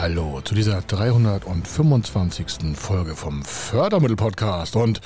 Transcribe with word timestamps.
Hallo 0.00 0.40
zu 0.44 0.54
dieser 0.54 0.80
325. 0.80 2.76
Folge 2.76 3.16
vom 3.16 3.42
Fördermittel-Podcast 3.42 4.76
und 4.76 5.00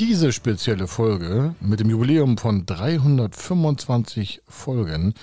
diese 0.00 0.32
spezielle 0.32 0.88
Folge 0.88 1.54
mit 1.60 1.78
dem 1.78 1.90
Jubiläum 1.90 2.36
von 2.36 2.66
325 2.66 4.42
Folgen, 4.48 5.14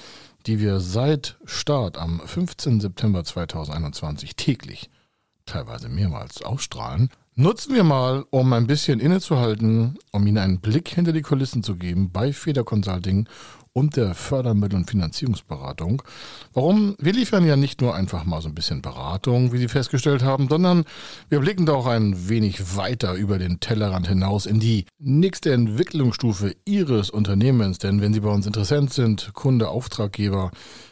die 0.45 0.61
wir 0.61 0.79
seit 0.79 1.35
Start 1.43 1.97
am 1.97 2.21
15. 2.25 2.79
September 2.79 3.25
2021 3.25 4.37
täglich, 4.37 4.89
teilweise 5.45 5.89
mehrmals 5.89 6.41
ausstrahlen, 6.41 7.09
nutzen 7.35 7.75
wir 7.75 7.83
mal, 7.83 8.23
um 8.29 8.53
ein 8.53 8.67
bisschen 8.67 9.01
innezuhalten, 9.01 9.99
um 10.13 10.25
Ihnen 10.25 10.37
einen 10.37 10.61
Blick 10.61 10.87
hinter 10.87 11.11
die 11.11 11.23
Kulissen 11.23 11.61
zu 11.61 11.75
geben 11.75 12.09
bei 12.13 12.31
Feder 12.31 12.63
Consulting 12.63 13.27
und 13.77 13.95
der 13.95 14.15
Fördermittel- 14.15 14.75
und 14.75 14.89
Finanzierungsberatung. 14.89 16.01
Warum? 16.51 16.95
Wir 16.97 17.13
liefern 17.13 17.45
ja 17.45 17.55
nicht 17.55 17.79
nur 17.79 17.93
einfach 17.93 18.25
mal 18.25 18.41
so 18.41 18.47
ein 18.49 18.55
bisschen 18.55 18.81
Beratung, 18.81 19.53
wie 19.53 19.59
Sie 19.59 19.67
festgestellt 19.67 20.23
haben, 20.23 20.49
sondern 20.49 20.83
wir 21.29 21.39
blicken 21.41 21.67
da 21.67 21.73
auch 21.73 21.85
ein 21.85 22.27
wenig 22.27 22.75
weiter 22.75 23.13
über 23.13 23.37
den 23.37 23.59
Tellerrand 23.59 24.07
hinaus 24.07 24.47
in 24.47 24.59
die 24.59 24.85
nächste 24.97 25.53
Entwicklungsstufe 25.53 26.55
Ihres 26.65 27.11
Unternehmens. 27.11 27.77
Denn 27.77 28.01
wenn 28.01 28.15
Sie 28.15 28.21
bei 28.21 28.31
uns 28.31 28.47
Interessent 28.47 28.91
sind, 28.93 29.29
Kunde, 29.33 29.69
Auftraggeber, 29.69 30.49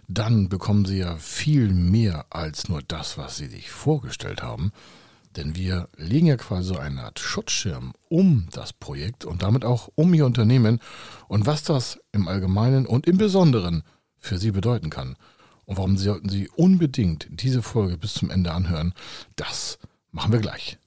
dann 0.07 0.47
bekommen 0.47 0.85
Sie 0.85 0.99
ja 0.99 1.15
viel 1.15 1.73
mehr 1.73 2.27
als 2.29 2.69
nur 2.69 2.83
das, 2.87 3.17
was 3.17 3.37
Sie 3.37 3.47
sich 3.47 3.71
vorgestellt 3.71 4.43
haben. 4.43 4.71
Denn 5.35 5.55
wir 5.55 5.89
legen 5.97 6.27
ja 6.27 6.37
quasi 6.37 6.69
so 6.69 6.77
eine 6.77 7.03
Art 7.03 7.19
Schutzschirm 7.19 7.93
um 8.09 8.47
das 8.51 8.73
Projekt 8.73 9.25
und 9.25 9.41
damit 9.41 9.65
auch 9.65 9.89
um 9.95 10.13
Ihr 10.13 10.25
Unternehmen 10.25 10.79
und 11.27 11.45
was 11.45 11.63
das 11.63 11.99
im 12.11 12.27
Allgemeinen 12.27 12.85
und 12.85 13.05
im 13.07 13.17
Besonderen 13.17 13.83
für 14.17 14.37
Sie 14.37 14.51
bedeuten 14.51 14.89
kann. 14.89 15.15
Und 15.65 15.77
warum 15.77 15.97
sollten 15.97 16.29
Sie 16.29 16.49
unbedingt 16.55 17.27
diese 17.29 17.61
Folge 17.61 17.97
bis 17.97 18.13
zum 18.13 18.29
Ende 18.29 18.51
anhören, 18.51 18.93
das 19.35 19.77
machen 20.11 20.31
wir 20.31 20.39
gleich. 20.39 20.77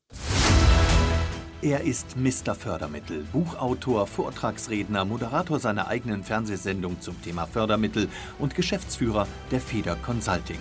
Er 1.60 1.80
ist 1.80 2.16
Mr. 2.16 2.54
Fördermittel, 2.54 3.24
Buchautor, 3.32 4.06
Vortragsredner, 4.06 5.04
Moderator 5.04 5.58
seiner 5.58 5.88
eigenen 5.88 6.22
Fernsehsendung 6.22 7.00
zum 7.00 7.20
Thema 7.20 7.46
Fördermittel 7.46 8.08
und 8.38 8.54
Geschäftsführer 8.54 9.26
der 9.50 9.60
Feder 9.60 9.96
Consulting. 9.96 10.60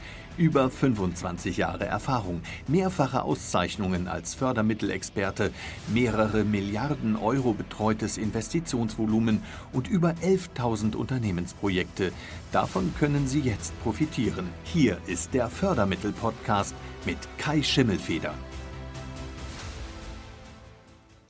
Über 0.37 0.69
25 0.69 1.57
Jahre 1.57 1.85
Erfahrung, 1.85 2.41
mehrfache 2.67 3.23
Auszeichnungen 3.23 4.07
als 4.07 4.33
Fördermittelexperte, 4.33 5.51
mehrere 5.93 6.43
Milliarden 6.45 7.15
Euro 7.15 7.53
betreutes 7.53 8.17
Investitionsvolumen 8.17 9.43
und 9.73 9.87
über 9.89 10.15
11.000 10.23 10.95
Unternehmensprojekte. 10.95 12.11
Davon 12.51 12.93
können 12.97 13.27
Sie 13.27 13.41
jetzt 13.41 13.77
profitieren. 13.83 14.49
Hier 14.63 14.97
ist 15.05 15.33
der 15.33 15.49
Fördermittel-Podcast 15.49 16.75
mit 17.05 17.17
Kai 17.37 17.61
Schimmelfeder. 17.61 18.33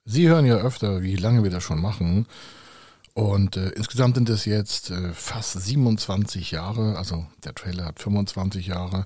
Sie 0.06 0.28
hören 0.28 0.46
ja 0.46 0.56
öfter, 0.56 1.02
wie 1.02 1.16
lange 1.16 1.44
wir 1.44 1.52
das 1.52 1.64
schon 1.64 1.82
machen. 1.82 2.28
Und 3.14 3.58
äh, 3.58 3.70
insgesamt 3.70 4.16
sind 4.16 4.30
es 4.30 4.46
jetzt 4.46 4.90
äh, 4.92 5.14
fast 5.14 5.62
27 5.62 6.52
Jahre. 6.52 6.98
Also 6.98 7.26
der 7.44 7.54
Trailer 7.54 7.86
hat 7.86 8.00
25 8.00 8.68
Jahre. 8.68 9.06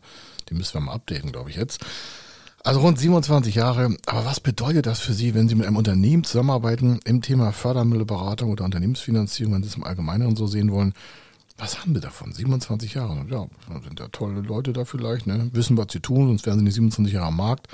Die 0.49 0.53
müssen 0.53 0.75
wir 0.75 0.81
mal 0.81 0.93
updaten, 0.93 1.31
glaube 1.31 1.49
ich 1.49 1.55
jetzt. 1.55 1.83
Also 2.63 2.79
rund 2.81 2.99
27 2.99 3.55
Jahre. 3.55 3.95
Aber 4.05 4.25
was 4.25 4.39
bedeutet 4.39 4.85
das 4.85 4.99
für 4.99 5.13
Sie, 5.13 5.33
wenn 5.33 5.49
Sie 5.49 5.55
mit 5.55 5.67
einem 5.67 5.77
Unternehmen 5.77 6.23
zusammenarbeiten 6.23 6.99
im 7.05 7.21
Thema 7.21 7.51
Fördermittelberatung 7.51 8.51
oder 8.51 8.66
Unternehmensfinanzierung, 8.66 9.53
wenn 9.53 9.63
Sie 9.63 9.69
es 9.69 9.75
im 9.75 9.83
Allgemeinen 9.83 10.35
so 10.35 10.47
sehen 10.47 10.72
wollen? 10.72 10.93
Was 11.57 11.79
haben 11.79 11.93
wir 11.93 12.01
davon? 12.01 12.33
27 12.33 12.95
Jahre. 12.95 13.25
Ja, 13.29 13.45
sind 13.83 13.99
ja 13.99 14.07
tolle 14.09 14.41
Leute 14.41 14.73
da 14.73 14.83
vielleicht, 14.83 15.25
ne? 15.25 15.49
Wissen, 15.53 15.77
was 15.77 15.87
sie 15.91 16.01
tun, 16.01 16.27
sonst 16.27 16.45
wären 16.45 16.59
sie 16.59 16.66
nicht 16.66 16.73
27 16.73 17.13
Jahre 17.13 17.27
am 17.27 17.37
Markt. 17.37 17.67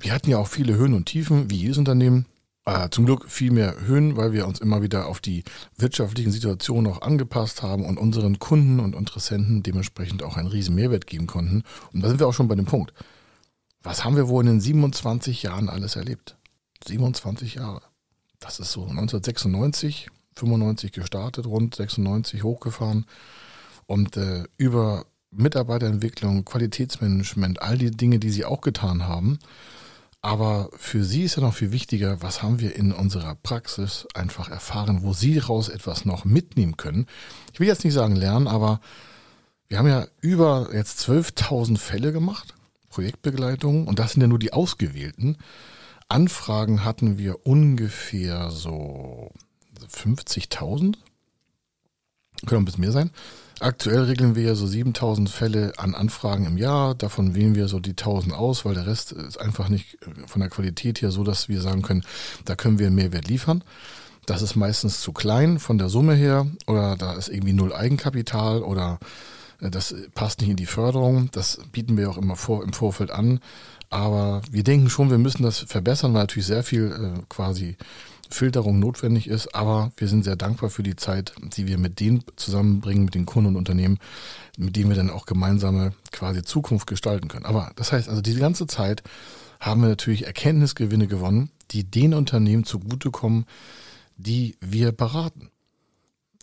Wir 0.00 0.12
hatten 0.12 0.30
ja 0.30 0.38
auch 0.38 0.46
viele 0.46 0.76
Höhen 0.76 0.94
und 0.94 1.06
Tiefen, 1.06 1.50
wie 1.50 1.56
jedes 1.56 1.78
Unternehmen. 1.78 2.26
Äh, 2.68 2.90
zum 2.90 3.06
Glück 3.06 3.30
viel 3.30 3.50
mehr 3.50 3.80
Höhen, 3.80 4.18
weil 4.18 4.34
wir 4.34 4.46
uns 4.46 4.60
immer 4.60 4.82
wieder 4.82 5.06
auf 5.06 5.20
die 5.20 5.42
wirtschaftlichen 5.78 6.30
Situationen 6.30 6.92
auch 6.92 7.00
angepasst 7.00 7.62
haben 7.62 7.86
und 7.86 7.96
unseren 7.96 8.38
Kunden 8.38 8.78
und 8.78 8.94
Interessenten 8.94 9.62
dementsprechend 9.62 10.22
auch 10.22 10.36
einen 10.36 10.48
riesen 10.48 10.74
Mehrwert 10.74 11.06
geben 11.06 11.26
konnten. 11.26 11.62
Und 11.94 12.02
da 12.02 12.08
sind 12.08 12.20
wir 12.20 12.28
auch 12.28 12.34
schon 12.34 12.46
bei 12.46 12.56
dem 12.56 12.66
Punkt. 12.66 12.92
Was 13.82 14.04
haben 14.04 14.16
wir 14.16 14.28
wohl 14.28 14.44
in 14.44 14.50
den 14.50 14.60
27 14.60 15.44
Jahren 15.44 15.70
alles 15.70 15.96
erlebt? 15.96 16.36
27 16.86 17.54
Jahre. 17.54 17.80
Das 18.38 18.60
ist 18.60 18.72
so 18.72 18.82
1996, 18.82 20.10
95 20.36 20.92
gestartet, 20.92 21.46
rund 21.46 21.74
96 21.74 22.42
hochgefahren 22.42 23.06
und 23.86 24.18
äh, 24.18 24.44
über 24.58 25.06
Mitarbeiterentwicklung, 25.30 26.44
Qualitätsmanagement, 26.44 27.62
all 27.62 27.78
die 27.78 27.92
Dinge, 27.92 28.18
die 28.18 28.30
sie 28.30 28.44
auch 28.44 28.60
getan 28.60 29.08
haben, 29.08 29.38
aber 30.20 30.70
für 30.76 31.04
Sie 31.04 31.22
ist 31.22 31.36
ja 31.36 31.42
noch 31.42 31.54
viel 31.54 31.70
wichtiger, 31.70 32.22
was 32.22 32.42
haben 32.42 32.58
wir 32.58 32.74
in 32.74 32.92
unserer 32.92 33.36
Praxis 33.36 34.06
einfach 34.14 34.48
erfahren, 34.48 35.02
wo 35.02 35.12
Sie 35.12 35.34
daraus 35.34 35.68
etwas 35.68 36.04
noch 36.04 36.24
mitnehmen 36.24 36.76
können. 36.76 37.06
Ich 37.52 37.60
will 37.60 37.68
jetzt 37.68 37.84
nicht 37.84 37.94
sagen 37.94 38.16
lernen, 38.16 38.48
aber 38.48 38.80
wir 39.68 39.78
haben 39.78 39.86
ja 39.86 40.06
über 40.20 40.70
jetzt 40.72 41.00
12.000 41.08 41.78
Fälle 41.78 42.12
gemacht, 42.12 42.54
Projektbegleitung, 42.88 43.86
und 43.86 43.98
das 43.98 44.12
sind 44.12 44.22
ja 44.22 44.28
nur 44.28 44.38
die 44.38 44.52
ausgewählten. 44.52 45.36
Anfragen 46.08 46.84
hatten 46.84 47.18
wir 47.18 47.46
ungefähr 47.46 48.50
so 48.50 49.30
50.000. 49.92 50.96
Können 52.46 52.62
ein 52.62 52.64
bisschen 52.64 52.80
mehr 52.80 52.92
sein. 52.92 53.10
Aktuell 53.60 54.02
regeln 54.02 54.36
wir 54.36 54.44
ja 54.44 54.54
so 54.54 54.66
7000 54.66 55.28
Fälle 55.28 55.72
an 55.76 55.94
Anfragen 55.94 56.46
im 56.46 56.58
Jahr. 56.58 56.94
Davon 56.94 57.34
wählen 57.34 57.54
wir 57.54 57.68
so 57.68 57.80
die 57.80 57.90
1000 57.90 58.32
aus, 58.32 58.64
weil 58.64 58.74
der 58.74 58.86
Rest 58.86 59.12
ist 59.12 59.40
einfach 59.40 59.68
nicht 59.68 59.98
von 60.26 60.40
der 60.40 60.50
Qualität 60.50 61.02
her 61.02 61.10
so, 61.10 61.24
dass 61.24 61.48
wir 61.48 61.60
sagen 61.60 61.82
können, 61.82 62.04
da 62.44 62.54
können 62.54 62.78
wir 62.78 62.90
Mehrwert 62.90 63.28
liefern. 63.28 63.64
Das 64.26 64.42
ist 64.42 64.56
meistens 64.56 65.00
zu 65.00 65.12
klein 65.12 65.58
von 65.58 65.78
der 65.78 65.88
Summe 65.88 66.14
her 66.14 66.46
oder 66.66 66.96
da 66.96 67.14
ist 67.14 67.28
irgendwie 67.28 67.54
null 67.54 67.72
Eigenkapital 67.72 68.62
oder 68.62 68.98
äh, 69.60 69.70
das 69.70 69.94
passt 70.14 70.40
nicht 70.40 70.50
in 70.50 70.56
die 70.56 70.66
Förderung. 70.66 71.30
Das 71.32 71.60
bieten 71.72 71.96
wir 71.96 72.10
auch 72.10 72.18
immer 72.18 72.36
vor, 72.36 72.62
im 72.62 72.72
Vorfeld 72.72 73.10
an. 73.10 73.40
Aber 73.90 74.42
wir 74.50 74.64
denken 74.64 74.90
schon, 74.90 75.10
wir 75.10 75.18
müssen 75.18 75.42
das 75.42 75.60
verbessern, 75.60 76.12
weil 76.12 76.22
natürlich 76.22 76.46
sehr 76.46 76.62
viel 76.62 76.92
äh, 76.92 77.22
quasi 77.28 77.76
Filterung 78.30 78.78
notwendig 78.78 79.28
ist, 79.28 79.54
aber 79.54 79.92
wir 79.96 80.08
sind 80.08 80.24
sehr 80.24 80.36
dankbar 80.36 80.70
für 80.70 80.82
die 80.82 80.96
Zeit, 80.96 81.32
die 81.42 81.66
wir 81.66 81.78
mit 81.78 82.00
denen 82.00 82.24
zusammenbringen, 82.36 83.04
mit 83.04 83.14
den 83.14 83.26
Kunden 83.26 83.50
und 83.50 83.56
Unternehmen, 83.56 83.98
mit 84.56 84.76
denen 84.76 84.90
wir 84.90 84.96
dann 84.96 85.10
auch 85.10 85.26
gemeinsame 85.26 85.92
quasi 86.12 86.42
Zukunft 86.42 86.86
gestalten 86.86 87.28
können. 87.28 87.46
Aber 87.46 87.72
das 87.76 87.92
heißt 87.92 88.08
also, 88.08 88.20
diese 88.20 88.40
ganze 88.40 88.66
Zeit 88.66 89.02
haben 89.60 89.80
wir 89.80 89.88
natürlich 89.88 90.26
Erkenntnisgewinne 90.26 91.06
gewonnen, 91.06 91.50
die 91.70 91.84
den 91.84 92.14
Unternehmen 92.14 92.64
zugutekommen, 92.64 93.44
die 94.16 94.56
wir 94.60 94.92
beraten. 94.92 95.50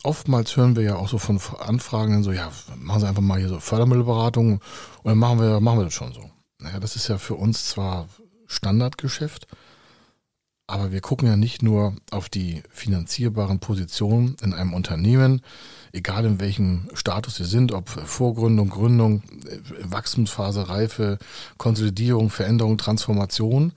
Oftmals 0.03 0.55
hören 0.55 0.75
wir 0.75 0.83
ja 0.83 0.95
auch 0.97 1.09
so 1.09 1.17
von 1.17 1.39
Anfragen 1.59 2.23
so, 2.23 2.31
ja, 2.31 2.51
machen 2.75 3.01
Sie 3.01 3.07
einfach 3.07 3.21
mal 3.21 3.39
hier 3.39 3.49
so 3.49 3.59
Fördermittelberatung 3.59 4.53
und 4.53 4.61
dann 5.03 5.17
machen 5.17 5.39
wir, 5.39 5.59
machen 5.59 5.79
wir 5.79 5.85
das 5.85 5.93
schon 5.93 6.13
so. 6.13 6.29
Naja, 6.59 6.79
das 6.79 6.95
ist 6.95 7.07
ja 7.07 7.17
für 7.17 7.35
uns 7.35 7.69
zwar 7.69 8.07
Standardgeschäft, 8.45 9.47
aber 10.67 10.91
wir 10.91 11.01
gucken 11.01 11.27
ja 11.27 11.37
nicht 11.37 11.61
nur 11.61 11.95
auf 12.09 12.27
die 12.27 12.63
finanzierbaren 12.69 13.59
Positionen 13.59 14.35
in 14.41 14.53
einem 14.53 14.73
Unternehmen, 14.73 15.41
egal 15.93 16.25
in 16.25 16.39
welchem 16.39 16.89
Status 16.93 17.35
sie 17.35 17.45
sind, 17.45 17.71
ob 17.71 17.89
Vorgründung, 17.89 18.69
Gründung, 18.69 19.21
Wachstumsphase, 19.81 20.67
Reife, 20.67 21.19
Konsolidierung, 21.57 22.31
Veränderung, 22.31 22.77
Transformation. 22.77 23.73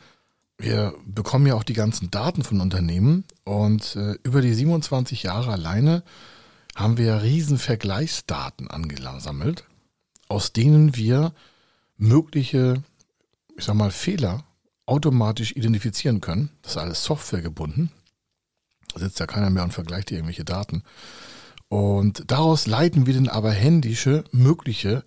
Wir 0.57 0.95
bekommen 1.05 1.47
ja 1.47 1.55
auch 1.55 1.63
die 1.63 1.75
ganzen 1.75 2.11
Daten 2.11 2.43
von 2.43 2.61
Unternehmen 2.61 3.25
und 3.45 3.95
äh, 3.95 4.15
über 4.23 4.41
die 4.41 4.55
27 4.55 5.23
Jahre 5.23 5.53
alleine 5.53 6.03
haben 6.75 6.97
wir 6.97 7.23
riesen 7.23 7.59
Vergleichsdaten 7.59 8.69
angesammelt, 8.69 9.65
aus 10.29 10.53
denen 10.53 10.97
wir 10.97 11.33
mögliche, 11.97 12.83
ich 13.57 13.65
sag 13.65 13.75
mal, 13.75 13.91
Fehler 13.91 14.45
automatisch 14.89 15.53
identifizieren 15.53 16.21
können. 16.21 16.51
Das 16.63 16.73
ist 16.73 16.79
alles 16.79 17.05
Software 17.05 17.43
gebunden. 17.43 17.91
Da 18.95 19.01
sitzt 19.01 19.21
ja 19.21 19.27
keiner 19.27 19.51
mehr 19.51 19.65
und 19.65 19.75
vergleicht 19.75 20.11
irgendwelche 20.11 20.45
Daten. 20.45 20.83
Und 21.69 22.25
daraus 22.31 22.67
leiten 22.67 23.07
wir 23.07 23.15
dann 23.15 23.29
aber 23.29 23.53
händische 23.53 24.25
mögliche 24.33 25.05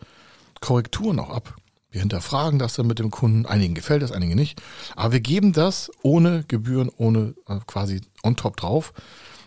Korrekturen 0.59 1.19
auch 1.19 1.31
ab. 1.31 1.55
Wir 1.89 2.01
hinterfragen 2.01 2.59
das 2.59 2.75
dann 2.75 2.87
mit 2.87 2.99
dem 2.99 3.09
Kunden. 3.09 3.45
Einigen 3.45 3.73
gefällt 3.73 4.03
das, 4.03 4.11
einigen 4.11 4.35
nicht. 4.35 4.61
Aber 4.95 5.13
wir 5.13 5.19
geben 5.19 5.51
das 5.51 5.91
ohne 6.03 6.43
Gebühren, 6.47 6.89
ohne 6.95 7.33
äh, 7.47 7.57
quasi 7.65 8.01
on 8.23 8.35
top 8.35 8.57
drauf, 8.57 8.93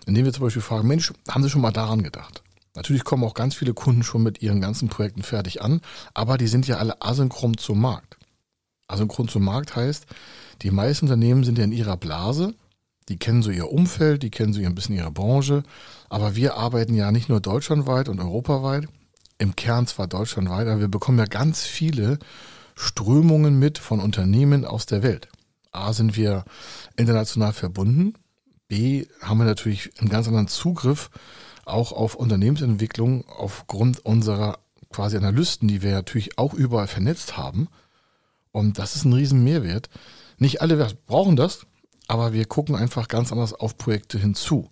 indem 0.04 0.25
wir 0.25 0.32
zum 0.32 0.42
Beispiel 0.42 0.60
fragen, 0.60 0.88
Mensch, 0.88 1.12
haben 1.28 1.42
Sie 1.42 1.48
schon 1.48 1.62
mal 1.62 1.70
daran 1.70 2.02
gedacht? 2.02 2.42
Natürlich 2.75 3.04
kommen 3.04 3.22
auch 3.22 3.34
ganz 3.34 3.54
viele 3.54 3.72
Kunden 3.72 4.02
schon 4.02 4.25
mit 4.25 4.42
ihren 4.42 4.60
ganzen 4.60 4.88
Projekten 4.88 5.22
fertig 5.22 5.62
an, 5.62 5.81
aber 6.12 6.36
die 6.36 6.48
sind 6.48 6.66
ja 6.66 6.78
alle 6.78 7.00
asynchron 7.00 7.56
zum 7.56 7.81
Markt. 7.81 8.19
Asynchron 8.86 9.28
zum 9.28 9.44
Markt 9.44 9.76
heißt, 9.76 10.06
die 10.62 10.70
meisten 10.70 11.06
Unternehmen 11.06 11.44
sind 11.44 11.58
ja 11.58 11.64
in 11.64 11.72
ihrer 11.72 11.96
Blase, 11.96 12.54
die 13.08 13.19
kennen 13.19 13.42
so 13.42 13.50
ihr 13.50 13.70
Umfeld, 13.70 14.22
die 14.22 14.31
kennen 14.31 14.52
so 14.52 14.60
ein 14.60 14.75
bisschen 14.75 14.96
ihre 14.96 15.10
Branche, 15.10 15.62
aber 16.08 16.36
wir 16.36 16.56
arbeiten 16.56 16.94
ja 16.94 17.12
nicht 17.12 17.28
nur 17.28 17.40
deutschlandweit 17.40 18.08
und 18.08 18.20
europaweit, 18.20 18.86
im 19.38 19.56
Kern 19.56 19.86
zwar 19.86 20.06
deutschlandweit, 20.06 20.69
aber 20.69 20.81
wir 20.81 20.88
bekommen 20.88 21.19
ja 21.19 21.26
ganz 21.26 21.62
viele 21.62 22.19
Strömungen 22.75 23.58
mit 23.58 23.78
von 23.78 24.00
Unternehmen 24.00 24.64
aus 24.64 24.86
der 24.86 25.02
Welt. 25.02 25.28
A 25.72 25.92
sind 25.92 26.16
wir 26.16 26.44
international 26.96 27.52
verbunden, 27.52 28.14
B 28.69 29.06
haben 29.20 29.38
wir 29.38 29.44
natürlich 29.44 29.90
einen 30.00 30.08
ganz 30.08 30.26
anderen 30.26 30.48
Zugriff 30.48 31.10
auch 31.64 31.92
auf 31.92 32.14
Unternehmensentwicklung 32.14 33.25
aufgrund 33.28 34.04
unserer 34.04 34.58
quasi 34.90 35.16
Analysten, 35.16 35.69
die 35.69 35.82
wir 35.82 35.92
natürlich 35.92 36.38
auch 36.38 36.54
überall 36.54 36.86
vernetzt 36.86 37.36
haben. 37.36 37.69
Und 38.55 38.79
das 38.79 38.95
ist 38.95 39.05
ein 39.05 39.12
riesen 39.12 39.43
Mehrwert. 39.43 39.91
Nicht 40.39 40.62
alle 40.62 40.77
brauchen 41.06 41.35
das, 41.35 41.67
aber 42.06 42.33
wir 42.33 42.45
gucken 42.45 42.77
einfach 42.77 43.09
ganz 43.09 43.33
anders 43.33 43.53
auf 43.53 43.77
Projekte 43.77 44.17
hinzu 44.17 44.71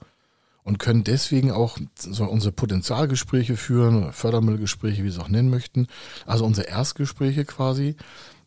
und 0.62 0.79
können 0.79 1.02
deswegen 1.02 1.50
auch 1.50 1.79
so 1.99 2.25
unsere 2.25 2.52
Potenzialgespräche 2.52 3.56
führen 3.56 3.96
oder 3.96 4.12
Fördermittelgespräche, 4.12 5.02
wie 5.02 5.11
Sie 5.11 5.17
es 5.17 5.23
auch 5.23 5.29
nennen 5.29 5.50
möchten. 5.50 5.88
Also 6.26 6.44
unsere 6.44 6.69
Erstgespräche 6.69 7.44
quasi, 7.44 7.96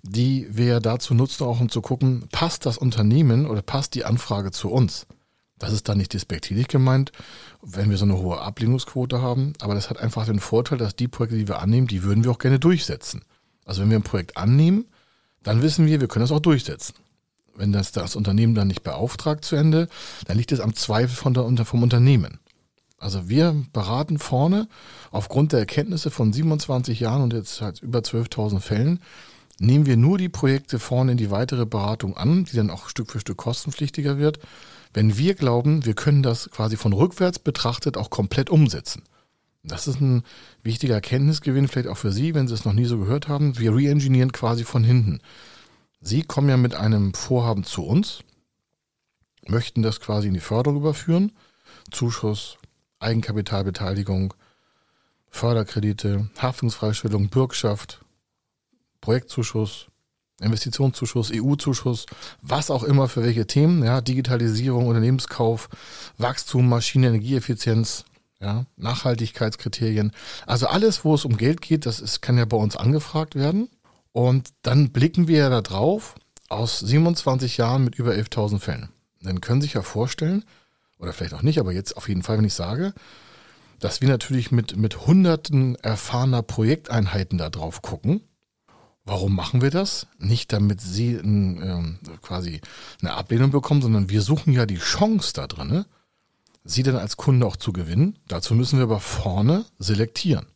die 0.03 0.47
wir 0.51 0.79
dazu 0.79 1.13
nutzen, 1.13 1.43
auch 1.43 1.59
um 1.59 1.67
zu 1.67 1.81
gucken, 1.81 2.29
passt 2.31 2.65
das 2.65 2.77
Unternehmen 2.77 3.45
oder 3.45 3.61
passt 3.61 3.93
die 3.93 4.05
Anfrage 4.05 4.51
zu 4.51 4.71
uns? 4.71 5.05
Das 5.59 5.73
ist 5.73 5.89
dann 5.89 5.97
nicht 5.97 6.13
despektierlich 6.13 6.69
gemeint, 6.69 7.11
wenn 7.61 7.89
wir 7.89 7.97
so 7.97 8.05
eine 8.05 8.17
hohe 8.17 8.39
Ablehnungsquote 8.39 9.21
haben, 9.21 9.51
aber 9.59 9.75
das 9.75 9.89
hat 9.89 9.99
einfach 9.99 10.25
den 10.27 10.39
Vorteil, 10.39 10.77
dass 10.77 10.95
die 10.95 11.09
Projekte, 11.09 11.37
die 11.37 11.49
wir 11.49 11.59
annehmen, 11.59 11.87
die 11.87 12.03
würden 12.03 12.23
wir 12.23 12.31
auch 12.31 12.39
gerne 12.39 12.59
durchsetzen. 12.59 13.25
Also 13.65 13.81
wenn 13.81 13.89
wir 13.89 13.97
ein 13.97 14.03
Projekt 14.03 14.37
annehmen, 14.37 14.85
dann 15.45 15.61
wissen 15.61 15.85
wir, 15.85 16.01
wir 16.01 16.09
können 16.09 16.23
das 16.23 16.33
auch 16.33 16.41
durchsetzen. 16.41 16.95
Wenn 17.55 17.71
das 17.71 17.93
das 17.93 18.17
Unternehmen 18.17 18.53
dann 18.53 18.67
nicht 18.67 18.83
beauftragt 18.83 19.45
zu 19.45 19.55
Ende, 19.55 19.87
dann 20.25 20.37
liegt 20.37 20.51
es 20.51 20.59
am 20.59 20.75
Zweifel 20.75 21.15
von 21.15 21.33
der, 21.33 21.65
vom 21.65 21.83
Unternehmen. 21.83 22.39
Also 22.97 23.29
wir 23.29 23.55
beraten 23.71 24.19
vorne 24.19 24.67
aufgrund 25.11 25.53
der 25.53 25.59
Erkenntnisse 25.59 26.11
von 26.11 26.33
27 26.33 26.99
Jahren 26.99 27.21
und 27.21 27.31
jetzt 27.31 27.61
halt 27.61 27.81
über 27.81 27.99
12.000 27.99 28.59
Fällen, 28.59 28.99
nehmen 29.57 29.85
wir 29.85 29.95
nur 29.95 30.17
die 30.17 30.27
Projekte 30.27 30.79
vorne 30.79 31.13
in 31.13 31.17
die 31.17 31.31
weitere 31.31 31.65
Beratung 31.65 32.17
an, 32.17 32.43
die 32.43 32.57
dann 32.57 32.69
auch 32.69 32.89
Stück 32.89 33.11
für 33.11 33.21
Stück 33.21 33.37
kostenpflichtiger 33.37 34.17
wird 34.17 34.39
wenn 34.95 35.17
wir 35.17 35.35
glauben, 35.35 35.85
wir 35.85 35.93
können 35.93 36.23
das 36.23 36.49
quasi 36.49 36.77
von 36.77 36.93
rückwärts 36.93 37.37
betrachtet 37.37 37.97
auch 37.97 38.09
komplett 38.09 38.49
umsetzen. 38.49 39.03
Das 39.67 39.87
ist 39.87 39.99
ein 39.99 40.23
wichtiger 40.61 40.95
Erkenntnisgewinn, 40.95 41.67
vielleicht 41.67 41.87
auch 41.87 41.97
für 41.97 42.11
Sie, 42.11 42.35
wenn 42.35 42.47
Sie 42.47 42.53
es 42.53 42.65
noch 42.65 42.73
nie 42.73 42.85
so 42.85 42.99
gehört 42.99 43.27
haben. 43.27 43.57
Wir 43.57 43.75
reengineeren 43.75 44.31
quasi 44.31 44.63
von 44.63 44.83
hinten. 44.83 45.21
Sie 46.01 46.21
kommen 46.21 46.49
ja 46.49 46.57
mit 46.57 46.75
einem 46.75 47.13
Vorhaben 47.15 47.63
zu 47.63 47.83
uns, 47.83 48.19
möchten 49.47 49.81
das 49.81 49.99
quasi 49.99 50.27
in 50.27 50.35
die 50.35 50.39
Förderung 50.39 50.79
überführen. 50.79 51.31
Zuschuss, 51.91 52.57
Eigenkapitalbeteiligung, 52.99 54.35
Förderkredite, 55.29 56.29
Haftungsfreistellung, 56.37 57.29
Bürgschaft, 57.29 58.05
Projektzuschuss, 59.01 59.87
Investitionszuschuss, 60.41 61.31
EU-Zuschuss, 61.33 62.05
was 62.41 62.69
auch 62.69 62.83
immer 62.83 63.07
für 63.07 63.23
welche 63.23 63.47
Themen, 63.47 63.83
ja, 63.83 64.01
Digitalisierung, 64.01 64.87
Unternehmenskauf, 64.87 65.69
Wachstum, 66.17 66.69
Maschinen, 66.69 67.05
Energieeffizienz, 67.05 68.05
ja, 68.39 68.65
Nachhaltigkeitskriterien. 68.75 70.11
Also 70.45 70.67
alles, 70.67 71.05
wo 71.05 71.15
es 71.15 71.25
um 71.25 71.37
Geld 71.37 71.61
geht, 71.61 71.85
das 71.85 71.99
ist, 71.99 72.21
kann 72.21 72.37
ja 72.37 72.45
bei 72.45 72.57
uns 72.57 72.75
angefragt 72.75 73.35
werden. 73.35 73.69
Und 74.11 74.49
dann 74.61 74.91
blicken 74.91 75.27
wir 75.27 75.39
ja 75.39 75.49
da 75.49 75.61
drauf 75.61 76.15
aus 76.49 76.79
27 76.79 77.57
Jahren 77.57 77.83
mit 77.83 77.95
über 77.95 78.11
11.000 78.11 78.59
Fällen. 78.59 78.89
Dann 79.21 79.41
können 79.41 79.61
Sie 79.61 79.65
sich 79.65 79.73
ja 79.73 79.81
vorstellen, 79.81 80.45
oder 80.99 81.11
vielleicht 81.11 81.33
auch 81.33 81.41
nicht, 81.41 81.59
aber 81.59 81.73
jetzt 81.73 81.97
auf 81.97 82.07
jeden 82.07 82.23
Fall, 82.23 82.37
wenn 82.37 82.45
ich 82.45 82.53
sage, 82.53 82.93
dass 83.79 84.01
wir 84.01 84.07
natürlich 84.07 84.51
mit, 84.51 84.77
mit 84.77 85.05
hunderten 85.05 85.75
erfahrener 85.75 86.43
Projekteinheiten 86.43 87.37
da 87.37 87.49
drauf 87.49 87.81
gucken 87.81 88.21
Warum 89.05 89.35
machen 89.35 89.61
wir 89.61 89.69
das? 89.69 90.07
Nicht 90.17 90.51
damit 90.51 90.81
sie 90.81 91.15
ein, 91.15 91.61
ähm, 91.61 91.99
quasi 92.23 92.59
eine 93.01 93.13
Ablehnung 93.13 93.51
bekommen, 93.51 93.83
sondern 93.83 94.09
wir 94.09 94.23
suchen 94.23 94.51
ja 94.51 94.65
die 94.65 94.79
Chance 94.79 95.31
da 95.35 95.45
drin, 95.45 95.67
ne? 95.67 95.85
Sie 96.65 96.83
dann 96.83 96.97
als 96.97 97.15
Kunde 97.15 97.45
auch 97.45 97.55
zu 97.55 97.71
gewinnen. 97.71 98.17
Dazu 98.27 98.55
müssen 98.55 98.79
wir 98.79 98.83
aber 98.83 98.99
vorne 98.99 99.65
selektieren. 99.79 100.47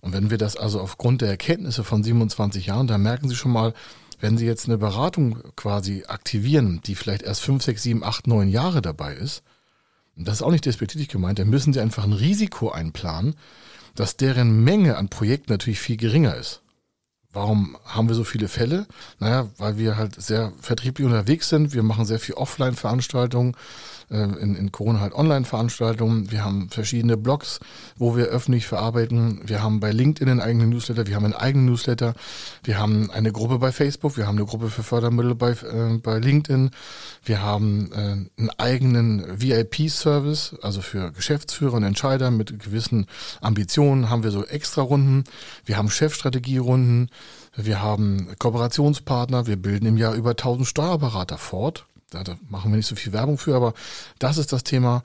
Und 0.00 0.12
wenn 0.12 0.30
wir 0.30 0.38
das 0.38 0.56
also 0.56 0.80
aufgrund 0.80 1.22
der 1.22 1.30
Erkenntnisse 1.30 1.82
von 1.82 2.04
27 2.04 2.66
Jahren, 2.66 2.86
da 2.86 2.98
merken 2.98 3.28
Sie 3.28 3.34
schon 3.34 3.50
mal, 3.50 3.74
wenn 4.20 4.38
Sie 4.38 4.46
jetzt 4.46 4.66
eine 4.66 4.78
Beratung 4.78 5.42
quasi 5.56 6.04
aktivieren, 6.06 6.80
die 6.84 6.94
vielleicht 6.94 7.22
erst 7.22 7.40
5, 7.40 7.64
6, 7.64 7.82
7, 7.82 8.04
8, 8.04 8.26
9 8.28 8.48
Jahre 8.48 8.82
dabei 8.82 9.14
ist, 9.14 9.42
und 10.16 10.26
das 10.26 10.36
ist 10.36 10.42
auch 10.42 10.50
nicht 10.50 10.66
despektierlich 10.66 11.08
gemeint, 11.08 11.38
dann 11.38 11.48
müssen 11.48 11.72
Sie 11.72 11.80
einfach 11.80 12.04
ein 12.04 12.12
Risiko 12.12 12.70
einplanen, 12.70 13.34
dass 13.94 14.16
deren 14.16 14.62
Menge 14.62 14.96
an 14.96 15.08
Projekten 15.08 15.52
natürlich 15.52 15.80
viel 15.80 15.96
geringer 15.96 16.36
ist. 16.36 16.62
Warum 17.32 17.76
haben 17.84 18.08
wir 18.08 18.14
so 18.14 18.24
viele 18.24 18.48
Fälle? 18.48 18.86
Naja, 19.18 19.48
weil 19.58 19.76
wir 19.78 19.96
halt 19.96 20.20
sehr 20.20 20.52
vertrieblich 20.60 21.06
unterwegs 21.06 21.48
sind. 21.48 21.72
Wir 21.72 21.82
machen 21.82 22.06
sehr 22.06 22.18
viel 22.18 22.34
Offline-Veranstaltungen, 22.34 23.54
in, 24.16 24.54
in 24.54 24.72
Corona 24.72 25.00
halt 25.00 25.14
Online-Veranstaltungen. 25.14 26.30
Wir 26.30 26.44
haben 26.44 26.68
verschiedene 26.70 27.16
Blogs, 27.16 27.60
wo 27.96 28.16
wir 28.16 28.26
öffentlich 28.26 28.66
verarbeiten. 28.66 29.40
Wir 29.44 29.62
haben 29.62 29.80
bei 29.80 29.92
LinkedIn 29.92 30.28
einen 30.28 30.40
eigenen 30.40 30.70
Newsletter. 30.70 31.06
Wir 31.06 31.16
haben 31.16 31.24
einen 31.24 31.34
eigenen 31.34 31.66
Newsletter. 31.66 32.14
Wir 32.64 32.78
haben 32.78 33.10
eine 33.10 33.32
Gruppe 33.32 33.58
bei 33.58 33.72
Facebook. 33.72 34.16
Wir 34.16 34.26
haben 34.26 34.36
eine 34.38 34.46
Gruppe 34.46 34.70
für 34.70 34.82
Fördermittel 34.82 35.34
bei, 35.34 35.50
äh, 35.50 35.98
bei 36.02 36.18
LinkedIn. 36.18 36.70
Wir 37.24 37.42
haben 37.42 37.90
äh, 37.92 37.96
einen 37.96 38.50
eigenen 38.56 39.40
VIP-Service, 39.40 40.56
also 40.62 40.80
für 40.80 41.12
Geschäftsführer 41.12 41.74
und 41.74 41.82
Entscheider 41.82 42.30
mit 42.30 42.58
gewissen 42.58 43.06
Ambitionen 43.40 44.08
haben 44.08 44.22
wir 44.22 44.30
so 44.30 44.44
extra 44.44 44.82
Runden. 44.82 45.24
Wir 45.64 45.76
haben 45.76 45.90
Chefstrategierunden. 45.90 47.10
Wir 47.56 47.82
haben 47.82 48.28
Kooperationspartner, 48.38 49.48
wir 49.48 49.56
bilden 49.56 49.86
im 49.86 49.96
Jahr 49.96 50.14
über 50.14 50.30
1000 50.30 50.66
Steuerberater 50.66 51.38
fort. 51.38 51.86
Da, 52.10 52.24
da 52.24 52.38
machen 52.48 52.72
wir 52.72 52.76
nicht 52.76 52.86
so 52.86 52.96
viel 52.96 53.12
Werbung 53.12 53.36
für, 53.36 53.54
aber 53.54 53.74
das 54.18 54.38
ist 54.38 54.52
das 54.52 54.64
Thema. 54.64 55.02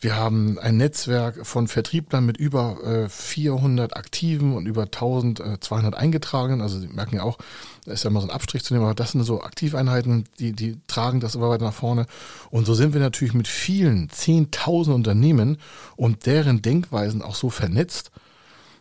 Wir 0.00 0.16
haben 0.16 0.58
ein 0.58 0.76
Netzwerk 0.76 1.44
von 1.44 1.66
Vertrieblern 1.66 2.24
mit 2.24 2.36
über 2.36 2.76
äh, 2.84 3.08
400 3.08 3.96
Aktiven 3.96 4.54
und 4.54 4.66
über 4.66 4.82
1200 4.82 5.94
Eingetragenen. 5.94 6.60
Also 6.60 6.78
Sie 6.78 6.86
merken 6.86 7.16
ja 7.16 7.22
auch, 7.22 7.38
da 7.86 7.92
ist 7.92 8.04
ja 8.04 8.10
immer 8.10 8.20
so 8.20 8.28
ein 8.28 8.34
Abstrich 8.34 8.62
zu 8.62 8.72
nehmen, 8.72 8.84
aber 8.84 8.94
das 8.94 9.12
sind 9.12 9.24
so 9.24 9.42
Aktiveinheiten, 9.42 10.26
die, 10.38 10.52
die 10.52 10.78
tragen 10.86 11.20
das 11.20 11.34
immer 11.34 11.48
weiter 11.48 11.64
nach 11.64 11.74
vorne. 11.74 12.06
Und 12.50 12.66
so 12.66 12.74
sind 12.74 12.92
wir 12.92 13.00
natürlich 13.00 13.34
mit 13.34 13.48
vielen, 13.48 14.08
10.000 14.08 14.92
Unternehmen 14.92 15.58
und 15.96 16.26
deren 16.26 16.62
Denkweisen 16.62 17.22
auch 17.22 17.34
so 17.34 17.50
vernetzt, 17.50 18.12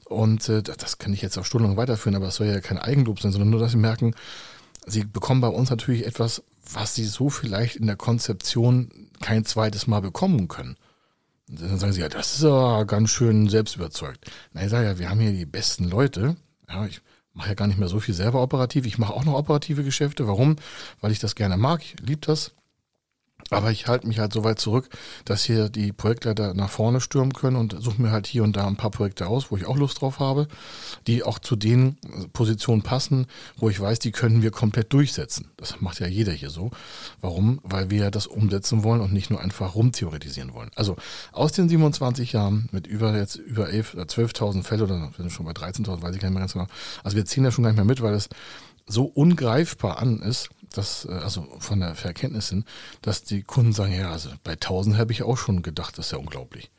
und 0.06 0.48
äh, 0.48 0.62
das 0.62 1.00
kann 1.00 1.13
ich 1.13 1.24
jetzt 1.24 1.38
auch 1.39 1.46
stundenlang 1.46 1.77
weiterführen, 1.77 2.15
aber 2.15 2.27
es 2.27 2.36
soll 2.36 2.48
ja 2.48 2.60
kein 2.60 2.77
Eigenlob 2.77 3.20
sein, 3.20 3.32
sondern 3.32 3.50
nur, 3.50 3.60
dass 3.60 3.72
Sie 3.72 3.77
merken, 3.77 4.13
Sie 4.86 5.06
bekommen 5.06 5.42
bei 5.42 5.48
uns 5.48 5.70
natürlich 5.70 6.06
etwas, 6.06 6.44
was 6.72 6.96
Sie 6.96 7.05
so 7.05 7.29
vielleicht 7.29 7.75
in 7.75 7.88
der 7.88 7.96
Konzeption 7.96 8.89
kein 9.22 9.46
zweites 9.46 9.88
Mal 9.88 10.01
bekommen 10.01 10.48
können. 10.48 10.75
Und 11.50 11.62
dann 11.62 11.79
sagen 11.79 11.93
Sie, 11.93 12.01
ja, 12.01 12.10
das 12.10 12.36
ist 12.36 12.43
ja 12.43 12.84
ganz 12.84 13.10
schön 13.10 13.50
selbstüberzeugt. 13.50 14.32
Nein, 14.53 14.65
ich 14.65 14.72
sage 14.72 14.88
ja, 14.88 15.00
wir 15.00 15.10
haben 15.10 15.20
hier 15.20 15.34
die 15.34 15.46
besten 15.46 15.86
Leute. 15.86 16.36
Ja, 16.70 16.86
ich 16.86 17.01
mache 17.34 17.50
ja 17.50 17.55
gar 17.55 17.67
nicht 17.67 17.79
mehr 17.79 17.89
so 17.89 18.00
viel 18.00 18.13
selber 18.13 18.41
operativ. 18.41 18.86
Ich 18.86 18.98
mache 18.98 19.13
auch 19.13 19.25
noch 19.25 19.34
operative 19.34 19.84
Geschäfte. 19.84 20.27
Warum? 20.27 20.55
Weil 21.01 21.12
ich 21.12 21.20
das 21.20 21.36
gerne 21.36 21.58
mag. 21.58 21.82
Ich 21.82 21.96
liebe 22.00 22.22
das. 22.25 22.53
Aber 23.50 23.72
ich 23.72 23.88
halte 23.88 24.08
mich 24.08 24.20
halt 24.20 24.34
so 24.34 24.44
weit 24.44 24.60
zurück, 24.60 24.90
dass 25.26 25.44
hier 25.44 25.70
die 25.70 25.92
Projektleiter 25.92 26.54
nach 26.54 26.70
vorne 26.70 27.02
stürmen 27.02 27.34
können 27.34 27.58
und 27.58 27.76
suche 27.80 28.02
mir 28.02 28.12
halt 28.12 28.28
hier 28.28 28.44
und 28.44 28.56
da 28.56 28.68
ein 28.68 28.78
paar 28.78 28.92
Projekte 28.92 29.28
aus, 29.28 29.52
wo 29.52 29.58
ich 29.58 29.66
auch 29.66 29.78
Lust 29.78 30.02
drauf 30.02 30.20
habe, 30.20 30.48
die 31.08 31.24
auch 31.24 31.40
zu 31.40 31.56
den 31.56 31.98
Positionen 32.34 32.82
passen, 32.82 33.28
wo 33.58 33.70
ich 33.70 33.80
weiß, 33.80 34.00
die 34.00 34.12
können 34.12 34.42
wir 34.42 34.52
komplett 34.52 34.92
durchsetzen. 34.94 35.52
Das 35.58 35.82
macht 35.82 36.00
ja 36.00 36.08
jeder 36.08 36.32
hier 36.32 36.50
so. 36.50 36.72
Warum? 37.22 37.60
Weil 37.64 37.90
wir 37.90 38.12
das 38.12 38.28
umsetzen 38.28 38.84
wollen 38.84 39.02
und 39.02 39.14
nicht 39.14 39.30
nur 39.30 39.42
einfach 39.42 39.76
rumtheoretisieren 39.76 40.54
wollen. 40.54 40.72
Also 40.76 40.96
aus 41.32 41.52
den 41.52 41.70
27 41.70 42.34
Jahren 42.34 42.70
mit 42.72 42.88
über 42.88 43.16
jetzt 43.18 43.36
über 43.36 43.70
11 43.70 43.94
oder 43.94 44.04
12.000 44.04 44.64
Fälle 44.64 44.84
oder 44.86 45.12
sind 45.18 45.32
schon 45.32 45.46
bei 45.46 45.52
13.000, 45.52 46.02
weiß 46.02 46.16
ich 46.16 46.22
gar 46.22 46.30
nicht 46.30 46.34
mehr 46.34 46.42
ganz 46.42 46.54
genau. 46.54 46.68
Also 47.04 47.18
wir 47.18 47.26
ziehen 47.26 47.44
ja 47.44 47.52
schon 47.52 47.64
gar 47.64 47.72
nicht 47.72 47.78
mehr 47.78 47.86
mit, 47.86 48.02
weil 48.02 48.14
es 48.14 48.30
so 48.86 49.06
ungreifbar 49.06 50.00
an 50.00 50.22
ist, 50.22 50.50
dass, 50.74 51.06
äh, 51.06 51.12
also 51.12 51.48
von 51.60 51.80
der 51.80 51.96
Verkenntnis 51.96 52.50
hin, 52.50 52.65
dass 53.01 53.24
die 53.24 53.44
Kunden 53.44 53.74
sagen, 53.74 53.94
ja, 53.94 54.12
also 54.12 54.30
bei 54.44 54.53
1000 54.53 54.98
habe 54.98 55.13
ich 55.13 55.24
auch 55.24 55.38
schon 55.38 55.62
gedacht, 55.62 55.98
das 55.98 56.08
ist 56.08 56.12
ja 56.12 56.18
unglaublich. 56.18 56.70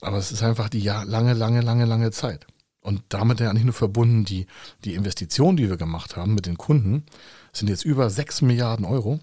Aber 0.00 0.18
es 0.18 0.32
ist 0.32 0.42
einfach 0.42 0.68
die 0.68 0.80
lange, 0.80 1.32
lange, 1.32 1.60
lange, 1.60 1.84
lange 1.84 2.10
Zeit. 2.10 2.46
Und 2.80 3.02
damit 3.08 3.38
ja 3.38 3.52
nicht 3.52 3.64
nur 3.64 3.74
verbunden, 3.74 4.24
die, 4.24 4.46
die 4.84 4.94
Investitionen, 4.94 5.56
die 5.56 5.68
wir 5.68 5.76
gemacht 5.76 6.16
haben 6.16 6.34
mit 6.34 6.46
den 6.46 6.58
Kunden, 6.58 7.04
sind 7.52 7.68
jetzt 7.68 7.84
über 7.84 8.10
6 8.10 8.42
Milliarden 8.42 8.84
Euro. 8.84 9.20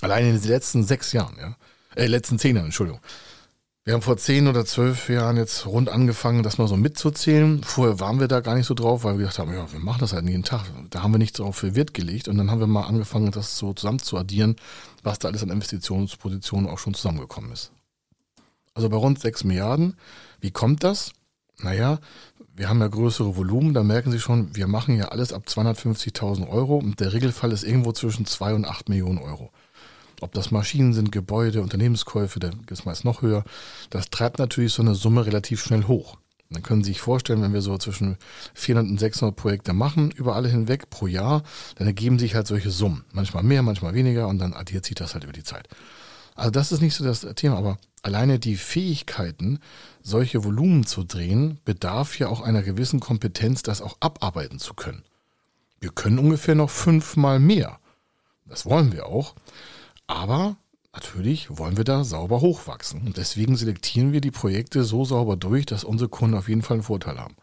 Allein 0.00 0.26
in 0.26 0.40
den 0.40 0.48
letzten 0.48 0.82
sechs 0.82 1.12
Jahren, 1.12 1.36
ja. 1.38 1.56
Äh, 1.94 2.06
letzten 2.06 2.38
zehn 2.38 2.56
Jahren, 2.56 2.66
Entschuldigung. 2.66 3.00
Wir 3.90 3.94
haben 3.94 4.02
vor 4.02 4.18
zehn 4.18 4.46
oder 4.46 4.64
zwölf 4.64 5.08
Jahren 5.08 5.36
jetzt 5.36 5.66
rund 5.66 5.88
angefangen, 5.88 6.44
das 6.44 6.58
mal 6.58 6.68
so 6.68 6.76
mitzuzählen. 6.76 7.60
Vorher 7.64 7.98
waren 7.98 8.20
wir 8.20 8.28
da 8.28 8.38
gar 8.38 8.54
nicht 8.54 8.66
so 8.66 8.74
drauf, 8.74 9.02
weil 9.02 9.14
wir 9.14 9.22
gedacht 9.24 9.40
haben, 9.40 9.52
ja, 9.52 9.66
wir 9.72 9.80
machen 9.80 9.98
das 9.98 10.12
halt 10.12 10.28
jeden 10.28 10.44
Tag. 10.44 10.62
Da 10.90 11.02
haben 11.02 11.12
wir 11.12 11.18
nichts 11.18 11.38
drauf 11.38 11.56
für 11.56 11.74
Wert 11.74 11.92
gelegt 11.92 12.28
und 12.28 12.38
dann 12.38 12.52
haben 12.52 12.60
wir 12.60 12.68
mal 12.68 12.84
angefangen, 12.84 13.32
das 13.32 13.58
so 13.58 13.72
zusammen 13.72 13.98
zu 13.98 14.16
addieren, 14.16 14.54
was 15.02 15.18
da 15.18 15.26
alles 15.26 15.42
an 15.42 15.50
Investitionspositionen 15.50 16.70
auch 16.70 16.78
schon 16.78 16.94
zusammengekommen 16.94 17.50
ist. 17.50 17.72
Also 18.74 18.88
bei 18.88 18.96
rund 18.96 19.18
sechs 19.18 19.42
Milliarden. 19.42 19.96
Wie 20.40 20.52
kommt 20.52 20.84
das? 20.84 21.10
Naja, 21.58 21.98
wir 22.54 22.68
haben 22.68 22.78
ja 22.78 22.86
größere 22.86 23.36
Volumen, 23.36 23.74
da 23.74 23.82
merken 23.82 24.12
Sie 24.12 24.20
schon, 24.20 24.54
wir 24.54 24.68
machen 24.68 24.96
ja 24.96 25.08
alles 25.08 25.32
ab 25.32 25.46
250.000 25.48 26.48
Euro 26.48 26.76
und 26.76 27.00
der 27.00 27.12
Regelfall 27.12 27.50
ist 27.50 27.64
irgendwo 27.64 27.90
zwischen 27.90 28.24
zwei 28.24 28.54
und 28.54 28.66
acht 28.66 28.88
Millionen 28.88 29.18
Euro. 29.18 29.50
Ob 30.20 30.32
das 30.32 30.50
Maschinen 30.50 30.92
sind, 30.92 31.12
Gebäude, 31.12 31.62
Unternehmenskäufe, 31.62 32.40
da 32.40 32.50
ist 32.70 32.86
meist 32.86 33.04
noch 33.04 33.22
höher. 33.22 33.44
Das 33.90 34.10
treibt 34.10 34.38
natürlich 34.38 34.72
so 34.72 34.82
eine 34.82 34.94
Summe 34.94 35.26
relativ 35.26 35.62
schnell 35.62 35.84
hoch. 35.84 36.16
Dann 36.50 36.62
können 36.62 36.82
Sie 36.82 36.90
sich 36.90 37.00
vorstellen, 37.00 37.42
wenn 37.42 37.52
wir 37.52 37.62
so 37.62 37.78
zwischen 37.78 38.16
400 38.54 38.90
und 38.90 38.98
600 38.98 39.36
Projekte 39.36 39.72
machen, 39.72 40.10
über 40.10 40.34
alle 40.34 40.48
hinweg 40.48 40.90
pro 40.90 41.06
Jahr, 41.06 41.44
dann 41.76 41.86
ergeben 41.86 42.18
sich 42.18 42.34
halt 42.34 42.48
solche 42.48 42.70
Summen. 42.70 43.04
Manchmal 43.12 43.44
mehr, 43.44 43.62
manchmal 43.62 43.94
weniger 43.94 44.26
und 44.26 44.38
dann 44.38 44.52
addiert 44.52 44.84
sich 44.84 44.96
das 44.96 45.14
halt 45.14 45.22
über 45.24 45.32
die 45.32 45.44
Zeit. 45.44 45.68
Also 46.34 46.50
das 46.50 46.72
ist 46.72 46.80
nicht 46.80 46.94
so 46.94 47.04
das 47.04 47.20
Thema, 47.36 47.56
aber 47.56 47.78
alleine 48.02 48.38
die 48.38 48.56
Fähigkeiten, 48.56 49.60
solche 50.02 50.42
Volumen 50.42 50.86
zu 50.86 51.04
drehen, 51.04 51.60
bedarf 51.64 52.18
ja 52.18 52.28
auch 52.28 52.40
einer 52.40 52.62
gewissen 52.62 52.98
Kompetenz, 52.98 53.62
das 53.62 53.80
auch 53.80 53.96
abarbeiten 54.00 54.58
zu 54.58 54.74
können. 54.74 55.04
Wir 55.80 55.90
können 55.90 56.18
ungefähr 56.18 56.54
noch 56.54 56.70
fünfmal 56.70 57.38
mehr. 57.38 57.78
Das 58.46 58.66
wollen 58.66 58.92
wir 58.92 59.06
auch. 59.06 59.34
Aber 60.10 60.56
natürlich 60.92 61.56
wollen 61.56 61.76
wir 61.76 61.84
da 61.84 62.02
sauber 62.02 62.40
hochwachsen. 62.40 63.00
Und 63.02 63.16
deswegen 63.16 63.56
selektieren 63.56 64.12
wir 64.12 64.20
die 64.20 64.32
Projekte 64.32 64.82
so 64.82 65.04
sauber 65.04 65.36
durch, 65.36 65.66
dass 65.66 65.84
unsere 65.84 66.10
Kunden 66.10 66.36
auf 66.36 66.48
jeden 66.48 66.62
Fall 66.62 66.78
einen 66.78 66.82
Vorteil 66.82 67.18
haben. 67.18 67.36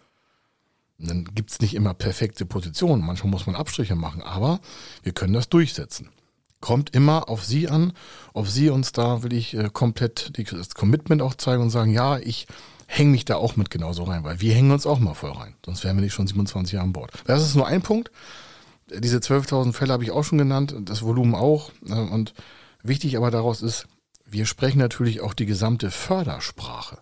Und 0.99 1.09
dann 1.09 1.25
gibt 1.33 1.51
es 1.51 1.61
nicht 1.61 1.75
immer 1.75 1.93
perfekte 1.93 2.45
Positionen. 2.45 3.05
Manchmal 3.05 3.31
muss 3.31 3.47
man 3.47 3.55
Abstriche 3.55 3.95
machen, 3.95 4.21
aber 4.21 4.59
wir 5.01 5.13
können 5.13 5.31
das 5.31 5.47
durchsetzen. 5.47 6.09
Kommt 6.59 6.93
immer 6.93 7.29
auf 7.29 7.45
Sie 7.45 7.69
an, 7.69 7.93
ob 8.33 8.47
Sie 8.47 8.69
uns 8.69 8.91
da 8.91 9.23
will 9.23 9.31
ich 9.31 9.53
äh, 9.53 9.69
komplett 9.71 10.33
das 10.51 10.73
Commitment 10.73 11.21
auch 11.21 11.35
zeigen 11.35 11.61
und 11.61 11.69
sagen, 11.69 11.91
ja, 11.91 12.17
ich 12.17 12.47
hänge 12.87 13.11
mich 13.11 13.23
da 13.23 13.35
auch 13.37 13.55
mit 13.55 13.69
genauso 13.69 14.03
rein, 14.03 14.25
weil 14.25 14.41
wir 14.41 14.53
hängen 14.53 14.71
uns 14.71 14.85
auch 14.85 14.99
mal 14.99 15.13
voll 15.13 15.31
rein. 15.31 15.55
Sonst 15.65 15.85
wären 15.85 15.95
wir 15.95 16.01
nicht 16.01 16.13
schon 16.13 16.27
27 16.27 16.73
Jahre 16.73 16.85
an 16.85 16.93
Bord. 16.93 17.11
Das 17.25 17.43
ist 17.43 17.55
nur 17.55 17.67
ein 17.67 17.81
Punkt. 17.81 18.11
Diese 18.89 19.17
12.000 19.17 19.73
Fälle 19.73 19.93
habe 19.93 20.03
ich 20.03 20.11
auch 20.11 20.23
schon 20.23 20.37
genannt, 20.37 20.75
das 20.81 21.01
Volumen 21.01 21.35
auch. 21.35 21.71
Äh, 21.87 21.93
und 21.93 22.33
Wichtig 22.87 23.17
aber 23.17 23.31
daraus 23.31 23.61
ist, 23.61 23.87
wir 24.25 24.45
sprechen 24.45 24.79
natürlich 24.79 25.21
auch 25.21 25.33
die 25.33 25.45
gesamte 25.45 25.91
Fördersprache. 25.91 26.99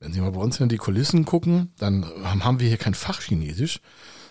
Wenn 0.00 0.12
Sie 0.12 0.20
mal 0.20 0.32
bei 0.32 0.40
uns 0.40 0.58
in 0.58 0.68
die 0.68 0.76
Kulissen 0.76 1.24
gucken, 1.24 1.72
dann 1.78 2.04
haben 2.24 2.58
wir 2.58 2.68
hier 2.68 2.78
kein 2.78 2.94
Fachchinesisch, 2.94 3.80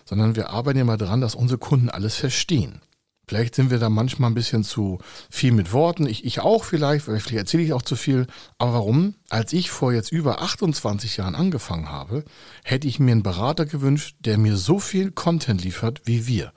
sondern 0.04 0.36
wir 0.36 0.50
arbeiten 0.50 0.78
ja 0.78 0.84
mal 0.84 0.98
daran, 0.98 1.22
dass 1.22 1.34
unsere 1.34 1.58
Kunden 1.58 1.88
alles 1.88 2.16
verstehen. 2.16 2.82
Vielleicht 3.32 3.54
sind 3.54 3.70
wir 3.70 3.78
da 3.78 3.88
manchmal 3.88 4.30
ein 4.30 4.34
bisschen 4.34 4.62
zu 4.62 4.98
viel 5.30 5.52
mit 5.52 5.72
Worten. 5.72 6.06
Ich, 6.06 6.26
ich 6.26 6.40
auch 6.40 6.64
vielleicht, 6.64 7.06
vielleicht 7.06 7.32
erzähle 7.32 7.62
ich 7.62 7.72
auch 7.72 7.80
zu 7.80 7.96
viel. 7.96 8.26
Aber 8.58 8.74
warum? 8.74 9.14
Als 9.30 9.54
ich 9.54 9.70
vor 9.70 9.90
jetzt 9.90 10.12
über 10.12 10.42
28 10.42 11.16
Jahren 11.16 11.34
angefangen 11.34 11.88
habe, 11.88 12.26
hätte 12.62 12.86
ich 12.86 12.98
mir 12.98 13.12
einen 13.12 13.22
Berater 13.22 13.64
gewünscht, 13.64 14.16
der 14.20 14.36
mir 14.36 14.58
so 14.58 14.78
viel 14.78 15.12
Content 15.12 15.64
liefert 15.64 16.02
wie 16.04 16.26
wir. 16.26 16.52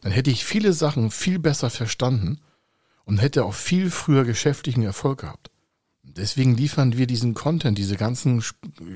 Dann 0.00 0.12
hätte 0.12 0.30
ich 0.30 0.46
viele 0.46 0.72
Sachen 0.72 1.10
viel 1.10 1.38
besser 1.38 1.68
verstanden 1.68 2.40
und 3.04 3.20
hätte 3.20 3.44
auch 3.44 3.52
viel 3.52 3.90
früher 3.90 4.24
geschäftlichen 4.24 4.84
Erfolg 4.84 5.20
gehabt. 5.20 5.51
Deswegen 6.04 6.56
liefern 6.56 6.98
wir 6.98 7.06
diesen 7.06 7.32
Content, 7.32 7.78
diese 7.78 7.96
ganzen 7.96 8.42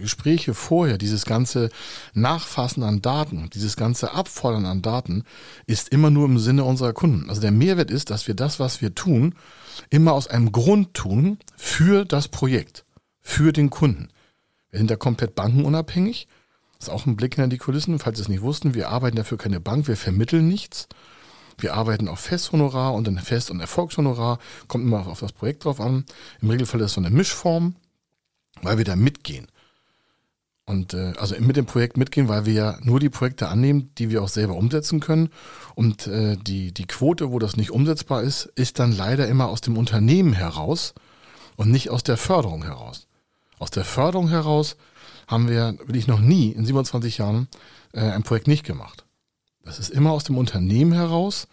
Gespräche 0.01 0.55
vorher, 0.55 0.99
dieses 0.99 1.25
ganze 1.25 1.71
Nachfassen 2.15 2.83
an 2.83 3.01
Daten, 3.01 3.49
dieses 3.55 3.77
ganze 3.77 4.13
Abfordern 4.13 4.67
an 4.67 4.83
Daten 4.83 5.23
ist 5.67 5.91
immer 5.91 6.11
nur 6.11 6.27
im 6.27 6.39
Sinne 6.39 6.65
unserer 6.65 6.93
Kunden. 6.93 7.29
Also 7.29 7.41
der 7.41 7.53
Mehrwert 7.53 7.93
ist, 7.93 8.11
dass 8.11 8.27
wir 8.27 8.35
das, 8.35 8.59
was 8.59 8.83
wir 8.83 8.95
tun, 8.95 9.37
immer 9.89 10.13
aus 10.13 10.27
einem 10.27 10.51
Grund 10.51 10.95
tun 10.95 11.39
für 11.57 12.05
das 12.05 12.27
Projekt, 12.27 12.85
für 13.21 13.53
den 13.53 13.71
Kunden. 13.71 14.09
Wir 14.71 14.79
sind 14.79 14.91
da 14.91 14.97
komplett 14.97 15.37
bankenunabhängig. 15.37 16.27
Das 16.79 16.89
ist 16.89 16.93
auch 16.93 17.07
ein 17.07 17.17
Blick 17.17 17.37
hinter 17.37 17.49
die 17.49 17.59
Kulissen, 17.59 18.01
falls 18.01 18.19
Sie 18.19 18.23
es 18.23 18.29
nicht 18.29 18.43
wussten. 18.43 18.75
Wir 18.75 18.89
arbeiten 18.89 19.17
dafür 19.17 19.39
keine 19.39 19.61
Bank, 19.61 19.87
wir 19.87 19.97
vermitteln 19.97 20.49
nichts. 20.49 20.89
Wir 21.59 21.75
arbeiten 21.75 22.09
auf 22.09 22.21
Festhonorar 22.21 22.95
und 22.95 23.07
dann 23.07 23.19
Fest- 23.19 23.51
und 23.51 23.61
Erfolgshonorar. 23.61 24.39
Kommt 24.69 24.85
immer 24.85 25.07
auf 25.07 25.21
das 25.21 25.33
Projekt 25.33 25.65
drauf 25.65 25.81
an. 25.81 26.05
Im 26.41 26.51
Regelfall 26.51 26.81
ist 26.81 26.87
es 26.87 26.93
so 26.95 27.01
eine 27.01 27.11
Mischform, 27.11 27.77
weil 28.63 28.79
wir 28.79 28.85
da 28.85 28.97
mitgehen. 28.97 29.49
Und 30.69 30.95
äh, 30.95 31.13
also 31.17 31.37
mit 31.39 31.57
dem 31.57 31.67
Projekt 31.67 31.97
mitgehen, 31.97 32.29
weil 32.29 32.45
wir 32.45 32.53
ja 32.53 32.79
nur 32.83 32.99
die 32.99 33.09
Projekte 33.09 33.49
annehmen, 33.49 33.91
die 33.99 34.11
wir 34.11 34.23
auch 34.23 34.29
selber 34.29 34.57
umsetzen 34.57 34.99
können. 34.99 35.31
Und 35.77 36.09
äh, 36.09 36.37
die, 36.37 36.73
die 36.73 36.87
Quote, 36.87 37.31
wo 37.31 37.39
das 37.39 37.57
nicht 37.57 37.71
umsetzbar 37.71 38.23
ist, 38.23 38.47
ist 38.57 38.81
dann 38.81 38.95
leider 38.95 39.29
immer 39.29 39.49
aus 39.49 39.61
dem 39.61 39.79
Unternehmen 39.79 40.33
heraus 40.33 40.95
und 41.55 41.71
nicht 41.71 41.91
aus 41.91 42.03
der 42.03 42.17
Förderung 42.17 42.65
heraus. 42.65 43.07
Aus 43.59 43.71
der 43.71 43.85
Förderung 43.85 44.29
heraus 44.29 44.77
haben 45.29 45.49
wir 45.49 45.79
wirklich 45.79 46.09
noch 46.09 46.21
nie 46.21 46.51
in 46.51 46.67
27 46.67 47.19
Jahren 47.19 47.49
äh, 47.93 48.01
ein 48.01 48.25
Projekt 48.25 48.49
nicht 48.49 48.65
gemacht. 48.65 49.06
Das 49.67 49.81
ist 49.81 49.91
immer 49.91 50.13
aus 50.13 50.25
dem 50.25 50.39
Unternehmen 50.39 50.93
heraus, 50.93 51.49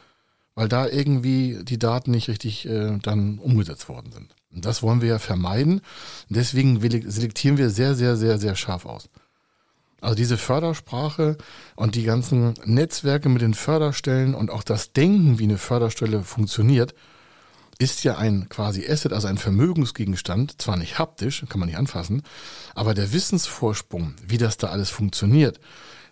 weil 0.56 0.70
da 0.70 0.88
irgendwie 0.88 1.60
die 1.64 1.80
Daten 1.80 2.12
nicht 2.12 2.30
richtig 2.30 2.68
äh, 2.68 2.98
dann 3.02 3.40
umgesetzt 3.40 3.90
worden 3.90 4.12
sind. 4.12 4.36
Und 4.54 4.66
das 4.66 4.84
wollen 4.84 5.02
wir 5.02 5.10
ja 5.10 5.20
vermeiden. 5.20 5.82
deswegen 6.30 6.80
selektieren 7.10 7.58
wir 7.58 7.72
sehr, 7.72 7.96
sehr, 7.96 8.16
sehr, 8.16 8.38
sehr 8.38 8.56
scharf 8.56 8.86
aus. 8.86 9.10
Also 10.00 10.16
diese 10.16 10.38
Fördersprache 10.38 11.38
und 11.76 11.96
die 11.96 12.04
ganzen 12.04 12.54
Netzwerke 12.66 13.30
mit 13.30 13.42
den 13.42 13.56
Förderstellen 13.56 14.36
und 14.36 14.52
auch 14.52 14.64
das 14.64 14.94
Denken, 14.94 15.40
wie 15.40 15.46
eine 15.46 15.58
Förderstelle 15.58 16.24
funktioniert, 16.24 16.94
ist 17.80 18.04
ja 18.04 18.18
ein 18.18 18.48
quasi 18.50 18.88
Asset, 18.88 19.14
also 19.14 19.28
ein 19.28 19.38
Vermögensgegenstand, 19.38 20.62
zwar 20.62 20.78
nicht 20.78 21.00
haptisch, 21.00 21.44
kann 21.50 21.60
man 21.60 21.68
nicht 21.68 21.78
anfassen, 21.78 22.22
aber 22.76 22.94
der 22.94 23.14
Wissensvorsprung, 23.14 24.14
wie 24.28 24.38
das 24.38 24.58
da 24.58 24.68
alles 24.68 24.90
funktioniert, 24.90 25.60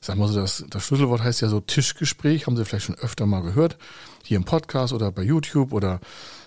sag 0.04 0.18
mal 0.18 0.28
so, 0.28 0.40
das, 0.40 0.66
das 0.70 0.84
Schlüsselwort 0.84 1.22
heißt 1.22 1.42
ja 1.42 1.48
so 1.48 1.60
Tischgespräch, 1.60 2.48
haben 2.48 2.58
Sie 2.58 2.66
vielleicht 2.66 2.86
schon 2.86 2.98
öfter 2.98 3.26
mal 3.28 3.42
gehört, 3.42 3.78
hier 4.24 4.38
im 4.38 4.46
Podcast 4.46 4.94
oder 4.94 5.12
bei 5.12 5.22
YouTube 5.22 5.72
oder 5.74 6.00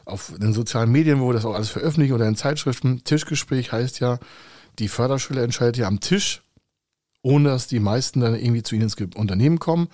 auf 0.04 0.32
den 0.36 0.52
sozialen 0.52 0.90
Medien, 0.90 1.20
wo 1.20 1.28
wir 1.28 1.34
das 1.34 1.44
auch 1.44 1.54
alles 1.54 1.70
veröffentlichen 1.70 2.14
oder 2.14 2.26
in 2.26 2.36
Zeitschriften. 2.36 3.04
Tischgespräch 3.04 3.72
heißt 3.72 4.00
ja, 4.00 4.18
die 4.78 4.88
Förderschule 4.88 5.42
entscheidet 5.42 5.76
ja 5.76 5.86
am 5.86 6.00
Tisch, 6.00 6.42
ohne 7.22 7.50
dass 7.50 7.68
die 7.68 7.80
meisten 7.80 8.20
dann 8.20 8.34
irgendwie 8.34 8.64
zu 8.64 8.74
Ihnen 8.74 8.84
ins 8.84 8.96
Unternehmen 9.14 9.60
kommen, 9.60 9.88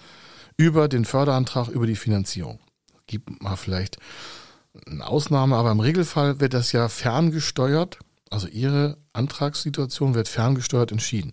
über 0.56 0.88
den 0.88 1.04
Förderantrag, 1.04 1.68
über 1.68 1.86
die 1.86 1.96
Finanzierung. 1.96 2.58
Gibt 3.06 3.42
mal 3.42 3.56
vielleicht 3.56 3.98
eine 4.86 5.06
Ausnahme, 5.06 5.56
aber 5.56 5.70
im 5.70 5.80
Regelfall 5.80 6.40
wird 6.40 6.54
das 6.54 6.72
ja 6.72 6.88
ferngesteuert. 6.88 7.98
Also 8.30 8.46
Ihre 8.46 8.96
Antragssituation 9.12 10.14
wird 10.14 10.28
ferngesteuert 10.28 10.92
entschieden. 10.92 11.32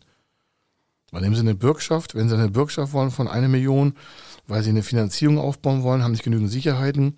Weil 1.18 1.24
nehmen 1.24 1.36
Sie 1.36 1.42
eine 1.42 1.56
Bürgschaft, 1.56 2.14
wenn 2.14 2.30
Sie 2.30 2.36
eine 2.36 2.50
Bürgschaft 2.50 2.94
wollen 2.94 3.10
von 3.10 3.28
einer 3.28 3.48
Million, 3.48 3.96
weil 4.46 4.62
Sie 4.62 4.70
eine 4.70 4.84
Finanzierung 4.84 5.40
aufbauen 5.40 5.82
wollen, 5.82 6.04
haben 6.04 6.12
nicht 6.12 6.24
genügend 6.24 6.52
Sicherheiten, 6.52 7.18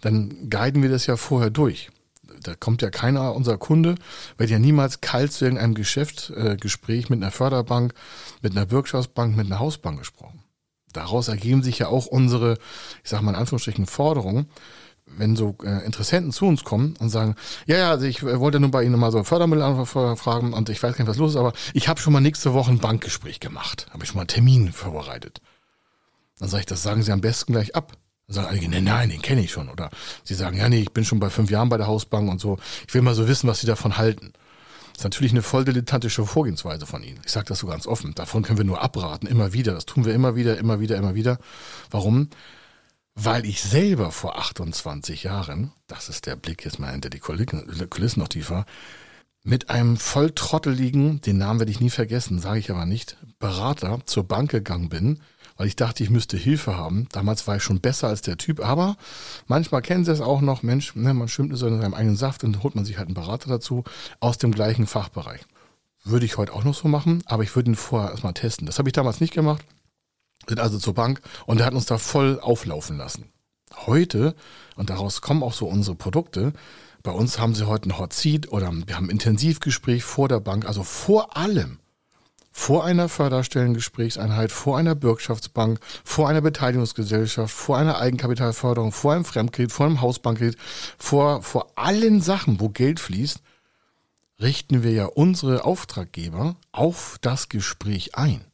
dann 0.00 0.48
guiden 0.48 0.84
wir 0.84 0.88
das 0.88 1.06
ja 1.06 1.16
vorher 1.16 1.50
durch. 1.50 1.90
Da 2.44 2.54
kommt 2.54 2.80
ja 2.80 2.90
keiner, 2.90 3.34
unser 3.34 3.58
Kunde, 3.58 3.96
wird 4.36 4.50
ja 4.50 4.60
niemals 4.60 5.00
kalt 5.00 5.32
zu 5.32 5.46
irgendeinem 5.46 5.74
Geschäftsgespräch 5.74 7.06
äh, 7.06 7.08
mit 7.08 7.20
einer 7.24 7.32
Förderbank, 7.32 7.92
mit 8.40 8.52
einer 8.52 8.66
Bürgschaftsbank, 8.66 9.36
mit 9.36 9.46
einer 9.46 9.58
Hausbank 9.58 9.98
gesprochen. 9.98 10.44
Daraus 10.92 11.26
ergeben 11.26 11.64
sich 11.64 11.80
ja 11.80 11.88
auch 11.88 12.06
unsere, 12.06 12.56
ich 13.02 13.10
sage 13.10 13.24
mal 13.24 13.32
in 13.32 13.36
Anführungsstrichen, 13.36 13.86
Forderungen, 13.86 14.46
wenn 15.16 15.36
so 15.36 15.56
äh, 15.64 15.84
Interessenten 15.84 16.32
zu 16.32 16.46
uns 16.46 16.64
kommen 16.64 16.94
und 16.98 17.10
sagen, 17.10 17.34
ja, 17.66 17.76
ja, 17.76 17.90
also 17.90 18.06
ich 18.06 18.22
äh, 18.22 18.40
wollte 18.40 18.60
nur 18.60 18.70
bei 18.70 18.84
Ihnen 18.84 18.98
mal 18.98 19.12
so 19.12 19.22
Fördermittel 19.24 19.86
fragen 20.16 20.52
und 20.52 20.68
ich 20.68 20.82
weiß 20.82 20.94
gar 20.96 21.04
nicht, 21.04 21.10
was 21.10 21.18
los 21.18 21.32
ist, 21.32 21.36
aber 21.36 21.52
ich 21.74 21.88
habe 21.88 22.00
schon 22.00 22.12
mal 22.12 22.20
nächste 22.20 22.54
Woche 22.54 22.70
ein 22.70 22.78
Bankgespräch 22.78 23.40
gemacht, 23.40 23.86
habe 23.90 24.04
ich 24.04 24.08
schon 24.08 24.16
mal 24.16 24.22
einen 24.22 24.28
Termin 24.28 24.72
vorbereitet. 24.72 25.40
Dann 26.38 26.48
sage 26.48 26.62
ich, 26.62 26.66
das 26.66 26.82
sagen 26.82 27.02
Sie 27.02 27.12
am 27.12 27.20
besten 27.20 27.52
gleich 27.52 27.76
ab. 27.76 27.92
Dann 28.26 28.34
sagen 28.34 28.48
einige, 28.48 28.68
nein, 28.68 28.84
nein, 28.84 29.10
den 29.10 29.22
kenne 29.22 29.42
ich 29.42 29.52
schon. 29.52 29.68
Oder 29.68 29.90
sie 30.24 30.34
sagen, 30.34 30.56
ja, 30.56 30.68
nee, 30.68 30.80
ich 30.80 30.92
bin 30.92 31.04
schon 31.04 31.20
bei 31.20 31.30
fünf 31.30 31.50
Jahren 31.50 31.68
bei 31.68 31.76
der 31.76 31.86
Hausbank 31.86 32.30
und 32.30 32.40
so. 32.40 32.58
Ich 32.88 32.94
will 32.94 33.02
mal 33.02 33.14
so 33.14 33.28
wissen, 33.28 33.48
was 33.48 33.60
Sie 33.60 33.66
davon 33.66 33.98
halten. 33.98 34.32
Das 34.92 35.00
ist 35.00 35.04
natürlich 35.04 35.32
eine 35.32 35.42
voll 35.42 35.64
dilettantische 35.64 36.24
Vorgehensweise 36.24 36.86
von 36.86 37.02
Ihnen. 37.02 37.20
Ich 37.24 37.32
sage 37.32 37.46
das 37.46 37.58
so 37.58 37.66
ganz 37.66 37.86
offen. 37.86 38.14
Davon 38.14 38.42
können 38.42 38.58
wir 38.58 38.64
nur 38.64 38.82
abraten, 38.82 39.26
immer 39.26 39.52
wieder. 39.52 39.74
Das 39.74 39.84
tun 39.84 40.04
wir 40.04 40.14
immer 40.14 40.34
wieder, 40.36 40.58
immer 40.58 40.80
wieder, 40.80 40.96
immer 40.96 41.14
wieder. 41.14 41.38
Warum? 41.90 42.30
Weil 43.14 43.44
ich 43.44 43.62
selber 43.62 44.12
vor 44.12 44.38
28 44.38 45.24
Jahren, 45.24 45.72
das 45.86 46.08
ist 46.08 46.26
der 46.26 46.36
Blick 46.36 46.64
jetzt 46.64 46.78
mal 46.78 46.92
hinter 46.92 47.10
die 47.10 47.18
Kulissen 47.18 48.20
noch 48.20 48.28
tiefer, 48.28 48.64
mit 49.42 49.70
einem 49.70 49.96
volltrotteligen, 49.96 51.20
den 51.22 51.38
Namen 51.38 51.60
werde 51.60 51.72
ich 51.72 51.80
nie 51.80 51.90
vergessen, 51.90 52.40
sage 52.40 52.58
ich 52.58 52.70
aber 52.70 52.84
nicht, 52.84 53.16
Berater 53.38 54.00
zur 54.04 54.24
Bank 54.24 54.50
gegangen 54.50 54.90
bin, 54.90 55.20
weil 55.56 55.66
ich 55.66 55.76
dachte, 55.76 56.02
ich 56.02 56.10
müsste 56.10 56.36
Hilfe 56.36 56.76
haben. 56.76 57.06
Damals 57.12 57.46
war 57.46 57.56
ich 57.56 57.62
schon 57.62 57.80
besser 57.80 58.08
als 58.08 58.20
der 58.20 58.36
Typ, 58.36 58.60
aber 58.60 58.96
manchmal 59.46 59.82
kennen 59.82 60.04
sie 60.04 60.12
es 60.12 60.20
auch 60.20 60.42
noch, 60.42 60.62
Mensch, 60.62 60.94
ne, 60.94 61.14
man 61.14 61.28
schwimmt 61.28 61.56
so 61.56 61.66
in 61.66 61.80
seinem 61.80 61.94
eigenen 61.94 62.16
Saft 62.16 62.44
und 62.44 62.62
holt 62.62 62.74
man 62.74 62.84
sich 62.84 62.98
halt 62.98 63.08
einen 63.08 63.14
Berater 63.14 63.48
dazu 63.48 63.84
aus 64.20 64.36
dem 64.36 64.52
gleichen 64.52 64.86
Fachbereich. 64.86 65.40
Würde 66.04 66.26
ich 66.26 66.36
heute 66.36 66.52
auch 66.52 66.64
noch 66.64 66.74
so 66.74 66.88
machen, 66.88 67.22
aber 67.26 67.42
ich 67.42 67.54
würde 67.56 67.70
ihn 67.70 67.76
vorher 67.76 68.10
erstmal 68.10 68.34
testen. 68.34 68.66
Das 68.66 68.78
habe 68.78 68.88
ich 68.88 68.94
damals 68.94 69.20
nicht 69.20 69.34
gemacht. 69.34 69.64
Sind 70.48 70.60
also 70.60 70.78
zur 70.78 70.94
Bank 70.94 71.20
und 71.46 71.58
der 71.58 71.66
hat 71.66 71.74
uns 71.74 71.86
da 71.86 71.98
voll 71.98 72.40
auflaufen 72.40 72.96
lassen. 72.96 73.30
Heute, 73.86 74.34
und 74.76 74.90
daraus 74.90 75.20
kommen 75.20 75.42
auch 75.42 75.52
so 75.52 75.66
unsere 75.66 75.96
Produkte, 75.96 76.52
bei 77.02 77.12
uns 77.12 77.38
haben 77.38 77.54
sie 77.54 77.66
heute 77.66 77.88
ein 77.88 77.98
Hot 77.98 78.12
Seat 78.12 78.52
oder 78.52 78.70
wir 78.86 78.96
haben 78.96 79.06
ein 79.06 79.10
Intensivgespräch 79.10 80.04
vor 80.04 80.28
der 80.28 80.40
Bank, 80.40 80.66
also 80.66 80.82
vor 80.82 81.36
allem 81.36 81.78
vor 82.52 82.84
einer 82.84 83.08
Förderstellengesprächseinheit, 83.08 84.52
vor 84.52 84.76
einer 84.76 84.94
Bürgschaftsbank, 84.94 85.78
vor 86.04 86.28
einer 86.28 86.40
Beteiligungsgesellschaft, 86.40 87.54
vor 87.54 87.78
einer 87.78 87.98
Eigenkapitalförderung, 87.98 88.92
vor 88.92 89.14
einem 89.14 89.24
Fremdkredit, 89.24 89.72
vor 89.72 89.86
einem 89.86 90.00
Hausbankkredit, 90.00 90.58
vor, 90.98 91.42
vor 91.42 91.72
allen 91.76 92.20
Sachen, 92.20 92.60
wo 92.60 92.68
Geld 92.68 93.00
fließt, 93.00 93.38
richten 94.40 94.82
wir 94.82 94.92
ja 94.92 95.06
unsere 95.06 95.64
Auftraggeber 95.64 96.56
auf 96.72 97.18
das 97.20 97.48
Gespräch 97.48 98.16
ein. 98.16 98.44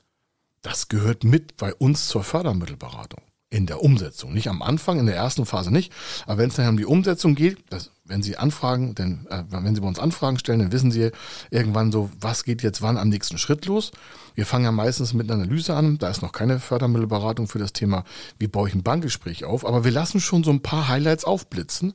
Das 0.63 0.89
gehört 0.89 1.25
mit 1.25 1.57
bei 1.57 1.75
uns 1.75 2.09
zur 2.09 2.25
Fördermittelberatung 2.25 3.21
in 3.49 3.67
der 3.67 3.83
Umsetzung. 3.83 4.33
Nicht 4.33 4.49
am 4.49 4.61
Anfang, 4.61 4.99
in 4.99 5.07
der 5.07 5.15
ersten 5.15 5.47
Phase 5.47 5.71
nicht. 5.71 5.93
Aber 6.27 6.39
wenn 6.39 6.49
es 6.51 6.57
dann 6.57 6.69
um 6.69 6.77
die 6.77 6.85
Umsetzung 6.85 7.35
geht, 7.35 7.59
das, 7.71 7.91
wenn 8.05 8.23
Sie 8.23 8.37
anfragen, 8.37 8.95
denn 8.95 9.27
äh, 9.31 9.45
wenn 9.49 9.75
Sie 9.75 9.81
bei 9.81 9.87
uns 9.87 10.01
Anfragen 10.01 10.39
stellen, 10.39 10.59
dann 10.59 10.73
wissen 10.73 10.91
Sie 10.91 11.11
irgendwann 11.51 11.93
so, 11.93 12.11
was 12.21 12.45
geht 12.45 12.63
jetzt 12.63 12.83
wann 12.83 12.99
am 12.99 13.09
nächsten 13.09 13.39
Schritt 13.39 13.67
los. 13.67 13.93
Wir 14.35 14.47
fangen 14.47 14.65
ja 14.65 14.73
meistens 14.73 15.15
mit 15.15 15.31
einer 15.31 15.43
Analyse 15.43 15.75
an. 15.75 15.99
Da 15.99 16.11
ist 16.11 16.23
noch 16.23 16.33
keine 16.33 16.59
Fördermittelberatung 16.59 17.47
für 17.47 17.59
das 17.59 17.73
Thema, 17.73 18.05
wie 18.39 18.49
baue 18.49 18.69
ich 18.69 18.75
ein 18.75 18.83
Bankgespräch 18.83 19.45
auf. 19.45 19.65
Aber 19.65 19.85
wir 19.85 19.93
lassen 19.93 20.21
schon 20.21 20.43
so 20.43 20.51
ein 20.51 20.63
paar 20.63 20.89
Highlights 20.89 21.25
aufblitzen, 21.25 21.95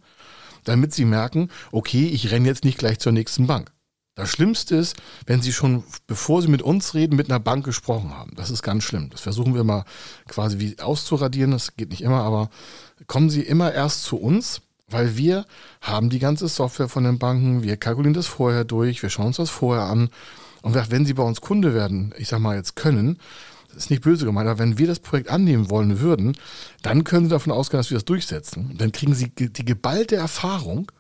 damit 0.63 0.94
Sie 0.94 1.06
merken, 1.06 1.50
okay, 1.72 2.08
ich 2.08 2.32
renne 2.32 2.48
jetzt 2.48 2.63
nicht 2.63 2.77
gleich 2.77 3.00
zur 3.00 3.12
nächsten 3.12 3.46
Bank. 3.46 3.72
Das 4.21 4.29
Schlimmste 4.29 4.75
ist, 4.75 4.97
wenn 5.25 5.41
Sie 5.41 5.51
schon, 5.51 5.83
bevor 6.05 6.43
Sie 6.43 6.47
mit 6.47 6.61
uns 6.61 6.93
reden, 6.93 7.15
mit 7.15 7.31
einer 7.31 7.39
Bank 7.39 7.65
gesprochen 7.65 8.15
haben. 8.15 8.33
Das 8.35 8.51
ist 8.51 8.61
ganz 8.61 8.83
schlimm. 8.83 9.09
Das 9.09 9.21
versuchen 9.21 9.55
wir 9.55 9.63
mal 9.63 9.83
quasi 10.27 10.59
wie 10.59 10.77
auszuradieren. 10.79 11.49
Das 11.49 11.75
geht 11.75 11.89
nicht 11.89 12.03
immer, 12.03 12.21
aber 12.21 12.51
kommen 13.07 13.31
Sie 13.31 13.41
immer 13.41 13.73
erst 13.73 14.03
zu 14.03 14.17
uns, 14.17 14.61
weil 14.87 15.17
wir 15.17 15.47
haben 15.81 16.11
die 16.11 16.19
ganze 16.19 16.47
Software 16.49 16.87
von 16.87 17.03
den 17.03 17.17
Banken. 17.17 17.63
Wir 17.63 17.77
kalkulieren 17.77 18.13
das 18.13 18.27
vorher 18.27 18.63
durch. 18.63 19.01
Wir 19.01 19.09
schauen 19.09 19.25
uns 19.25 19.37
das 19.37 19.49
vorher 19.49 19.85
an. 19.85 20.11
Und 20.61 20.75
wenn 20.91 21.03
Sie 21.03 21.15
bei 21.15 21.23
uns 21.23 21.41
Kunde 21.41 21.73
werden, 21.73 22.13
ich 22.15 22.27
sag 22.27 22.41
mal 22.41 22.55
jetzt 22.55 22.75
können, 22.75 23.17
das 23.69 23.85
ist 23.85 23.89
nicht 23.89 24.03
böse 24.03 24.25
gemeint, 24.25 24.47
aber 24.47 24.59
wenn 24.59 24.77
wir 24.77 24.85
das 24.85 24.99
Projekt 24.99 25.29
annehmen 25.31 25.71
wollen 25.71 25.99
würden, 25.99 26.37
dann 26.83 27.05
können 27.05 27.25
Sie 27.25 27.31
davon 27.31 27.53
ausgehen, 27.53 27.79
dass 27.79 27.89
wir 27.89 27.97
das 27.97 28.05
durchsetzen. 28.05 28.75
Dann 28.77 28.91
kriegen 28.91 29.15
Sie 29.15 29.31
die 29.33 29.65
geballte 29.65 30.15
Erfahrung, 30.15 30.91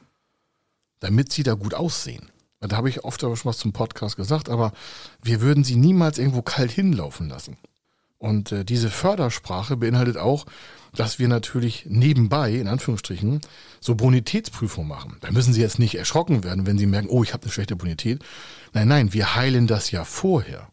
damit 1.01 1.31
Sie 1.31 1.43
da 1.43 1.53
gut 1.53 1.75
aussehen. 1.75 2.31
Da 2.61 2.77
habe 2.77 2.89
ich 2.89 3.03
oft 3.03 3.23
aber 3.23 3.35
schon 3.35 3.49
was 3.49 3.57
zum 3.57 3.73
Podcast 3.73 4.15
gesagt, 4.15 4.47
aber 4.47 4.71
wir 5.23 5.41
würden 5.41 5.63
sie 5.63 5.75
niemals 5.75 6.17
irgendwo 6.19 6.41
kalt 6.41 6.71
hinlaufen 6.71 7.27
lassen. 7.27 7.57
Und 8.19 8.51
äh, 8.51 8.63
diese 8.63 8.91
Fördersprache 8.91 9.77
beinhaltet 9.77 10.17
auch, 10.17 10.45
dass 10.93 11.17
wir 11.17 11.27
natürlich 11.27 11.85
nebenbei, 11.87 12.53
in 12.53 12.67
Anführungsstrichen, 12.67 13.41
so 13.79 13.95
Bonitätsprüfung 13.95 14.87
machen. 14.87 15.17
Da 15.21 15.31
müssen 15.31 15.53
Sie 15.53 15.61
jetzt 15.61 15.79
nicht 15.79 15.95
erschrocken 15.95 16.43
werden, 16.43 16.67
wenn 16.67 16.77
Sie 16.77 16.85
merken, 16.85 17.09
oh, 17.09 17.23
ich 17.23 17.33
habe 17.33 17.43
eine 17.43 17.51
schlechte 17.51 17.75
Bonität. 17.75 18.21
Nein, 18.73 18.89
nein, 18.89 19.13
wir 19.13 19.35
heilen 19.35 19.65
das 19.65 19.89
ja 19.89 20.05
vorher. 20.05 20.67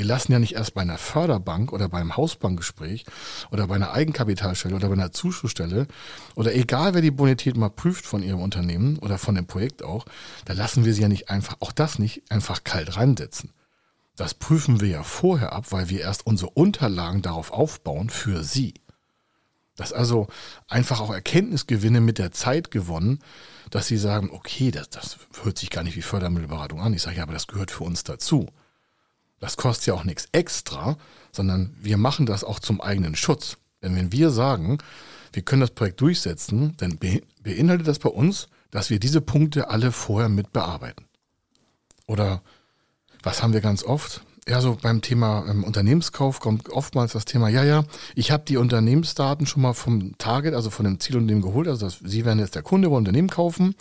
Wir 0.00 0.06
lassen 0.06 0.32
ja 0.32 0.38
nicht 0.38 0.54
erst 0.54 0.72
bei 0.72 0.80
einer 0.80 0.96
Förderbank 0.96 1.74
oder 1.74 1.90
beim 1.90 2.16
Hausbankgespräch 2.16 3.04
oder 3.50 3.66
bei 3.66 3.74
einer 3.74 3.92
Eigenkapitalstelle 3.92 4.74
oder 4.74 4.88
bei 4.88 4.94
einer 4.94 5.12
Zuschussstelle 5.12 5.86
oder 6.34 6.54
egal 6.54 6.94
wer 6.94 7.02
die 7.02 7.10
Bonität 7.10 7.54
mal 7.54 7.68
prüft 7.68 8.06
von 8.06 8.22
ihrem 8.22 8.40
Unternehmen 8.40 8.96
oder 9.00 9.18
von 9.18 9.34
dem 9.34 9.46
Projekt 9.46 9.82
auch, 9.82 10.06
da 10.46 10.54
lassen 10.54 10.86
wir 10.86 10.94
sie 10.94 11.02
ja 11.02 11.08
nicht 11.08 11.28
einfach, 11.28 11.58
auch 11.60 11.72
das 11.72 11.98
nicht 11.98 12.22
einfach 12.30 12.64
kalt 12.64 12.96
reinsetzen. 12.96 13.52
Das 14.16 14.32
prüfen 14.32 14.80
wir 14.80 14.88
ja 14.88 15.02
vorher 15.02 15.52
ab, 15.52 15.66
weil 15.68 15.90
wir 15.90 16.00
erst 16.00 16.26
unsere 16.26 16.52
Unterlagen 16.52 17.20
darauf 17.20 17.52
aufbauen 17.52 18.08
für 18.08 18.42
sie. 18.42 18.72
Das 19.76 19.92
also 19.92 20.28
einfach 20.66 21.02
auch 21.02 21.12
Erkenntnisgewinne 21.12 22.00
mit 22.00 22.16
der 22.16 22.32
Zeit 22.32 22.70
gewonnen, 22.70 23.18
dass 23.68 23.88
sie 23.88 23.98
sagen, 23.98 24.30
okay, 24.32 24.70
das, 24.70 24.88
das 24.88 25.18
hört 25.42 25.58
sich 25.58 25.68
gar 25.68 25.84
nicht 25.84 25.96
wie 25.96 26.00
Fördermittelberatung 26.00 26.80
an. 26.80 26.94
Ich 26.94 27.02
sage 27.02 27.18
ja, 27.18 27.22
aber 27.24 27.34
das 27.34 27.48
gehört 27.48 27.70
für 27.70 27.84
uns 27.84 28.02
dazu. 28.02 28.46
Das 29.40 29.56
kostet 29.56 29.86
ja 29.86 29.94
auch 29.94 30.04
nichts 30.04 30.28
extra, 30.32 30.96
sondern 31.32 31.74
wir 31.80 31.96
machen 31.96 32.26
das 32.26 32.44
auch 32.44 32.58
zum 32.58 32.80
eigenen 32.80 33.16
Schutz. 33.16 33.56
Denn 33.82 33.96
wenn 33.96 34.12
wir 34.12 34.30
sagen, 34.30 34.78
wir 35.32 35.42
können 35.42 35.62
das 35.62 35.70
Projekt 35.70 36.00
durchsetzen, 36.00 36.74
dann 36.76 36.98
beinhaltet 37.42 37.88
das 37.88 37.98
bei 37.98 38.10
uns, 38.10 38.48
dass 38.70 38.90
wir 38.90 39.00
diese 39.00 39.20
Punkte 39.20 39.70
alle 39.70 39.92
vorher 39.92 40.28
mit 40.28 40.52
bearbeiten. 40.52 41.06
Oder 42.06 42.42
was 43.22 43.42
haben 43.42 43.52
wir 43.52 43.60
ganz 43.60 43.82
oft? 43.82 44.22
Ja, 44.48 44.60
so 44.60 44.76
beim 44.80 45.00
Thema 45.00 45.46
ähm, 45.48 45.64
Unternehmenskauf 45.64 46.40
kommt 46.40 46.70
oftmals 46.70 47.12
das 47.12 47.24
Thema, 47.24 47.48
ja, 47.48 47.62
ja, 47.62 47.84
ich 48.14 48.32
habe 48.32 48.44
die 48.46 48.56
Unternehmensdaten 48.56 49.46
schon 49.46 49.62
mal 49.62 49.74
vom 49.74 50.16
Target, 50.18 50.54
also 50.54 50.70
von 50.70 50.84
dem 50.84 50.98
Zielunternehmen 50.98 51.42
geholt. 51.42 51.68
Also 51.68 51.86
das, 51.86 51.98
Sie 52.04 52.24
werden 52.24 52.38
jetzt 52.38 52.54
der 52.54 52.62
Kunde, 52.62 52.90
wollen 52.90 53.02
Unternehmen 53.02 53.28
kaufen 53.28 53.74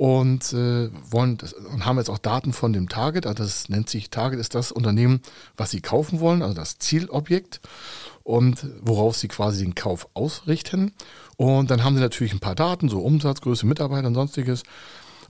und 0.00 0.54
äh, 0.54 0.88
wollen 1.10 1.36
das, 1.36 1.52
und 1.52 1.84
haben 1.84 1.98
jetzt 1.98 2.08
auch 2.08 2.16
Daten 2.16 2.54
von 2.54 2.72
dem 2.72 2.88
Target. 2.88 3.26
Also 3.26 3.42
das 3.42 3.68
nennt 3.68 3.90
sich 3.90 4.08
Target 4.08 4.40
ist 4.40 4.54
das 4.54 4.72
Unternehmen, 4.72 5.20
was 5.58 5.72
sie 5.72 5.82
kaufen 5.82 6.20
wollen, 6.20 6.40
also 6.40 6.54
das 6.54 6.78
Zielobjekt 6.78 7.60
und 8.22 8.66
worauf 8.80 9.18
sie 9.18 9.28
quasi 9.28 9.62
den 9.62 9.74
Kauf 9.74 10.08
ausrichten. 10.14 10.94
Und 11.36 11.70
dann 11.70 11.84
haben 11.84 11.96
sie 11.96 12.00
natürlich 12.00 12.32
ein 12.32 12.40
paar 12.40 12.54
Daten, 12.54 12.88
so 12.88 13.00
Umsatzgröße, 13.00 13.66
Mitarbeiter 13.66 14.06
und 14.06 14.14
sonstiges. 14.14 14.62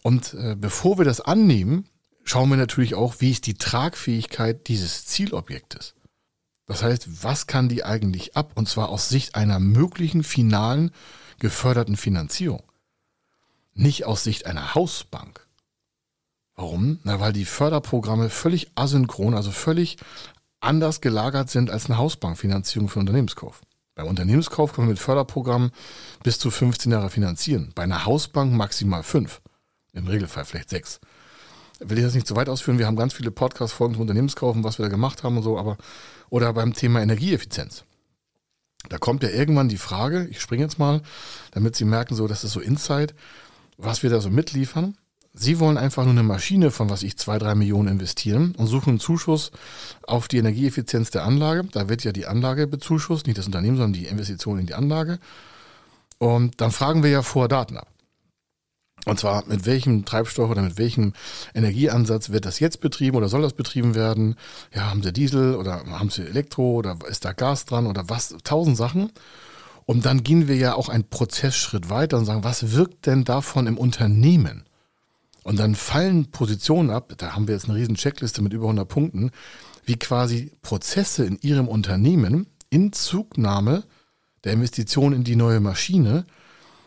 Und 0.02 0.34
äh, 0.34 0.54
bevor 0.54 0.98
wir 0.98 1.04
das 1.04 1.20
annehmen, 1.20 1.86
schauen 2.22 2.48
wir 2.48 2.56
natürlich 2.56 2.94
auch, 2.94 3.16
wie 3.18 3.32
ist 3.32 3.48
die 3.48 3.54
Tragfähigkeit 3.54 4.68
dieses 4.68 5.04
Zielobjektes. 5.04 5.96
Das 6.68 6.84
heißt, 6.84 7.24
was 7.24 7.48
kann 7.48 7.68
die 7.68 7.82
eigentlich 7.82 8.36
ab? 8.36 8.52
Und 8.54 8.68
zwar 8.68 8.90
aus 8.90 9.08
Sicht 9.08 9.34
einer 9.34 9.58
möglichen 9.58 10.22
finalen 10.22 10.92
geförderten 11.40 11.96
Finanzierung 11.96 12.62
nicht 13.74 14.04
aus 14.04 14.24
Sicht 14.24 14.46
einer 14.46 14.74
Hausbank. 14.74 15.46
Warum? 16.54 16.98
Na, 17.04 17.20
weil 17.20 17.32
die 17.32 17.44
Förderprogramme 17.44 18.28
völlig 18.28 18.70
asynchron, 18.74 19.34
also 19.34 19.50
völlig 19.50 19.96
anders 20.60 21.00
gelagert 21.00 21.50
sind 21.50 21.70
als 21.70 21.86
eine 21.86 21.96
Hausbankfinanzierung 21.96 22.88
für 22.88 23.00
Unternehmenskauf. 23.00 23.62
Beim 23.94 24.08
Unternehmenskauf 24.08 24.72
können 24.72 24.88
wir 24.88 24.92
mit 24.92 24.98
Förderprogrammen 24.98 25.72
bis 26.22 26.38
zu 26.38 26.50
15 26.50 26.92
Jahre 26.92 27.10
finanzieren. 27.10 27.72
Bei 27.74 27.82
einer 27.82 28.04
Hausbank 28.04 28.52
maximal 28.52 29.02
5. 29.02 29.40
Im 29.92 30.06
Regelfall 30.06 30.44
vielleicht 30.44 30.70
6. 30.70 31.00
Will 31.80 31.98
ich 31.98 32.04
das 32.04 32.14
nicht 32.14 32.26
zu 32.26 32.36
weit 32.36 32.48
ausführen. 32.48 32.78
Wir 32.78 32.86
haben 32.86 32.96
ganz 32.96 33.14
viele 33.14 33.30
Podcast-Folgen 33.30 33.94
zum 33.94 34.02
Unternehmenskauf 34.02 34.54
und 34.54 34.64
was 34.64 34.78
wir 34.78 34.84
da 34.84 34.90
gemacht 34.90 35.22
haben 35.22 35.38
und 35.38 35.42
so, 35.42 35.58
aber, 35.58 35.78
oder 36.28 36.52
beim 36.52 36.74
Thema 36.74 37.00
Energieeffizienz. 37.00 37.84
Da 38.88 38.98
kommt 38.98 39.22
ja 39.22 39.30
irgendwann 39.30 39.68
die 39.68 39.78
Frage, 39.78 40.26
ich 40.30 40.40
springe 40.40 40.62
jetzt 40.62 40.78
mal, 40.78 41.02
damit 41.52 41.76
Sie 41.76 41.84
merken, 41.84 42.14
so, 42.14 42.26
das 42.26 42.44
ist 42.44 42.52
so 42.52 42.60
Insight 42.60 43.14
was 43.80 44.02
wir 44.02 44.10
da 44.10 44.20
so 44.20 44.30
mitliefern. 44.30 44.96
Sie 45.32 45.60
wollen 45.60 45.78
einfach 45.78 46.02
nur 46.04 46.12
eine 46.12 46.24
Maschine 46.24 46.70
von 46.70 46.90
was 46.90 47.04
ich 47.04 47.16
zwei, 47.16 47.38
drei 47.38 47.54
Millionen 47.54 47.88
investieren 47.88 48.54
und 48.56 48.66
suchen 48.66 48.90
einen 48.90 49.00
Zuschuss 49.00 49.52
auf 50.06 50.26
die 50.26 50.38
Energieeffizienz 50.38 51.10
der 51.10 51.24
Anlage. 51.24 51.64
Da 51.70 51.88
wird 51.88 52.02
ja 52.02 52.12
die 52.12 52.26
Anlage 52.26 52.66
bezuschusst, 52.66 53.26
nicht 53.26 53.38
das 53.38 53.46
Unternehmen, 53.46 53.76
sondern 53.76 53.92
die 53.92 54.06
Investition 54.06 54.58
in 54.58 54.66
die 54.66 54.74
Anlage. 54.74 55.20
Und 56.18 56.60
dann 56.60 56.72
fragen 56.72 57.02
wir 57.02 57.10
ja 57.10 57.22
vor 57.22 57.48
Daten 57.48 57.76
ab. 57.76 57.86
Und 59.06 59.18
zwar 59.18 59.46
mit 59.46 59.64
welchem 59.66 60.04
Treibstoff 60.04 60.50
oder 60.50 60.62
mit 60.62 60.76
welchem 60.76 61.14
Energieansatz 61.54 62.30
wird 62.30 62.44
das 62.44 62.60
jetzt 62.60 62.80
betrieben 62.80 63.16
oder 63.16 63.28
soll 63.28 63.42
das 63.42 63.54
betrieben 63.54 63.94
werden? 63.94 64.36
Ja, 64.74 64.90
haben 64.90 65.02
Sie 65.02 65.12
Diesel 65.12 65.54
oder 65.54 65.84
haben 65.86 66.10
Sie 66.10 66.22
Elektro 66.22 66.72
oder 66.72 66.98
ist 67.08 67.24
da 67.24 67.32
Gas 67.32 67.64
dran 67.64 67.86
oder 67.86 68.08
was? 68.08 68.34
Tausend 68.44 68.76
Sachen. 68.76 69.10
Und 69.90 70.06
dann 70.06 70.22
gehen 70.22 70.46
wir 70.46 70.54
ja 70.54 70.74
auch 70.74 70.88
einen 70.88 71.08
Prozessschritt 71.08 71.90
weiter 71.90 72.16
und 72.16 72.24
sagen, 72.24 72.44
was 72.44 72.76
wirkt 72.76 73.06
denn 73.06 73.24
davon 73.24 73.66
im 73.66 73.76
Unternehmen? 73.76 74.62
Und 75.42 75.58
dann 75.58 75.74
fallen 75.74 76.30
Positionen 76.30 76.90
ab, 76.90 77.12
da 77.16 77.34
haben 77.34 77.48
wir 77.48 77.56
jetzt 77.56 77.68
eine 77.68 77.76
riesen 77.76 77.96
Checkliste 77.96 78.40
mit 78.40 78.52
über 78.52 78.66
100 78.66 78.86
Punkten, 78.86 79.32
wie 79.84 79.96
quasi 79.96 80.52
Prozesse 80.62 81.24
in 81.24 81.40
Ihrem 81.40 81.66
Unternehmen 81.66 82.46
in 82.68 82.92
Zugnahme 82.92 83.82
der 84.44 84.52
Investition 84.52 85.12
in 85.12 85.24
die 85.24 85.34
neue 85.34 85.58
Maschine 85.58 86.24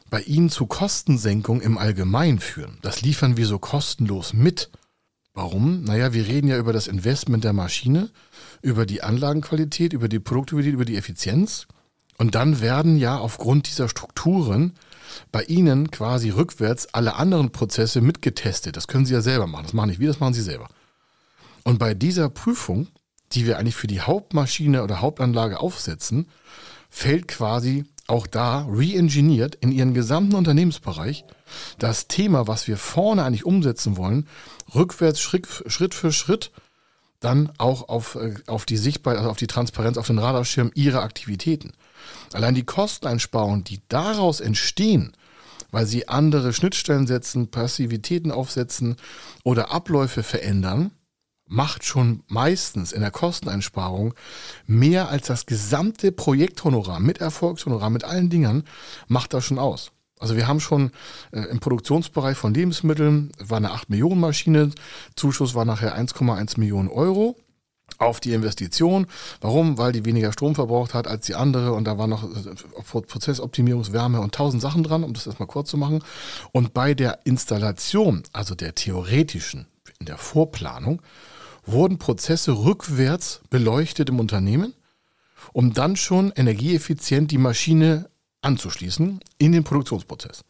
bei 0.10 0.22
Ihnen 0.22 0.50
zu 0.50 0.66
Kostensenkung 0.66 1.60
im 1.60 1.78
Allgemeinen 1.78 2.39
führen. 2.39 2.78
Das 2.84 3.02
liefern 3.02 3.36
wir 3.36 3.48
so 3.48 3.60
kostenlos 3.60 4.32
mit. 4.32 4.72
Warum? 5.34 5.84
Naja, 5.84 6.13
wir 6.13 6.26
reden 6.26 6.48
ja 6.48 6.58
über 6.58 6.72
das 6.72 6.88
Investment 6.88 7.44
der 7.44 7.52
Maschine, 7.52 8.12
über 8.62 8.86
die 8.86 9.04
Anlagenqualität, 9.04 9.92
über 9.92 10.08
die 10.08 10.20
Produktivität, 10.20 10.72
über 10.72 10.86
die 10.86 10.96
Effizienz. 10.96 11.68
Und 12.24 12.36
dann 12.36 12.62
werden 12.62 12.96
ja 12.96 13.18
aufgrund 13.18 13.68
dieser 13.68 13.90
Strukturen 13.90 14.76
bei 15.34 15.44
Ihnen 15.44 15.92
quasi 15.92 16.30
rückwärts 16.30 16.94
alle 16.94 17.16
anderen 17.16 17.52
Prozesse 17.52 18.00
mitgetestet. 18.00 18.78
Das 18.78 18.88
können 18.88 19.06
Sie 19.06 19.14
ja 19.14 19.20
selber 19.20 19.46
machen. 19.46 19.66
Das 19.66 19.74
machen 19.74 19.90
nicht 19.90 20.00
wir, 20.00 20.08
das 20.08 20.22
machen 20.22 20.34
Sie 20.34 20.42
selber. 20.42 20.70
Und 21.66 21.80
bei 21.80 21.94
dieser 21.94 22.30
Prüfung, 22.30 22.88
die 23.34 23.46
wir 23.46 23.58
eigentlich 23.58 23.76
für 23.76 23.88
die 23.88 24.00
Hauptmaschine 24.00 24.84
oder 24.84 25.02
Hauptanlage 25.02 25.60
aufsetzen, 25.60 26.30
fällt 26.90 27.28
quasi 27.28 27.84
auch 28.08 28.26
da 28.26 28.68
re-engineert 28.72 29.56
in 29.56 29.74
ihren 29.74 29.94
gesamten 29.94 30.36
Unternehmensbereich 30.36 31.26
das 31.78 32.08
Thema, 32.08 32.48
was 32.48 32.70
wir 32.70 32.78
vorne 32.78 33.26
eigentlich 33.26 33.46
umsetzen 33.46 33.98
wollen, 33.98 34.30
rückwärts 34.74 35.20
Schritt, 35.20 35.46
Schritt 35.68 35.94
für 35.94 36.14
Schritt 36.14 36.52
dann 37.20 37.52
auch 37.58 37.90
auf, 37.90 38.16
äh, 38.16 38.36
auf 38.48 38.66
die 38.66 38.78
Sichtbarkeit, 38.78 39.20
also 39.20 39.30
auf 39.30 39.38
die 39.38 39.48
Transparenz, 39.48 39.98
auf 39.98 40.08
den 40.08 40.20
Radarschirm 40.20 40.72
ihrer 40.74 41.02
Aktivitäten. 41.02 41.74
Allein 42.34 42.56
die 42.56 42.65
Kosteneinsparungen, 42.65 43.63
die 43.63 43.82
daraus 43.88 44.39
entstehen, 44.39 45.15
weil 45.72 45.86
sie 45.86 46.08
andere 46.08 46.54
Schnittstellen 46.54 47.08
setzen, 47.08 47.50
Passivitäten 47.50 48.32
aufsetzen 48.32 48.96
oder 49.43 49.72
Abläufe 49.72 50.24
verändern, 50.24 50.91
macht 51.48 51.84
schon 51.84 52.24
meistens 52.28 52.91
in 52.91 53.02
der 53.02 53.12
Kosteneinsparung 53.12 54.13
mehr 54.65 55.10
als 55.10 55.28
das 55.28 55.46
gesamte 55.46 56.12
Projekthonorar 56.12 57.00
mit 57.00 57.19
Erfolgshonorar, 57.19 57.89
mit 57.89 58.04
allen 58.04 58.30
Dingern, 58.30 58.63
macht 59.08 59.34
das 59.34 59.46
schon 59.46 59.60
aus. 59.60 59.91
Also 60.19 60.38
wir 60.38 60.48
haben 60.48 60.62
schon 60.62 60.91
äh, 61.32 61.41
im 61.41 61.60
Produktionsbereich 61.60 62.38
von 62.38 62.54
Lebensmitteln, 62.54 63.32
war 63.39 63.58
eine 63.58 63.72
8 63.72 63.89
Millionen 63.89 64.22
Maschine, 64.22 64.72
Zuschuss 65.15 65.54
war 65.54 65.65
nachher 65.65 65.98
1,1 65.98 66.60
Millionen 66.60 66.88
Euro 66.88 67.36
auf 68.04 68.20
die 68.20 68.34
Investition. 68.34 69.08
Warum? 69.42 69.78
Weil 69.78 69.92
die 69.92 70.06
weniger 70.06 70.32
Strom 70.32 70.56
verbraucht 70.56 70.94
hat 70.94 71.08
als 71.08 71.26
die 71.26 71.36
andere 71.36 71.74
und 71.74 71.86
da 71.86 71.98
war 71.98 72.08
noch 72.08 72.24
äh, 72.24 73.02
Prozessoptimierungswärme 73.02 74.22
und 74.22 74.36
tausend 74.36 74.62
Sachen 74.62 74.84
dran, 74.84 75.04
um 75.04 75.13
das 75.13 75.28
erstmal 75.28 75.48
kurz 75.48 75.70
zu 75.70 75.78
machen. 75.78 76.04
Und 76.52 76.74
bei 76.74 76.94
der 76.94 77.20
Installation, 77.26 78.24
also 78.34 78.56
der 78.56 78.76
theoretischen, 78.76 79.68
in 80.00 80.06
der 80.06 80.18
Vorplanung, 80.18 81.02
wurden 81.66 81.98
Prozesse 81.98 82.52
rückwärts 82.52 83.42
beleuchtet 83.50 84.10
im 84.10 84.20
Unternehmen, 84.20 84.74
um 85.54 85.74
dann 85.74 85.96
schon 85.96 86.32
energieeffizient 86.36 87.32
die 87.32 87.38
Maschine 87.38 88.10
anzuschließen 88.42 89.20
in 89.38 89.52
den 89.52 89.63
Produktionsprozess. 89.63 90.44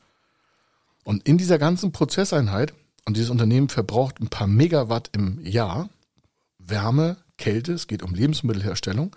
Und 1.04 1.28
in 1.28 1.38
dieser 1.38 1.60
ganzen 1.60 1.92
Prozesseinheit, 1.92 2.74
und 3.06 3.18
dieses 3.18 3.30
Unternehmen 3.30 3.70
verbraucht 3.70 4.22
ein 4.22 4.30
paar 4.30 4.48
Megawatt 4.48 5.10
im 5.12 5.46
Jahr, 5.46 5.90
Wärme, 6.58 7.18
Kälte, 7.38 7.74
es 7.74 7.88
geht 7.88 8.04
um 8.04 8.14
Lebensmittelherstellung, 8.14 9.16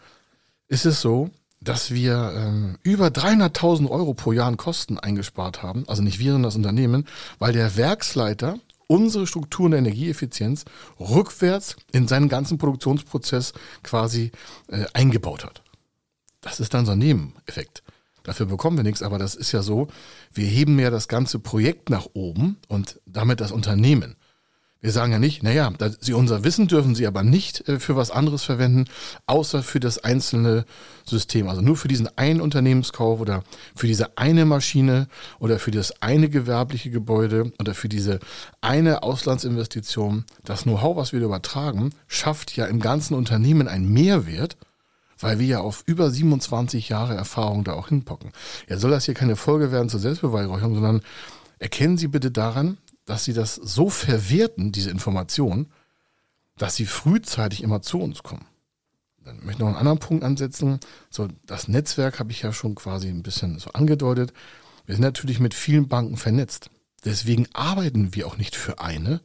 ist 0.68 0.86
es 0.86 1.00
so, 1.00 1.30
dass 1.60 1.90
wir 1.90 2.32
ähm, 2.36 2.78
über 2.82 3.08
300.000 3.08 3.88
Euro 3.88 4.14
pro 4.14 4.32
Jahr 4.32 4.46
an 4.46 4.56
Kosten 4.56 4.98
eingespart 4.98 5.62
haben, 5.62 5.84
also 5.88 6.02
nicht 6.02 6.18
wir, 6.18 6.32
sondern 6.32 6.48
das 6.48 6.56
Unternehmen, 6.56 7.06
weil 7.38 7.52
der 7.52 7.76
Werksleiter 7.76 8.58
unsere 8.88 9.26
Strukturen 9.26 9.72
der 9.72 9.80
Energieeffizienz 9.80 10.64
rückwärts 11.00 11.76
in 11.92 12.06
seinen 12.08 12.28
ganzen 12.28 12.58
Produktionsprozess 12.58 13.52
quasi 13.82 14.30
äh, 14.68 14.84
eingebaut 14.92 15.44
hat. 15.44 15.62
Das 16.40 16.60
ist 16.60 16.74
dann 16.74 16.86
so 16.86 16.92
ein 16.92 16.98
Nebeneffekt. 16.98 17.82
Dafür 18.22 18.46
bekommen 18.46 18.76
wir 18.76 18.84
nichts, 18.84 19.02
aber 19.02 19.18
das 19.18 19.34
ist 19.34 19.52
ja 19.52 19.62
so, 19.62 19.88
wir 20.32 20.46
heben 20.46 20.78
ja 20.78 20.90
das 20.90 21.08
ganze 21.08 21.38
Projekt 21.38 21.90
nach 21.90 22.06
oben 22.12 22.58
und 22.68 23.00
damit 23.06 23.40
das 23.40 23.52
Unternehmen. 23.52 24.16
Wir 24.82 24.92
sagen 24.92 25.10
ja 25.10 25.18
nicht, 25.18 25.42
naja, 25.42 25.72
Sie 26.00 26.12
unser 26.12 26.44
Wissen 26.44 26.68
dürfen 26.68 26.94
Sie 26.94 27.06
aber 27.06 27.22
nicht 27.22 27.66
äh, 27.68 27.80
für 27.80 27.96
was 27.96 28.10
anderes 28.10 28.44
verwenden, 28.44 28.84
außer 29.26 29.62
für 29.62 29.80
das 29.80 29.98
einzelne 29.98 30.66
System. 31.04 31.48
Also 31.48 31.62
nur 31.62 31.76
für 31.76 31.88
diesen 31.88 32.08
einen 32.18 32.40
Unternehmenskauf 32.42 33.18
oder 33.20 33.42
für 33.74 33.86
diese 33.86 34.18
eine 34.18 34.44
Maschine 34.44 35.08
oder 35.38 35.58
für 35.58 35.70
das 35.70 36.02
eine 36.02 36.28
gewerbliche 36.28 36.90
Gebäude 36.90 37.52
oder 37.58 37.74
für 37.74 37.88
diese 37.88 38.20
eine 38.60 39.02
Auslandsinvestition. 39.02 40.24
Das 40.44 40.64
Know-how, 40.64 40.96
was 40.96 41.12
wir 41.12 41.20
übertragen, 41.20 41.94
schafft 42.06 42.54
ja 42.54 42.66
im 42.66 42.80
ganzen 42.80 43.14
Unternehmen 43.14 43.68
einen 43.68 43.90
Mehrwert, 43.90 44.58
weil 45.18 45.38
wir 45.38 45.46
ja 45.46 45.60
auf 45.60 45.84
über 45.86 46.10
27 46.10 46.90
Jahre 46.90 47.14
Erfahrung 47.14 47.64
da 47.64 47.72
auch 47.72 47.88
hinpocken. 47.88 48.32
Ja, 48.68 48.76
soll 48.76 48.90
das 48.90 49.06
hier 49.06 49.14
keine 49.14 49.36
Folge 49.36 49.72
werden 49.72 49.88
zur 49.88 50.00
Selbstbeweihräucherung, 50.00 50.74
sondern 50.74 51.00
erkennen 51.58 51.96
Sie 51.96 52.08
bitte 52.08 52.30
daran, 52.30 52.76
dass 53.06 53.24
sie 53.24 53.32
das 53.32 53.54
so 53.54 53.88
verwerten, 53.88 54.72
diese 54.72 54.90
Information, 54.90 55.68
dass 56.58 56.76
sie 56.76 56.86
frühzeitig 56.86 57.62
immer 57.62 57.80
zu 57.80 58.00
uns 58.00 58.22
kommen. 58.22 58.44
Dann 59.24 59.36
möchte 59.36 59.52
ich 59.52 59.58
noch 59.58 59.68
einen 59.68 59.76
anderen 59.76 59.98
Punkt 59.98 60.24
ansetzen. 60.24 60.78
So, 61.10 61.28
das 61.46 61.68
Netzwerk 61.68 62.18
habe 62.18 62.30
ich 62.30 62.42
ja 62.42 62.52
schon 62.52 62.74
quasi 62.74 63.08
ein 63.08 63.22
bisschen 63.22 63.58
so 63.58 63.70
angedeutet. 63.70 64.32
Wir 64.84 64.94
sind 64.94 65.02
natürlich 65.02 65.40
mit 65.40 65.54
vielen 65.54 65.88
Banken 65.88 66.16
vernetzt. 66.16 66.70
Deswegen 67.04 67.46
arbeiten 67.52 68.14
wir 68.14 68.26
auch 68.26 68.36
nicht 68.36 68.56
für 68.56 68.80
eine, 68.80 69.20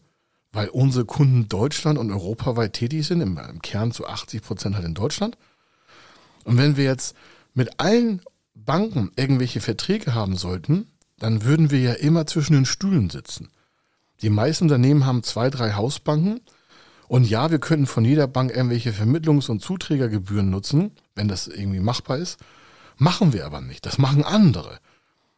weil 0.51 0.69
unsere 0.69 1.05
Kunden 1.05 1.47
Deutschland 1.49 1.97
und 1.97 2.11
europaweit 2.11 2.73
tätig 2.73 3.07
sind, 3.07 3.21
im, 3.21 3.37
im 3.37 3.61
Kern 3.61 3.91
zu 3.91 4.07
80 4.07 4.41
Prozent 4.41 4.75
halt 4.75 4.85
in 4.85 4.93
Deutschland. 4.93 5.37
Und 6.43 6.57
wenn 6.57 6.77
wir 6.77 6.83
jetzt 6.83 7.15
mit 7.53 7.79
allen 7.79 8.21
Banken 8.53 9.11
irgendwelche 9.15 9.61
Verträge 9.61 10.13
haben 10.13 10.35
sollten, 10.35 10.87
dann 11.19 11.43
würden 11.43 11.71
wir 11.71 11.79
ja 11.79 11.93
immer 11.93 12.25
zwischen 12.25 12.53
den 12.53 12.65
Stühlen 12.65 13.09
sitzen. 13.09 13.49
Die 14.21 14.29
meisten 14.29 14.65
Unternehmen 14.65 15.05
haben 15.05 15.23
zwei, 15.23 15.49
drei 15.49 15.73
Hausbanken. 15.73 16.41
Und 17.07 17.29
ja, 17.29 17.51
wir 17.51 17.59
könnten 17.59 17.87
von 17.87 18.05
jeder 18.05 18.27
Bank 18.27 18.51
irgendwelche 18.51 18.91
Vermittlungs- 18.91 19.49
und 19.49 19.61
Zuträgergebühren 19.61 20.49
nutzen, 20.49 20.91
wenn 21.15 21.27
das 21.27 21.47
irgendwie 21.47 21.79
machbar 21.79 22.17
ist. 22.17 22.39
Machen 22.97 23.33
wir 23.33 23.45
aber 23.45 23.61
nicht. 23.61 23.85
Das 23.85 23.97
machen 23.97 24.23
andere. 24.23 24.79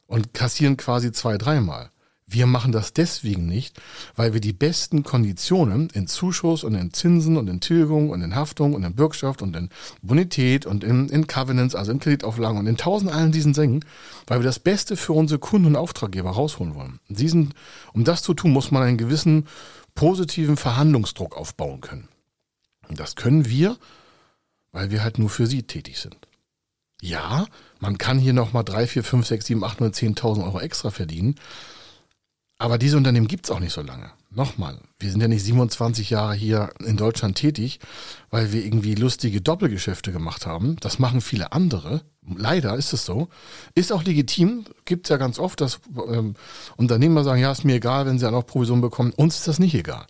Und 0.06 0.34
kassieren 0.34 0.78
quasi 0.78 1.12
zwei, 1.12 1.38
dreimal. 1.38 1.90
Wir 2.34 2.48
machen 2.48 2.72
das 2.72 2.94
deswegen 2.94 3.46
nicht, 3.46 3.80
weil 4.16 4.34
wir 4.34 4.42
die 4.42 4.54
besten 4.54 5.04
Konditionen 5.04 5.92
in 5.92 6.08
Zuschuss 6.08 6.64
und 6.64 6.74
in 6.74 6.92
Zinsen 6.92 7.38
und 7.38 7.48
in 7.48 7.60
Tilgung 7.60 8.10
und 8.10 8.24
in 8.24 8.34
Haftung 8.34 8.74
und 8.74 8.84
in 8.84 8.96
Bürgschaft 8.96 9.44
und 9.44 9.56
in 9.56 9.70
Bonität 10.02 10.66
und 10.66 10.84
in, 10.84 11.10
in 11.10 11.28
Covenants, 11.28 11.76
also 11.76 11.92
in 11.92 12.00
Kreditauflagen 12.00 12.58
und 12.58 12.66
in 12.66 12.76
tausend 12.76 13.12
allen 13.12 13.32
diesen 13.32 13.54
Sängen, 13.54 13.86
weil 14.26 14.40
wir 14.40 14.46
das 14.46 14.58
Beste 14.58 14.98
für 14.98 15.14
unsere 15.14 15.40
Kunden 15.40 15.68
und 15.68 15.76
Auftraggeber 15.76 16.32
rausholen 16.32 16.74
wollen. 16.74 17.00
Diesen, 17.08 17.54
um 17.94 18.04
das 18.04 18.24
zu 18.24 18.34
tun, 18.34 18.52
muss 18.52 18.72
man 18.72 18.82
einen 18.82 18.98
gewissen 18.98 19.48
positiven 19.94 20.58
Verhandlungsdruck 20.58 21.38
aufbauen 21.38 21.82
können. 21.82 22.10
Und 22.90 23.00
das 23.00 23.16
können 23.16 23.48
wir, 23.48 23.78
weil 24.72 24.90
wir 24.90 25.04
halt 25.04 25.20
nur 25.20 25.30
für 25.30 25.46
sie 25.46 25.62
tätig 25.62 26.00
sind. 26.00 26.18
Ja, 27.00 27.46
man 27.80 28.00
kann 28.00 28.18
hier 28.18 28.34
nochmal 28.34 28.64
3, 28.64 28.88
4, 28.88 29.04
5, 29.04 29.28
6, 29.28 29.46
7, 29.46 29.64
8, 29.64 29.82
9, 29.82 29.92
10.000 29.92 30.44
Euro 30.46 30.60
extra 30.60 30.90
verdienen. 30.90 31.36
Aber 32.64 32.78
diese 32.78 32.96
Unternehmen 32.96 33.28
gibt 33.28 33.46
es 33.46 33.52
auch 33.52 33.60
nicht 33.60 33.74
so 33.74 33.82
lange. 33.82 34.10
Nochmal, 34.32 34.80
wir 34.98 35.12
sind 35.12 35.20
ja 35.20 35.28
nicht 35.28 35.44
27 35.44 36.10
Jahre 36.12 36.34
hier 36.34 36.70
in 36.80 36.96
Deutschland 36.96 37.36
tätig, 37.36 37.82
weil 38.30 38.54
wir 38.54 38.64
irgendwie 38.64 38.96
lustige 38.96 39.42
Doppelgeschäfte 39.42 40.14
gemacht 40.14 40.46
haben. 40.46 40.78
Das 40.80 40.98
machen 40.98 41.20
viele 41.20 41.52
andere. 41.52 42.04
Leider 42.26 42.78
ist 42.78 42.94
es 42.94 43.04
so. 43.04 43.28
Ist 43.76 43.92
auch 43.92 44.06
legitim. 44.06 44.64
Gibt 44.86 45.08
es 45.08 45.10
ja 45.10 45.18
ganz 45.18 45.40
oft, 45.40 45.60
dass 45.60 45.82
ähm, 46.10 46.36
Unternehmer 46.78 47.26
sagen, 47.26 47.42
ja, 47.42 47.52
ist 47.52 47.66
mir 47.66 47.76
egal, 47.76 48.06
wenn 48.06 48.18
sie 48.18 48.24
dann 48.24 48.34
auch 48.34 48.46
Provision 48.46 48.80
bekommen. 48.80 49.12
Uns 49.12 49.40
ist 49.40 49.48
das 49.50 49.60
nicht 49.60 49.76
egal. 49.76 50.08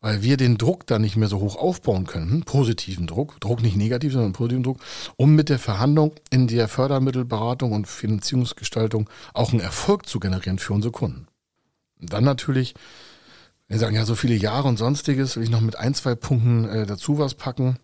Weil 0.00 0.22
wir 0.22 0.36
den 0.36 0.58
Druck 0.58 0.86
da 0.86 1.00
nicht 1.00 1.16
mehr 1.16 1.26
so 1.26 1.40
hoch 1.40 1.56
aufbauen 1.56 2.06
können. 2.06 2.44
Positiven 2.44 3.08
Druck. 3.08 3.40
Druck 3.40 3.60
nicht 3.60 3.76
negativ, 3.76 4.12
sondern 4.12 4.34
positiven 4.34 4.62
Druck. 4.62 4.78
Um 5.16 5.34
mit 5.34 5.48
der 5.48 5.58
Verhandlung 5.58 6.12
in 6.30 6.46
der 6.46 6.68
Fördermittelberatung 6.68 7.72
und 7.72 7.88
Finanzierungsgestaltung 7.88 9.10
auch 9.34 9.50
einen 9.50 9.58
Erfolg 9.58 10.06
zu 10.06 10.20
generieren 10.20 10.60
für 10.60 10.72
unsere 10.72 10.92
Kunden. 10.92 11.26
Und 12.00 12.12
dann 12.12 12.24
natürlich, 12.24 12.74
wir 13.68 13.78
sagen 13.78 13.96
ja 13.96 14.04
so 14.04 14.14
viele 14.14 14.34
Jahre 14.34 14.68
und 14.68 14.76
sonstiges, 14.76 15.36
will 15.36 15.42
ich 15.42 15.50
noch 15.50 15.60
mit 15.60 15.76
ein, 15.76 15.94
zwei 15.94 16.14
Punkten 16.14 16.64
äh, 16.68 16.86
dazu 16.86 17.18
was 17.18 17.34
packen. 17.34 17.78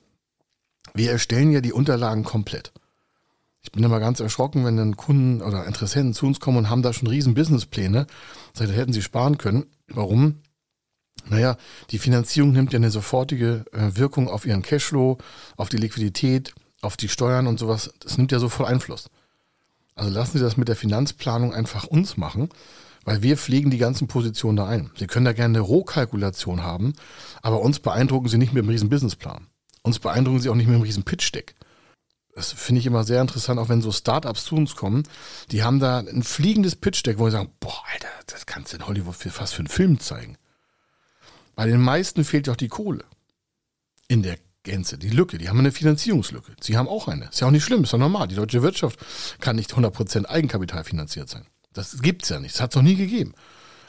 Wir 0.95 1.11
erstellen 1.11 1.53
ja 1.53 1.61
die 1.61 1.73
Unterlagen 1.73 2.25
komplett. 2.25 2.73
Ich 3.63 3.71
bin 3.71 3.85
immer 3.85 4.01
ganz 4.01 4.21
erschrocken, 4.21 4.65
wenn 4.65 4.77
dann 4.77 4.97
Kunden 4.97 5.41
oder 5.41 5.67
Interessenten 5.67 6.15
zu 6.15 6.27
uns 6.27 6.41
kommen 6.41 6.59
und 6.59 6.71
haben 6.71 6.83
da 6.83 6.93
schon 6.93 7.09
riesen 7.09 7.35
Businesspläne. 7.35 8.07
Das 8.55 8.69
hätten 8.69 8.93
sie 8.93 9.03
sparen 9.03 9.39
können. 9.39 9.67
Warum? 9.89 10.43
Naja, 11.27 11.57
die 11.91 11.99
Finanzierung 11.99 12.53
nimmt 12.53 12.73
ja 12.73 12.79
eine 12.79 12.91
sofortige 12.91 13.65
äh, 13.73 13.97
Wirkung 13.97 14.29
auf 14.29 14.45
ihren 14.45 14.63
Cashflow, 14.63 15.19
auf 15.57 15.69
die 15.69 15.77
Liquidität, 15.77 16.53
auf 16.81 16.97
die 16.97 17.09
Steuern 17.09 17.47
und 17.47 17.61
sowas. 17.61 17.93
Das 18.01 18.19
nimmt 18.19 18.33
ja 18.33 18.41
so 18.41 18.49
voll 18.49 18.67
Einfluss. 18.67 19.09
Also 19.95 20.11
lassen 20.11 20.39
Sie 20.39 20.45
das 20.45 20.57
mit 20.57 20.69
der 20.69 20.77
Finanzplanung 20.77 21.55
einfach 21.55 21.85
uns 21.85 22.17
machen. 22.17 22.49
Weil 23.05 23.23
wir 23.23 23.37
pflegen 23.37 23.71
die 23.71 23.79
ganzen 23.79 24.07
Positionen 24.07 24.57
da 24.57 24.67
ein. 24.67 24.91
Sie 24.97 25.07
können 25.07 25.25
da 25.25 25.33
gerne 25.33 25.59
eine 25.59 25.67
Rohkalkulation 25.67 26.63
haben, 26.63 26.93
aber 27.43 27.61
uns 27.61 27.81
beeindrucken 27.81 28.29
sie 28.29 28.39
nicht 28.39 28.53
mit 28.53 28.63
einem 28.63 28.71
riesen 28.71 28.89
Businessplan. 28.89 29.49
Uns 29.83 29.99
beeindrucken 29.99 30.41
sie 30.41 30.49
auch 30.49 30.55
nicht 30.55 30.67
mit 30.67 30.75
einem 30.75 30.85
riesen 30.85 31.03
Pitch-Deck. 31.03 31.55
Das 32.35 32.53
finde 32.53 32.81
ich 32.81 32.87
immer 32.87 33.05
sehr 33.05 33.21
interessant, 33.21 33.61
auch 33.61 33.69
wenn 33.69 33.83
so 33.83 33.93
Startups 33.93 34.45
zu 34.45 34.55
uns 34.55 34.77
kommen. 34.77 35.03
Die 35.51 35.63
haben 35.63 35.81
da 35.81 35.99
ein 35.99 36.23
fliegendes 36.23 36.77
Pitch-Deck, 36.77 37.19
wo 37.19 37.27
sie 37.27 37.33
sagen, 37.33 37.51
boah, 37.61 37.83
Alter, 37.93 38.09
das 38.27 38.47
kannst 38.47 38.73
du 38.73 38.77
in 38.79 38.87
Hollywood 38.87 39.17
für, 39.17 39.31
fast 39.31 39.55
für 39.55 39.61
einen 39.61 39.69
Film 39.69 40.01
zeigen. 40.01 40.39
Bei 41.55 41.67
den 41.67 41.81
meisten 41.81 42.25
fehlt 42.25 42.47
ja 42.47 42.55
auch 42.55 42.59
die 42.59 42.69
Kohle. 42.69 43.05
In 44.09 44.23
der 44.23 44.39
Gänze, 44.63 44.97
die 44.97 45.11
Lücke. 45.11 45.39
Die 45.39 45.49
haben 45.49 45.59
eine 45.59 45.73
Finanzierungslücke. 45.73 46.53
Sie 46.61 46.79
haben 46.79 46.89
auch 46.89 47.09
eine. 47.09 47.27
Ist 47.27 47.41
ja 47.41 47.49
auch 47.49 47.51
nicht 47.51 47.65
schlimm, 47.65 47.85
ist 47.85 47.93
ja 47.93 47.99
normal. 47.99 48.29
Die 48.29 48.37
deutsche 48.37 48.63
Wirtschaft 48.63 48.99
kann 49.41 49.57
nicht 49.57 49.73
100% 49.73 50.27
Eigenkapital 50.27 50.85
finanziert 50.85 51.29
sein. 51.29 51.47
Das 51.73 52.01
gibt's 52.03 52.29
ja 52.29 52.41
nicht. 52.41 52.55
Das 52.55 52.61
hat 52.61 52.71
es 52.71 52.77
noch 52.77 52.83
nie 52.83 52.97
gegeben. 52.97 53.35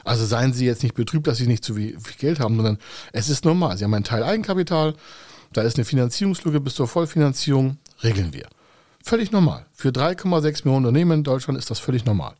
Also 0.04 0.26
seien 0.26 0.52
Sie 0.52 0.66
jetzt 0.66 0.82
nicht 0.82 0.94
betrübt, 0.94 1.26
dass 1.26 1.38
Sie 1.38 1.46
nicht 1.46 1.64
zu 1.64 1.74
viel 1.74 1.98
Geld 2.18 2.40
haben, 2.40 2.56
sondern 2.56 2.78
es 3.12 3.28
ist 3.28 3.44
normal. 3.44 3.76
Sie 3.76 3.84
haben 3.84 3.94
einen 3.94 4.04
Teil 4.04 4.22
Eigenkapital, 4.22 4.94
da 5.52 5.62
ist 5.62 5.76
eine 5.76 5.84
Finanzierungslücke 5.84 6.60
bis 6.60 6.74
zur 6.74 6.88
Vollfinanzierung, 6.88 7.78
regeln 8.02 8.32
wir. 8.32 8.48
Völlig 9.02 9.32
normal. 9.32 9.66
Für 9.72 9.90
3,6 9.90 10.64
Millionen 10.64 10.86
Unternehmen 10.86 11.12
in 11.12 11.24
Deutschland 11.24 11.58
ist 11.58 11.70
das 11.70 11.78
völlig 11.78 12.04
normal. 12.04 12.34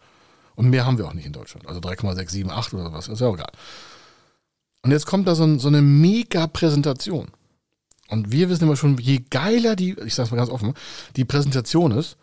Und 0.56 0.68
mehr 0.70 0.86
haben 0.86 0.98
wir 0.98 1.06
auch 1.06 1.14
nicht 1.14 1.26
in 1.26 1.32
Deutschland. 1.32 1.66
Also 1.66 1.80
3,678 1.80 2.74
oder 2.74 2.92
was, 2.92 3.08
ist 3.08 3.20
ja 3.20 3.28
auch 3.28 3.34
egal. 3.34 3.52
Und 4.82 4.90
jetzt 4.90 5.06
kommt 5.06 5.26
da 5.26 5.34
so, 5.34 5.58
so 5.58 5.68
eine 5.68 5.82
mega 5.82 6.46
Präsentation. 6.46 7.28
Und 8.08 8.30
wir 8.30 8.48
wissen 8.50 8.64
immer 8.64 8.76
schon, 8.76 8.98
je 8.98 9.22
geiler 9.30 9.76
die, 9.76 9.96
ich 10.04 10.14
sag's 10.14 10.30
mal 10.30 10.36
ganz 10.36 10.50
offen, 10.50 10.74
die 11.16 11.24
Präsentation 11.24 11.90
ist, 11.92 12.16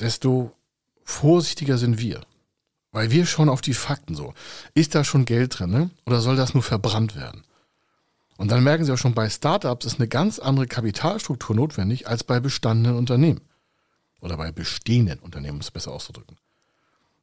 desto 0.00 0.52
vorsichtiger 1.02 1.78
sind 1.78 1.98
wir. 1.98 2.20
Weil 2.94 3.10
wir 3.10 3.26
schauen 3.26 3.48
auf 3.48 3.60
die 3.60 3.74
Fakten 3.74 4.14
so. 4.14 4.34
Ist 4.72 4.94
da 4.94 5.02
schon 5.02 5.24
Geld 5.24 5.58
drin, 5.58 5.70
ne? 5.70 5.90
Oder 6.06 6.20
soll 6.20 6.36
das 6.36 6.54
nur 6.54 6.62
verbrannt 6.62 7.16
werden? 7.16 7.42
Und 8.36 8.52
dann 8.52 8.62
merken 8.62 8.84
Sie 8.84 8.92
auch 8.92 8.98
schon, 8.98 9.14
bei 9.14 9.28
Startups 9.28 9.84
ist 9.84 9.98
eine 9.98 10.06
ganz 10.06 10.38
andere 10.38 10.68
Kapitalstruktur 10.68 11.56
notwendig 11.56 12.06
als 12.06 12.22
bei 12.22 12.38
bestandenen 12.38 12.96
Unternehmen. 12.96 13.40
Oder 14.20 14.36
bei 14.36 14.52
bestehenden 14.52 15.18
Unternehmen, 15.18 15.56
um 15.56 15.60
es 15.60 15.72
besser 15.72 15.90
auszudrücken. 15.90 16.36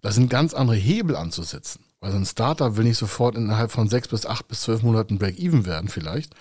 Da 0.02 0.12
sind 0.12 0.30
ganz 0.30 0.54
andere 0.54 0.76
Hebel 0.76 1.16
anzusetzen. 1.16 1.86
Weil 2.02 2.12
so 2.12 2.18
ein 2.18 2.26
Startup 2.26 2.76
will 2.76 2.86
nicht 2.86 2.98
sofort 2.98 3.36
innerhalb 3.36 3.72
von 3.72 3.88
sechs 3.88 4.08
bis 4.08 4.26
acht 4.26 4.48
bis 4.48 4.62
zwölf 4.62 4.82
Monaten 4.82 5.20
Break-Even 5.20 5.68
werden 5.68 5.88
vielleicht, 5.88 6.34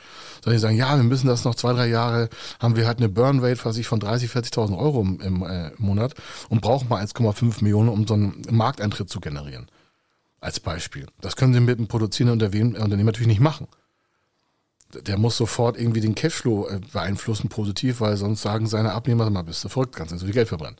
sondern 0.42 0.56
die 0.56 0.62
sagen, 0.62 0.76
ja, 0.76 0.96
wir 0.96 1.04
müssen 1.04 1.26
das 1.26 1.44
noch 1.44 1.54
zwei, 1.54 1.74
drei 1.74 1.86
Jahre, 1.86 2.30
haben 2.58 2.76
wir 2.76 2.86
halt 2.86 2.96
eine 2.96 3.10
Burn-Rate 3.10 3.62
was 3.66 3.76
ich, 3.76 3.86
von 3.86 4.00
30, 4.00 4.30
40.000 4.30 4.78
Euro 4.78 5.02
im, 5.02 5.20
im 5.20 5.42
äh, 5.42 5.70
Monat 5.76 6.14
und 6.48 6.62
brauchen 6.62 6.88
mal 6.88 7.04
1,5 7.04 7.62
Millionen, 7.62 7.90
um 7.90 8.06
so 8.06 8.14
einen 8.14 8.42
Markteintritt 8.50 9.10
zu 9.10 9.20
generieren. 9.20 9.66
Als 10.40 10.60
Beispiel. 10.60 11.06
Das 11.20 11.36
können 11.36 11.52
sie 11.52 11.60
mit 11.60 11.76
einem 11.76 11.88
produzierenden 11.88 12.42
Unternehmen 12.42 13.04
natürlich 13.04 13.28
nicht 13.28 13.40
machen. 13.40 13.68
Der 14.94 15.18
muss 15.18 15.36
sofort 15.36 15.78
irgendwie 15.78 16.00
den 16.00 16.14
Cashflow 16.14 16.68
äh, 16.68 16.80
beeinflussen 16.90 17.50
positiv, 17.50 18.00
weil 18.00 18.16
sonst 18.16 18.40
sagen 18.40 18.66
seine 18.66 18.92
Abnehmer, 18.92 19.28
mal 19.28 19.42
bist 19.42 19.62
du 19.62 19.68
verrückt, 19.68 19.94
kannst 19.94 20.14
du 20.14 20.16
so 20.16 20.24
viel 20.24 20.34
Geld 20.34 20.48
verbrennen. 20.48 20.78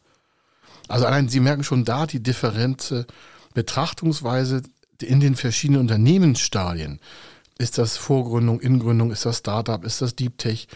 Also 0.89 1.05
allein, 1.05 1.29
Sie 1.29 1.41
merken 1.41 1.65
schon 1.65 1.85
da 1.85 2.07
die 2.07 2.23
differente 2.23 3.07
Betrachtungsweise 3.55 4.63
in 5.03 5.21
den 5.21 5.37
verschiedenen 5.37 5.81
Unternehmensstadien. 5.81 7.01
Ist 7.59 7.77
das 7.77 7.99
Vorgründung, 7.99 8.59
Ingründung, 8.61 9.11
ist 9.11 9.27
das 9.27 9.39
Startup, 9.39 9.85
ist 9.85 10.01
das 10.01 10.17
Deep 10.17 10.39
Tech, 10.39 10.67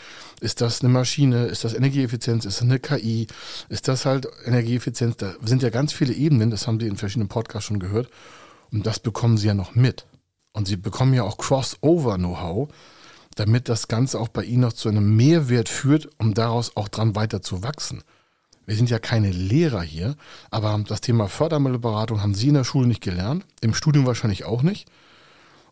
ist 0.40 0.60
das 0.60 0.82
eine 0.82 0.92
Maschine, 0.92 1.46
ist 1.46 1.64
das 1.64 1.72
Energieeffizienz, 1.72 2.44
ist 2.44 2.60
das 2.60 2.68
eine 2.68 2.78
KI, 2.78 3.26
ist 3.70 3.88
das 3.88 4.04
halt 4.04 4.28
Energieeffizienz? 4.44 5.16
Da 5.16 5.32
sind 5.42 5.62
ja 5.62 5.70
ganz 5.70 5.94
viele 5.94 6.12
Ebenen, 6.12 6.50
das 6.50 6.66
haben 6.66 6.78
Sie 6.78 6.87
in 6.87 6.96
verschiedenen 6.96 7.28
Podcasts 7.28 7.68
schon 7.68 7.78
gehört. 7.78 8.10
Und 8.70 8.87
das 8.87 8.98
bekommen 8.98 9.38
Sie 9.38 9.46
ja 9.46 9.54
noch 9.54 9.74
mit. 9.74 10.04
Und 10.52 10.68
Sie 10.68 10.76
bekommen 10.76 11.14
ja 11.14 11.22
auch 11.22 11.38
Crossover-Know-how, 11.38 12.68
damit 13.34 13.70
das 13.70 13.88
Ganze 13.88 14.20
auch 14.20 14.28
bei 14.28 14.44
Ihnen 14.44 14.60
noch 14.60 14.74
zu 14.74 14.90
einem 14.90 15.16
Mehrwert 15.16 15.70
führt, 15.70 16.10
um 16.18 16.34
daraus 16.34 16.76
auch 16.76 16.88
dran 16.88 17.16
weiter 17.16 17.40
zu 17.40 17.62
wachsen. 17.62 18.02
Wir 18.66 18.77
sind 18.77 18.90
ja 18.90 18.98
keine 18.98 19.31
Lehrer 19.31 19.83
hier, 19.83 20.16
aber 20.50 20.83
das 20.87 21.00
Thema 21.00 21.29
Fördermittelberatung 21.29 22.22
haben 22.22 22.35
Sie 22.35 22.48
in 22.48 22.55
der 22.55 22.64
Schule 22.64 22.87
nicht 22.87 23.03
gelernt, 23.03 23.44
im 23.61 23.74
Studium 23.74 24.07
wahrscheinlich 24.07 24.44
auch 24.44 24.62
nicht. 24.62 24.90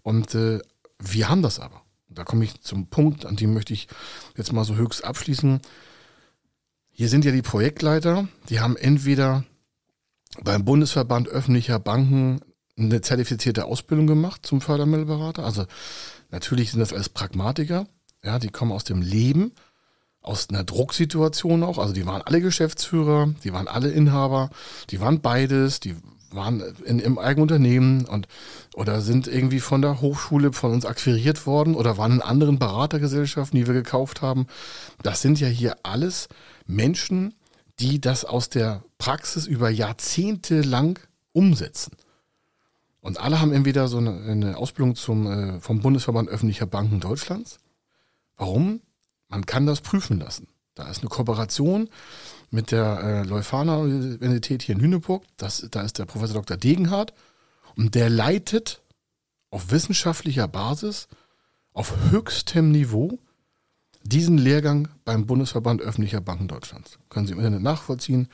Und 0.03 0.35
äh, 0.35 0.61
wir 0.99 1.29
haben 1.29 1.43
das 1.43 1.59
aber. 1.59 1.83
Da 2.09 2.25
komme 2.25 2.45
ich 2.45 2.61
zum 2.61 2.89
Punkt, 2.89 3.25
an 3.25 3.37
dem 3.37 3.55
möchte 3.55 3.73
ich 3.73 3.89
jetzt 4.37 4.53
mal 4.53 4.65
so 4.65 4.77
höchst 4.77 5.05
abschließen. 5.05 5.61
Hier 6.91 7.09
sind 7.09 7.25
ja 7.25 7.33
die 7.33 7.43
Projektleiter, 7.43 8.29
die 8.51 8.61
haben 8.61 8.77
entweder 8.77 9.45
beim 10.43 10.65
Bundesverband 10.65 11.29
öffentlicher 11.29 11.79
Banken 11.79 12.41
eine 12.77 13.01
zertifizierte 13.01 13.65
Ausbildung 13.65 14.07
gemacht 14.07 14.45
zum 14.45 14.61
Fördermittelberater. 14.61 15.45
Also 15.45 15.67
natürlich 16.31 16.71
sind 16.71 16.81
das 16.81 16.93
alles 16.93 17.09
Pragmatiker, 17.09 17.87
ja, 18.23 18.39
die 18.39 18.49
kommen 18.49 18.73
aus 18.73 18.85
dem 18.85 19.03
Leben 19.03 19.53
aus 20.23 20.49
einer 20.49 20.65
Drucksituation 20.65 21.63
auch. 21.63 21.79
Also 21.79 21.93
die 21.93 22.07
waren 22.07 22.23
alle 22.23 22.41
Geschäftsführer, 22.41 23.35
die 23.45 23.53
waren 23.53 23.69
alle 23.69 23.91
Inhaber, 23.91 24.51
die 24.91 25.01
waren 25.01 25.21
beides, 25.21 25.81
die 25.81 25.97
waren 26.31 26.63
in, 26.85 26.99
im 26.99 27.19
eigenen 27.19 27.43
Unternehmen 27.43 28.07
und 28.07 28.27
oder 28.75 29.01
sind 29.01 29.27
irgendwie 29.27 29.61
von 29.61 29.83
der 29.83 30.01
Hochschule 30.01 30.53
von 30.53 30.73
uns 30.73 30.87
akquiriert 30.87 31.47
worden 31.47 31.75
oder 31.75 31.99
waren 31.99 32.13
in 32.13 32.23
anderen 32.23 32.59
Beratergesellschaften, 32.59 33.59
die 33.59 33.67
wir 33.67 33.75
gekauft 33.75 34.23
haben. 34.23 34.47
Das 35.03 35.21
sind 35.21 35.41
ja 35.41 35.49
hier 35.49 35.77
alles 35.83 36.29
Menschen, 36.67 37.35
die 37.81 38.01
das 38.01 38.25
aus 38.25 38.49
der 38.49 38.83
Praxis 38.99 39.47
über 39.47 39.69
Jahrzehnte 39.69 40.63
lang 40.63 41.01
umsetzen. 41.33 41.93
Und 43.01 43.19
alle 43.21 43.41
haben 43.41 43.53
entweder 43.53 43.89
so 43.89 43.99
eine, 43.99 44.57
Ausbildung 44.57 44.95
zum, 44.95 45.27
äh, 45.27 45.61
vom 45.61 45.81
Bundesverband 45.81 46.29
öffentlicher 46.29 46.67
Banken 46.67 47.01
Deutschlands. 47.01 47.59
Warum? 48.37 48.81
Man 49.33 49.47
kann 49.47 49.65
das 49.65 49.81
prüfen 49.81 50.21
lassen. 50.21 50.47
Da 50.75 50.91
ist 50.91 51.01
eine 51.01 51.09
Kooperation 51.09 51.89
mit 52.51 52.71
der 52.71 53.01
äh, 53.03 53.23
Leuphana 53.23 53.79
Universität 53.79 54.61
hier 54.63 54.75
in 54.75 54.81
Lüneburg. 54.83 55.25
Das, 55.39 55.67
da 55.71 55.81
ist 55.81 55.99
der 55.99 56.05
Professor 56.05 56.35
Dr. 56.35 56.59
Degenhardt 56.59 57.15
und 57.75 57.95
der 57.95 58.11
leitet 58.11 58.83
auf 59.51 59.71
wissenschaftlicher 59.71 60.49
Basis, 60.49 61.09
auf 61.73 61.95
höchstem 62.11 62.73
Niveau, 62.73 63.19
diesen 64.03 64.37
Lehrgang 64.37 64.89
beim 65.07 65.25
Bundesverband 65.25 65.81
öffentlicher 65.81 66.21
Banken 66.21 66.49
Deutschlands. 66.49 66.99
Können 67.09 67.27
Sie 67.27 67.33
im 67.33 67.39
Internet 67.39 67.63
nachvollziehen. 67.63 68.29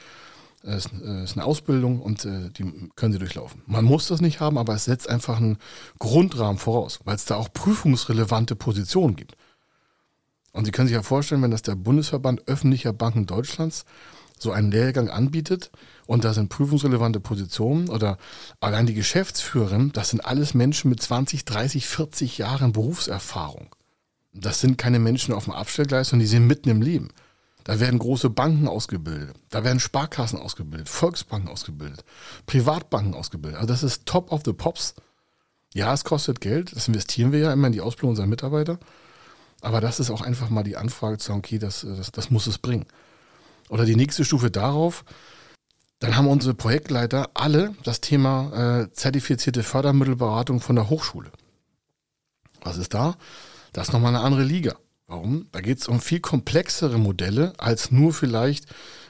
Es 0.62 0.86
ist 0.86 1.36
eine 1.36 1.44
Ausbildung 1.44 2.02
und 2.02 2.24
äh, 2.24 2.50
die 2.50 2.90
können 2.96 3.12
Sie 3.12 3.20
durchlaufen. 3.20 3.62
Man 3.66 3.84
muss 3.84 4.08
das 4.08 4.20
nicht 4.20 4.40
haben, 4.40 4.58
aber 4.58 4.74
es 4.74 4.86
setzt 4.86 5.08
einfach 5.08 5.36
einen 5.36 5.58
Grundrahmen 6.00 6.58
voraus, 6.58 6.98
weil 7.04 7.14
es 7.14 7.24
da 7.24 7.36
auch 7.36 7.52
prüfungsrelevante 7.52 8.56
Positionen 8.56 9.14
gibt. 9.14 9.36
Und 10.52 10.64
Sie 10.64 10.70
können 10.70 10.88
sich 10.88 10.96
ja 10.96 11.02
vorstellen, 11.02 11.42
wenn 11.42 11.50
das 11.50 11.62
der 11.62 11.74
Bundesverband 11.74 12.48
öffentlicher 12.48 12.92
Banken 12.92 13.26
Deutschlands 13.26 13.84
so 14.38 14.52
einen 14.52 14.70
Lehrgang 14.70 15.10
anbietet 15.10 15.70
und 16.06 16.24
da 16.24 16.32
sind 16.32 16.48
prüfungsrelevante 16.48 17.20
Positionen 17.20 17.88
oder 17.88 18.18
allein 18.60 18.86
die 18.86 18.94
Geschäftsführerin, 18.94 19.92
das 19.92 20.10
sind 20.10 20.24
alles 20.24 20.54
Menschen 20.54 20.90
mit 20.90 21.02
20, 21.02 21.44
30, 21.44 21.86
40 21.86 22.38
Jahren 22.38 22.72
Berufserfahrung. 22.72 23.74
Das 24.32 24.60
sind 24.60 24.78
keine 24.78 24.98
Menschen 24.98 25.34
auf 25.34 25.44
dem 25.44 25.52
Abstellgleis, 25.52 26.08
sondern 26.08 26.24
die 26.24 26.30
sind 26.30 26.46
mitten 26.46 26.68
im 26.68 26.82
Leben. 26.82 27.08
Da 27.64 27.80
werden 27.80 27.98
große 27.98 28.30
Banken 28.30 28.66
ausgebildet, 28.66 29.34
da 29.50 29.62
werden 29.62 29.80
Sparkassen 29.80 30.38
ausgebildet, 30.38 30.88
Volksbanken 30.88 31.50
ausgebildet, 31.50 32.04
Privatbanken 32.46 33.14
ausgebildet. 33.14 33.58
Also 33.58 33.68
das 33.68 33.82
ist 33.82 34.06
top 34.06 34.32
of 34.32 34.42
the 34.44 34.54
pops. 34.54 34.94
Ja, 35.74 35.92
es 35.92 36.04
kostet 36.04 36.40
Geld, 36.40 36.74
das 36.74 36.88
investieren 36.88 37.30
wir 37.30 37.40
ja 37.40 37.52
immer 37.52 37.66
in 37.66 37.74
die 37.74 37.82
Ausbildung 37.82 38.10
unserer 38.10 38.26
Mitarbeiter. 38.26 38.78
Aber 39.60 39.80
das 39.80 40.00
ist 40.00 40.10
auch 40.10 40.20
einfach 40.20 40.50
mal 40.50 40.62
die 40.62 40.76
Anfrage 40.76 41.18
zu 41.18 41.28
sagen, 41.28 41.38
okay, 41.40 41.58
das, 41.58 41.86
das, 41.96 42.12
das 42.12 42.30
muss 42.30 42.46
es 42.46 42.58
bringen. 42.58 42.86
Oder 43.68 43.84
die 43.84 43.96
nächste 43.96 44.24
Stufe 44.24 44.50
darauf, 44.50 45.04
dann 45.98 46.16
haben 46.16 46.28
unsere 46.28 46.54
Projektleiter 46.54 47.30
alle 47.34 47.74
das 47.82 48.00
Thema 48.00 48.82
äh, 48.82 48.92
zertifizierte 48.92 49.62
Fördermittelberatung 49.62 50.60
von 50.60 50.76
der 50.76 50.88
Hochschule. 50.88 51.32
Was 52.62 52.76
ist 52.76 52.94
da? 52.94 53.16
Das 53.72 53.88
ist 53.88 53.92
nochmal 53.92 54.14
eine 54.14 54.24
andere 54.24 54.44
Liga. 54.44 54.76
Warum? 55.06 55.48
Da 55.52 55.60
geht 55.60 55.78
es 55.78 55.88
um 55.88 56.00
viel 56.00 56.20
komplexere 56.20 56.98
Modelle 56.98 57.54
als 57.58 57.90
nur 57.90 58.12
vielleicht 58.12 58.66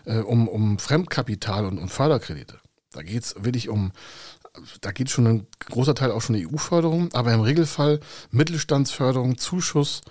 äh, 0.06 0.18
um, 0.18 0.48
um 0.48 0.78
Fremdkapital 0.78 1.66
und, 1.66 1.78
und 1.78 1.90
Förderkredite. 1.90 2.58
Da 2.92 3.02
geht 3.02 3.24
es 3.24 3.34
wirklich 3.44 3.68
um, 3.68 3.92
da 4.80 4.92
geht 4.92 5.11
schon 5.11 5.26
ein 5.26 5.46
großer 5.66 5.94
Teil 5.94 6.12
auch 6.12 6.22
schon 6.22 6.37
EU-Förderung, 6.37 7.12
aber 7.12 7.32
im 7.34 7.40
Regelfall 7.40 8.00
Mittelstandsförderung, 8.30 9.38
Zuschuss, 9.38 10.02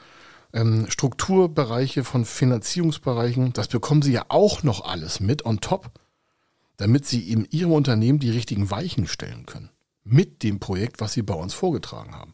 Strukturbereiche 0.87 2.03
von 2.03 2.25
Finanzierungsbereichen, 2.25 3.53
das 3.53 3.67
bekommen 3.67 4.01
Sie 4.01 4.13
ja 4.13 4.25
auch 4.29 4.63
noch 4.63 4.85
alles 4.85 5.19
mit 5.19 5.45
on 5.45 5.59
top, 5.59 5.91
damit 6.77 7.05
Sie 7.05 7.31
in 7.31 7.45
Ihrem 7.45 7.73
Unternehmen 7.73 8.19
die 8.19 8.31
richtigen 8.31 8.71
Weichen 8.71 9.07
stellen 9.07 9.45
können. 9.45 9.69
Mit 10.03 10.43
dem 10.43 10.59
Projekt, 10.59 11.01
was 11.01 11.13
Sie 11.13 11.21
bei 11.21 11.33
uns 11.33 11.53
vorgetragen 11.53 12.15
haben. 12.15 12.33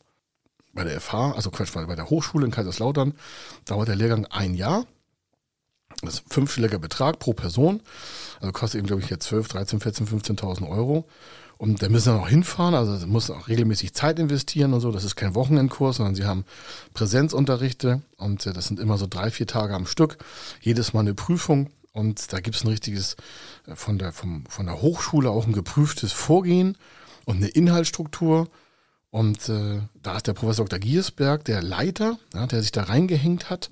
Bei 0.73 0.83
der 0.83 0.99
FH, 0.99 1.33
also 1.33 1.51
Quatsch, 1.51 1.73
bei 1.73 1.95
der 1.95 2.09
Hochschule 2.09 2.45
in 2.45 2.51
Kaiserslautern 2.51 3.13
dauert 3.65 3.87
der 3.87 3.95
Lehrgang 3.95 4.25
ein 4.27 4.53
Jahr. 4.55 4.85
Das 6.01 6.15
ist 6.15 6.25
ein 6.25 6.31
fünfstelliger 6.31 6.79
Betrag 6.79 7.19
pro 7.19 7.33
Person. 7.33 7.81
Also 8.39 8.51
kostet 8.51 8.79
eben, 8.79 8.87
glaube 8.87 9.01
ich, 9.03 9.09
jetzt 9.09 9.27
12, 9.27 9.47
13, 9.49 9.79
14, 9.79 10.07
15.000 10.07 10.67
Euro. 10.67 11.07
Und 11.63 11.81
da 11.81 11.87
müssen 11.87 12.11
sie 12.11 12.17
noch 12.17 12.27
hinfahren, 12.27 12.75
also 12.75 12.97
sie 12.97 13.07
muss 13.07 13.29
auch 13.29 13.47
regelmäßig 13.47 13.93
Zeit 13.93 14.19
investieren 14.19 14.73
und 14.73 14.81
so. 14.81 14.91
Das 14.91 15.05
ist 15.05 15.15
kein 15.15 15.33
Wochenendkurs, 15.33 15.95
sondern 15.95 16.13
sie 16.13 16.25
haben 16.25 16.43
Präsenzunterrichte 16.93 18.01
und 18.17 18.45
äh, 18.45 18.51
das 18.51 18.67
sind 18.67 18.81
immer 18.81 18.97
so 18.97 19.07
drei, 19.09 19.31
vier 19.31 19.47
Tage 19.47 19.73
am 19.73 19.85
Stück. 19.85 20.17
Jedes 20.59 20.91
Mal 20.91 20.99
eine 20.99 21.13
Prüfung 21.13 21.69
und 21.93 22.33
da 22.33 22.41
gibt 22.41 22.57
es 22.57 22.65
ein 22.65 22.67
richtiges, 22.67 23.15
äh, 23.65 23.75
von 23.77 23.97
der, 23.97 24.11
vom, 24.11 24.45
von 24.49 24.65
der 24.65 24.81
Hochschule 24.81 25.29
auch 25.29 25.47
ein 25.47 25.53
geprüftes 25.53 26.11
Vorgehen 26.11 26.77
und 27.23 27.37
eine 27.37 27.47
Inhaltsstruktur. 27.47 28.49
Und 29.09 29.47
äh, 29.47 29.79
da 30.01 30.17
ist 30.17 30.27
der 30.27 30.33
Professor 30.33 30.65
Dr. 30.65 30.79
Giersberg, 30.79 31.45
der 31.45 31.63
Leiter, 31.63 32.19
ja, 32.33 32.45
der 32.45 32.61
sich 32.61 32.73
da 32.73 32.83
reingehängt 32.83 33.49
hat. 33.49 33.69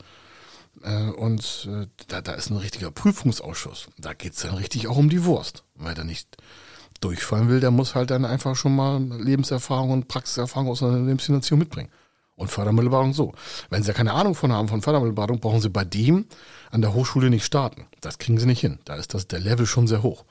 Äh, 0.81 1.09
und 1.09 1.67
äh, 1.69 1.87
da, 2.07 2.21
da 2.21 2.31
ist 2.35 2.51
ein 2.51 2.57
richtiger 2.57 2.89
Prüfungsausschuss. 2.89 3.89
Da 3.97 4.13
geht 4.13 4.31
es 4.35 4.43
dann 4.43 4.55
richtig 4.55 4.87
auch 4.87 4.95
um 4.95 5.09
die 5.09 5.25
Wurst, 5.25 5.65
weil 5.75 5.93
da 5.93 6.05
nicht 6.05 6.37
durchfallen 7.01 7.49
will, 7.49 7.59
der 7.59 7.71
muss 7.71 7.95
halt 7.95 8.11
dann 8.11 8.25
einfach 8.25 8.55
schon 8.55 8.75
mal 8.75 9.01
Lebenserfahrung 9.01 9.91
und 9.91 10.07
Praxiserfahrung 10.07 10.69
aus 10.69 10.81
einer 10.83 10.99
Lebensfinanzierung 10.99 11.59
mitbringen. 11.59 11.89
Und 12.35 12.49
Fördermittelberatung 12.49 13.13
so. 13.13 13.33
Wenn 13.69 13.83
Sie 13.83 13.89
ja 13.89 13.93
keine 13.93 14.13
Ahnung 14.13 14.33
von 14.33 14.51
haben 14.51 14.67
von 14.67 14.81
Fördermittelberatung, 14.81 15.39
brauchen 15.39 15.61
Sie 15.61 15.69
bei 15.69 15.83
dem 15.83 16.25
an 16.71 16.81
der 16.81 16.93
Hochschule 16.93 17.29
nicht 17.29 17.45
starten. 17.45 17.85
Das 17.99 18.17
kriegen 18.17 18.39
Sie 18.39 18.47
nicht 18.47 18.61
hin. 18.61 18.79
Da 18.85 18.95
ist 18.95 19.13
das, 19.13 19.27
der 19.27 19.39
Level 19.39 19.65
schon 19.65 19.87
sehr 19.87 20.01
hoch. 20.01 20.25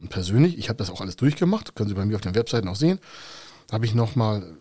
Und 0.00 0.10
persönlich, 0.10 0.58
ich 0.58 0.68
habe 0.68 0.76
das 0.76 0.90
auch 0.90 1.00
alles 1.00 1.16
durchgemacht, 1.16 1.74
können 1.74 1.88
Sie 1.88 1.94
bei 1.94 2.04
mir 2.04 2.16
auf 2.16 2.20
den 2.20 2.34
Webseiten 2.34 2.68
auch 2.68 2.76
sehen, 2.76 3.00
habe 3.72 3.86
ich 3.86 3.94
nochmal 3.94 4.56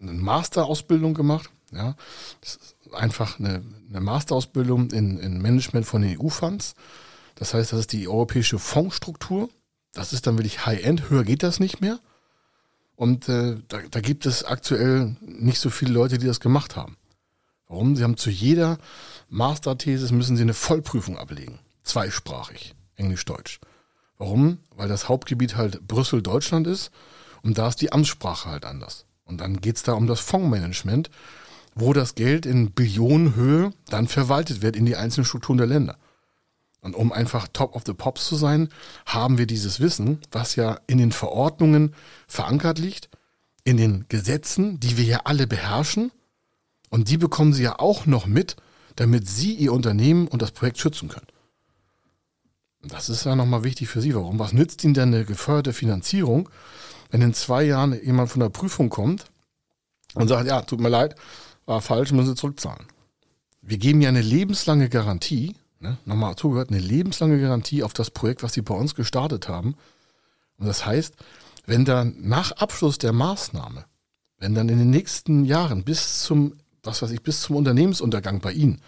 eine 0.00 0.12
Masterausbildung 0.12 1.14
gemacht. 1.14 1.50
Ja, 1.72 1.96
das 2.40 2.56
ist 2.56 2.94
einfach 2.94 3.38
eine, 3.38 3.62
eine 3.90 4.00
Masterausbildung 4.00 4.90
in, 4.90 5.18
in 5.18 5.42
Management 5.42 5.86
von 5.86 6.02
den 6.02 6.18
EU-Funds. 6.18 6.74
Das 7.34 7.52
heißt, 7.52 7.72
das 7.72 7.80
ist 7.80 7.92
die 7.92 8.08
europäische 8.08 8.58
Fondsstruktur. 8.58 9.50
Das 9.92 10.12
ist 10.12 10.26
dann 10.26 10.38
wirklich 10.38 10.66
High-End, 10.66 11.10
höher 11.10 11.24
geht 11.24 11.42
das 11.42 11.60
nicht 11.60 11.80
mehr. 11.80 11.98
Und 12.96 13.28
äh, 13.28 13.56
da, 13.68 13.78
da 13.90 14.00
gibt 14.00 14.26
es 14.26 14.44
aktuell 14.44 15.16
nicht 15.20 15.60
so 15.60 15.70
viele 15.70 15.92
Leute, 15.92 16.18
die 16.18 16.26
das 16.26 16.40
gemacht 16.40 16.76
haben. 16.76 16.96
Warum? 17.68 17.96
Sie 17.96 18.02
haben 18.02 18.16
zu 18.16 18.30
jeder 18.30 18.78
Masterthesis 19.28 20.10
müssen 20.10 20.36
sie 20.36 20.42
eine 20.42 20.54
Vollprüfung 20.54 21.18
ablegen. 21.18 21.58
Zweisprachig. 21.84 22.74
Englisch-Deutsch. 22.96 23.60
Warum? 24.16 24.58
Weil 24.74 24.88
das 24.88 25.08
Hauptgebiet 25.08 25.56
halt 25.56 25.86
Brüssel-Deutschland 25.86 26.66
ist 26.66 26.90
und 27.42 27.58
da 27.58 27.68
ist 27.68 27.80
die 27.80 27.92
Amtssprache 27.92 28.50
halt 28.50 28.64
anders. 28.64 29.04
Und 29.24 29.40
dann 29.40 29.60
geht's 29.60 29.82
da 29.82 29.92
um 29.92 30.06
das 30.06 30.20
Fondsmanagement, 30.20 31.10
wo 31.74 31.92
das 31.92 32.14
Geld 32.14 32.46
in 32.46 32.72
Billionenhöhe 32.72 33.72
dann 33.88 34.08
verwaltet 34.08 34.62
wird 34.62 34.74
in 34.74 34.86
die 34.86 34.96
einzelnen 34.96 35.24
Strukturen 35.24 35.58
der 35.58 35.66
Länder. 35.66 35.96
Und 36.80 36.94
um 36.94 37.12
einfach 37.12 37.48
top 37.52 37.74
of 37.74 37.82
the 37.86 37.92
pops 37.92 38.26
zu 38.26 38.36
sein, 38.36 38.68
haben 39.04 39.38
wir 39.38 39.46
dieses 39.46 39.80
Wissen, 39.80 40.20
was 40.30 40.56
ja 40.56 40.78
in 40.86 40.98
den 40.98 41.12
Verordnungen 41.12 41.94
verankert 42.28 42.78
liegt, 42.78 43.08
in 43.64 43.76
den 43.76 44.06
Gesetzen, 44.08 44.78
die 44.80 44.96
wir 44.96 45.04
ja 45.04 45.20
alle 45.24 45.46
beherrschen. 45.46 46.12
Und 46.90 47.10
die 47.10 47.18
bekommen 47.18 47.52
Sie 47.52 47.64
ja 47.64 47.78
auch 47.78 48.06
noch 48.06 48.26
mit, 48.26 48.56
damit 48.96 49.28
Sie 49.28 49.54
Ihr 49.54 49.72
Unternehmen 49.72 50.28
und 50.28 50.40
das 50.40 50.52
Projekt 50.52 50.78
schützen 50.78 51.08
können. 51.08 51.26
Das 52.82 53.08
ist 53.08 53.24
ja 53.24 53.34
nochmal 53.34 53.64
wichtig 53.64 53.88
für 53.88 54.00
Sie. 54.00 54.14
Warum? 54.14 54.38
Was 54.38 54.52
nützt 54.52 54.84
Ihnen 54.84 54.94
denn 54.94 55.12
eine 55.12 55.24
geförderte 55.24 55.72
Finanzierung, 55.72 56.48
wenn 57.10 57.22
in 57.22 57.34
zwei 57.34 57.64
Jahren 57.64 58.00
jemand 58.02 58.30
von 58.30 58.40
der 58.40 58.50
Prüfung 58.50 58.88
kommt 58.88 59.24
und 60.14 60.28
sagt, 60.28 60.46
ja, 60.46 60.62
tut 60.62 60.80
mir 60.80 60.88
leid, 60.88 61.16
war 61.66 61.80
falsch, 61.80 62.12
müssen 62.12 62.28
Sie 62.28 62.34
zurückzahlen. 62.34 62.86
Wir 63.60 63.78
geben 63.78 64.00
ja 64.00 64.08
eine 64.08 64.22
lebenslange 64.22 64.88
Garantie 64.88 65.56
Ne? 65.80 65.96
Nochmal 66.04 66.36
zugehört, 66.36 66.70
eine 66.70 66.80
lebenslange 66.80 67.40
Garantie 67.40 67.82
auf 67.82 67.92
das 67.92 68.10
Projekt, 68.10 68.42
was 68.42 68.52
sie 68.52 68.62
bei 68.62 68.74
uns 68.74 68.94
gestartet 68.94 69.48
haben. 69.48 69.76
Und 70.58 70.66
das 70.66 70.84
heißt, 70.84 71.14
wenn 71.66 71.84
dann 71.84 72.16
nach 72.20 72.52
Abschluss 72.52 72.98
der 72.98 73.12
Maßnahme, 73.12 73.84
wenn 74.38 74.54
dann 74.54 74.68
in 74.68 74.78
den 74.78 74.90
nächsten 74.90 75.44
Jahren 75.44 75.84
bis 75.84 76.22
zum, 76.22 76.54
was 76.82 77.02
weiß 77.02 77.10
ich, 77.10 77.22
bis 77.22 77.42
zum 77.42 77.56
Unternehmensuntergang 77.56 78.40
bei 78.40 78.52
Ihnen 78.52 78.80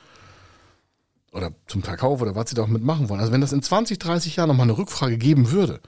oder 1.32 1.52
zum 1.66 1.82
Verkauf 1.82 2.20
oder 2.22 2.34
was 2.34 2.50
Sie 2.50 2.56
da 2.56 2.62
auch 2.62 2.68
mitmachen 2.68 3.08
wollen, 3.08 3.20
also 3.20 3.32
wenn 3.32 3.40
das 3.40 3.52
in 3.52 3.62
20, 3.62 3.98
30 3.98 4.36
Jahren 4.36 4.48
nochmal 4.48 4.64
eine 4.64 4.78
Rückfrage 4.78 5.18
geben 5.18 5.52
würde, 5.52 5.80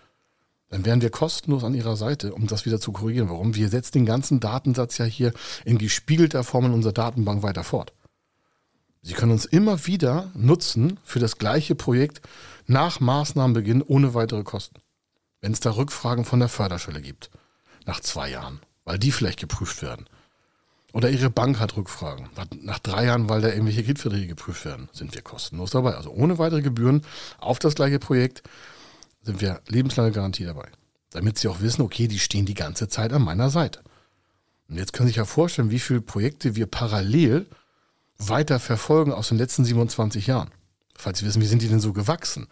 dann 0.68 0.84
wären 0.84 1.02
wir 1.02 1.10
kostenlos 1.10 1.64
an 1.64 1.74
Ihrer 1.74 1.96
Seite, 1.96 2.32
um 2.32 2.46
das 2.46 2.64
wieder 2.64 2.80
zu 2.80 2.92
korrigieren. 2.92 3.28
Warum? 3.28 3.54
Wir 3.54 3.68
setzen 3.68 3.92
den 3.92 4.06
ganzen 4.06 4.40
Datensatz 4.40 4.98
ja 4.98 5.04
hier 5.04 5.32
in 5.64 5.78
gespiegelter 5.78 6.44
Form 6.44 6.66
in 6.66 6.72
unserer 6.72 6.94
Datenbank 6.94 7.42
weiter 7.42 7.64
fort. 7.64 7.92
Sie 9.02 9.14
können 9.14 9.32
uns 9.32 9.44
immer 9.44 9.86
wieder 9.86 10.30
nutzen 10.34 10.98
für 11.02 11.18
das 11.18 11.38
gleiche 11.38 11.74
Projekt 11.74 12.20
nach 12.66 13.00
Maßnahmenbeginn 13.00 13.82
ohne 13.82 14.14
weitere 14.14 14.44
Kosten. 14.44 14.80
Wenn 15.40 15.52
es 15.52 15.60
da 15.60 15.72
Rückfragen 15.72 16.24
von 16.24 16.38
der 16.38 16.48
Förderstelle 16.48 17.02
gibt, 17.02 17.30
nach 17.84 17.98
zwei 17.98 18.30
Jahren, 18.30 18.60
weil 18.84 18.98
die 18.98 19.10
vielleicht 19.10 19.40
geprüft 19.40 19.82
werden. 19.82 20.06
Oder 20.92 21.10
Ihre 21.10 21.30
Bank 21.30 21.58
hat 21.58 21.76
Rückfragen. 21.76 22.28
Nach 22.60 22.78
drei 22.78 23.06
Jahren, 23.06 23.28
weil 23.28 23.40
da 23.40 23.48
irgendwelche 23.48 23.82
Kreditverträge 23.82 24.28
geprüft 24.28 24.64
werden, 24.64 24.88
sind 24.92 25.14
wir 25.14 25.22
kostenlos 25.22 25.70
dabei. 25.70 25.94
Also 25.96 26.10
ohne 26.10 26.38
weitere 26.38 26.62
Gebühren 26.62 27.02
auf 27.38 27.58
das 27.58 27.74
gleiche 27.74 27.98
Projekt 27.98 28.42
sind 29.22 29.40
wir 29.40 29.62
lebenslange 29.68 30.12
Garantie 30.12 30.44
dabei. 30.44 30.68
Damit 31.10 31.38
Sie 31.38 31.48
auch 31.48 31.60
wissen, 31.60 31.82
okay, 31.82 32.08
die 32.08 32.18
stehen 32.18 32.46
die 32.46 32.54
ganze 32.54 32.88
Zeit 32.88 33.12
an 33.12 33.22
meiner 33.22 33.50
Seite. 33.50 33.80
Und 34.68 34.76
jetzt 34.78 34.92
können 34.92 35.06
Sie 35.06 35.12
sich 35.12 35.16
ja 35.16 35.24
vorstellen, 35.24 35.70
wie 35.70 35.78
viele 35.78 36.02
Projekte 36.02 36.56
wir 36.56 36.66
parallel 36.66 37.46
weiter 38.28 38.60
verfolgen 38.60 39.12
aus 39.12 39.28
den 39.28 39.38
letzten 39.38 39.64
27 39.64 40.26
Jahren? 40.26 40.50
Falls 40.94 41.18
Sie 41.18 41.26
wissen, 41.26 41.42
wie 41.42 41.46
sind 41.46 41.62
die 41.62 41.68
denn 41.68 41.80
so 41.80 41.92
gewachsen? 41.92 42.46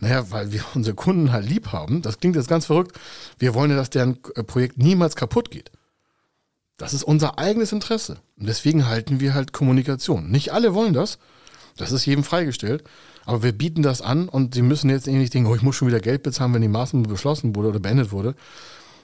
Naja, 0.00 0.30
weil 0.30 0.52
wir 0.52 0.62
unsere 0.74 0.94
Kunden 0.94 1.32
halt 1.32 1.48
lieb 1.48 1.72
haben. 1.72 2.02
Das 2.02 2.18
klingt 2.18 2.36
jetzt 2.36 2.48
ganz 2.48 2.66
verrückt. 2.66 2.98
Wir 3.38 3.54
wollen 3.54 3.70
ja, 3.70 3.76
dass 3.76 3.90
deren 3.90 4.18
äh, 4.34 4.42
Projekt 4.42 4.78
niemals 4.78 5.16
kaputt 5.16 5.50
geht. 5.50 5.70
Das 6.76 6.92
ist 6.92 7.04
unser 7.04 7.38
eigenes 7.38 7.72
Interesse. 7.72 8.18
Und 8.38 8.46
deswegen 8.46 8.86
halten 8.86 9.20
wir 9.20 9.34
halt 9.34 9.52
Kommunikation. 9.52 10.30
Nicht 10.30 10.52
alle 10.52 10.74
wollen 10.74 10.92
das. 10.92 11.18
Das 11.76 11.92
ist 11.92 12.04
jedem 12.04 12.24
freigestellt. 12.24 12.84
Aber 13.24 13.42
wir 13.42 13.52
bieten 13.52 13.82
das 13.82 14.02
an 14.02 14.28
und 14.28 14.54
sie 14.54 14.62
müssen 14.62 14.90
jetzt 14.90 15.06
nicht 15.06 15.32
denken, 15.32 15.48
oh, 15.48 15.54
ich 15.54 15.62
muss 15.62 15.76
schon 15.76 15.88
wieder 15.88 16.00
Geld 16.00 16.22
bezahlen, 16.22 16.52
wenn 16.52 16.62
die 16.62 16.68
Maßnahme 16.68 17.08
beschlossen 17.08 17.54
wurde 17.56 17.68
oder 17.68 17.80
beendet 17.80 18.12
wurde. 18.12 18.34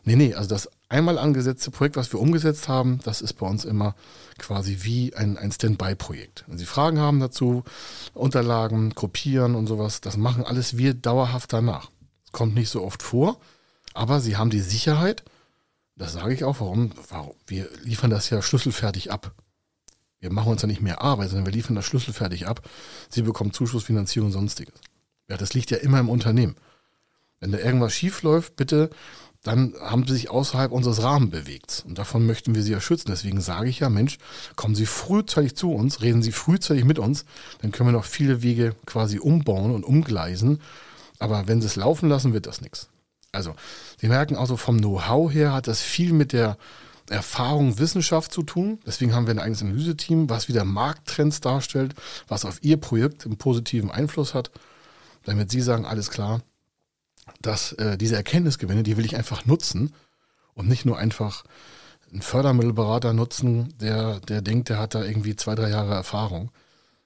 Nee, 0.05 0.17
nee, 0.17 0.35
also 0.35 0.49
das 0.49 0.69
einmal 0.91 1.19
angesetzte 1.19 1.71
Projekt, 1.71 1.97
was 1.97 2.13
wir 2.13 2.21
umgesetzt 2.21 2.69
haben, 2.69 3.01
das 3.05 3.23
ist 3.23 3.35
bei 3.35 3.47
uns 3.47 3.65
immer 3.65 3.95
quasi 4.39 4.79
wie 4.81 5.15
ein, 5.15 5.39
ein 5.39 5.53
Standby-Projekt. 5.53 6.45
Wenn 6.47 6.59
Sie 6.59 6.67
Fragen 6.67 6.99
haben 6.99 7.21
dazu, 7.21 7.65
Unterlagen, 8.13 8.95
kopieren 8.95 9.55
und 9.55 9.67
sowas, 9.67 10.03
das 10.03 10.17
machen 10.17 10.45
alles 10.45 10.77
wir 10.77 10.93
dauerhaft 10.93 11.53
danach. 11.53 11.91
Es 12.27 12.33
kommt 12.33 12.55
nicht 12.55 12.69
so 12.69 12.83
oft 12.83 13.03
vor, 13.03 13.41
aber 13.95 14.21
Sie 14.21 14.37
haben 14.37 14.51
die 14.51 14.61
Sicherheit, 14.61 15.25
das 15.97 16.13
sage 16.13 16.35
ich 16.35 16.45
auch, 16.45 16.61
warum, 16.61 16.91
warum, 17.09 17.35
wir 17.47 17.69
liefern 17.83 18.11
das 18.11 18.29
ja 18.29 18.43
schlüsselfertig 18.43 19.13
ab. 19.13 19.33
Wir 20.19 20.33
machen 20.33 20.53
uns 20.53 20.63
ja 20.63 20.69
nicht 20.69 20.83
mehr 20.83 21.01
Arbeit, 21.01 21.31
sondern 21.31 21.47
wir 21.47 21.53
liefern 21.53 21.77
das 21.77 21.87
schlüsselfertig 21.87 22.47
ab. 22.47 22.69
Sie 23.09 23.23
bekommen 23.23 23.53
Zuschussfinanzierung 23.53 24.27
und 24.27 24.33
sonstiges. 24.33 24.75
Ja, 25.29 25.37
das 25.37 25.55
liegt 25.55 25.71
ja 25.71 25.79
immer 25.79 26.01
im 26.01 26.09
Unternehmen. 26.09 26.57
Wenn 27.39 27.53
da 27.53 27.59
irgendwas 27.59 27.95
schief 27.95 28.23
läuft, 28.23 28.57
bitte 28.57 28.91
dann 29.43 29.75
haben 29.81 30.07
sie 30.07 30.13
sich 30.13 30.31
außerhalb 30.31 30.71
unseres 30.71 31.03
Rahmens 31.03 31.31
bewegt. 31.31 31.85
Und 31.87 31.99
davon 31.99 32.27
möchten 32.27 32.55
wir 32.55 32.63
sie 32.63 32.73
ja 32.73 32.81
schützen. 32.81 33.11
Deswegen 33.11 33.41
sage 33.41 33.71
ich 33.71 33.81
ja, 33.81 33.89
Mensch, 33.89 34.19
kommen 34.55 34.75
Sie 34.75 34.87
frühzeitig 34.87 35.57
zu 35.57 35.73
uns, 35.73 36.03
reden 36.03 36.23
Sie 36.23 36.33
frühzeitig 36.33 36.85
mit 36.85 36.99
uns, 36.99 37.25
dann 37.63 37.73
können 37.73 37.89
wir 37.89 37.93
noch 37.93 38.05
viele 38.05 38.43
Wege 38.43 38.75
quasi 38.85 39.19
umbauen 39.19 39.71
und 39.71 39.85
umgleisen. 39.85 40.61
Aber 41.19 41.49
wenn 41.49 41.61
Sie 41.61 41.67
es 41.67 41.77
laufen 41.77 42.09
lassen, 42.09 42.35
wird 42.35 42.47
das 42.47 42.61
nichts. 42.61 42.89
Also, 43.33 43.55
Sie 43.99 44.09
merken 44.09 44.37
also 44.37 44.57
vom 44.57 44.79
Know-how 44.79 45.33
her 45.33 45.53
hat 45.53 45.69
das 45.69 45.81
viel 45.81 46.13
mit 46.13 46.33
der 46.33 46.59
Erfahrung, 47.09 47.79
Wissenschaft 47.79 48.33
zu 48.33 48.43
tun. 48.43 48.79
Deswegen 48.87 49.15
haben 49.15 49.27
wir 49.27 49.35
ein 49.35 49.39
eigenes 49.39 49.63
Analyseteam, 49.63 50.29
was 50.29 50.49
wieder 50.49 50.65
Markttrends 50.65 51.41
darstellt, 51.41 51.95
was 52.29 52.45
auf 52.45 52.63
Ihr 52.63 52.77
Projekt 52.77 53.25
einen 53.25 53.39
positiven 53.39 53.91
Einfluss 53.91 54.35
hat, 54.35 54.51
damit 55.25 55.51
Sie 55.51 55.61
sagen, 55.61 55.87
alles 55.87 56.11
klar, 56.11 56.43
dass 57.41 57.73
äh, 57.73 57.97
diese 57.97 58.17
Erkenntnisgewinne, 58.17 58.83
die 58.83 58.97
will 58.97 59.05
ich 59.05 59.17
einfach 59.17 59.47
nutzen 59.47 59.93
und 60.55 60.69
nicht 60.69 60.85
nur 60.85 60.99
einfach 60.99 61.45
einen 62.11 62.23
Fördermittelberater 62.23 63.13
nutzen, 63.13 63.75
der, 63.79 64.21
der 64.21 64.43
denkt, 64.43 64.69
der 64.69 64.79
hat 64.79 64.95
da 64.95 65.05
irgendwie 65.05 65.37
zwei, 65.37 65.55
drei 65.55 65.71
Jahre 65.71 65.95
Erfahrung. 65.95 66.51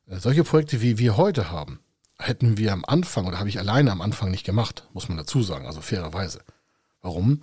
Äh, 0.08 0.18
solche 0.18 0.44
Projekte, 0.44 0.80
wie 0.80 0.98
wir 0.98 1.16
heute 1.16 1.50
haben, 1.50 1.80
hätten 2.18 2.56
wir 2.58 2.72
am 2.72 2.84
Anfang 2.86 3.26
oder 3.26 3.38
habe 3.38 3.48
ich 3.48 3.58
alleine 3.58 3.92
am 3.92 4.00
Anfang 4.00 4.30
nicht 4.30 4.44
gemacht, 4.44 4.88
muss 4.92 5.08
man 5.08 5.18
dazu 5.18 5.42
sagen, 5.42 5.66
also 5.66 5.80
fairerweise. 5.80 6.40
Warum? 7.02 7.40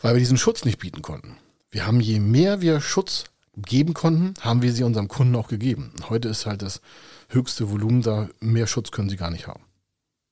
Weil 0.00 0.14
wir 0.14 0.20
diesen 0.20 0.38
Schutz 0.38 0.64
nicht 0.64 0.78
bieten 0.78 1.02
konnten. 1.02 1.36
Wir 1.70 1.86
haben, 1.86 2.00
je 2.00 2.20
mehr 2.20 2.60
wir 2.60 2.80
Schutz 2.80 3.24
geben 3.56 3.94
konnten, 3.94 4.34
haben 4.40 4.62
wir 4.62 4.72
sie 4.72 4.84
unserem 4.84 5.08
Kunden 5.08 5.34
auch 5.36 5.48
gegeben. 5.48 5.92
Heute 6.08 6.28
ist 6.28 6.46
halt 6.46 6.62
das 6.62 6.80
höchste 7.28 7.70
Volumen 7.70 8.02
da, 8.02 8.28
mehr 8.40 8.66
Schutz 8.66 8.90
können 8.90 9.08
sie 9.08 9.16
gar 9.16 9.30
nicht 9.30 9.46
haben. 9.46 9.63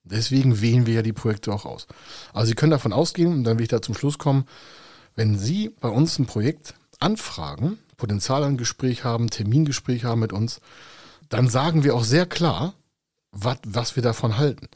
Deswegen 0.04 0.60
wählen 0.60 0.86
wir 0.86 0.94
ja 0.94 1.02
die 1.02 1.12
Projekte 1.12 1.52
auch 1.52 1.64
aus. 1.64 1.86
Also 2.32 2.48
Sie 2.48 2.54
können 2.54 2.72
davon 2.72 2.92
ausgehen, 2.92 3.32
und 3.32 3.44
dann 3.44 3.58
will 3.58 3.64
ich 3.64 3.68
da 3.68 3.82
zum 3.82 3.94
Schluss 3.94 4.18
kommen, 4.18 4.46
wenn 5.14 5.38
Sie 5.38 5.68
bei 5.68 5.88
uns 5.88 6.18
ein 6.18 6.26
Projekt 6.26 6.74
anfragen, 6.98 7.78
Potenzial 7.96 8.42
ein 8.44 8.56
Gespräch 8.56 9.04
haben, 9.04 9.30
Termingespräch 9.30 10.04
haben 10.04 10.20
mit 10.20 10.32
uns, 10.32 10.60
dann 11.28 11.48
sagen 11.48 11.84
wir 11.84 11.94
auch 11.94 12.04
sehr 12.04 12.26
klar, 12.26 12.74
was, 13.30 13.58
was 13.64 13.96
wir 13.96 14.02
davon 14.02 14.38
halten. 14.38 14.68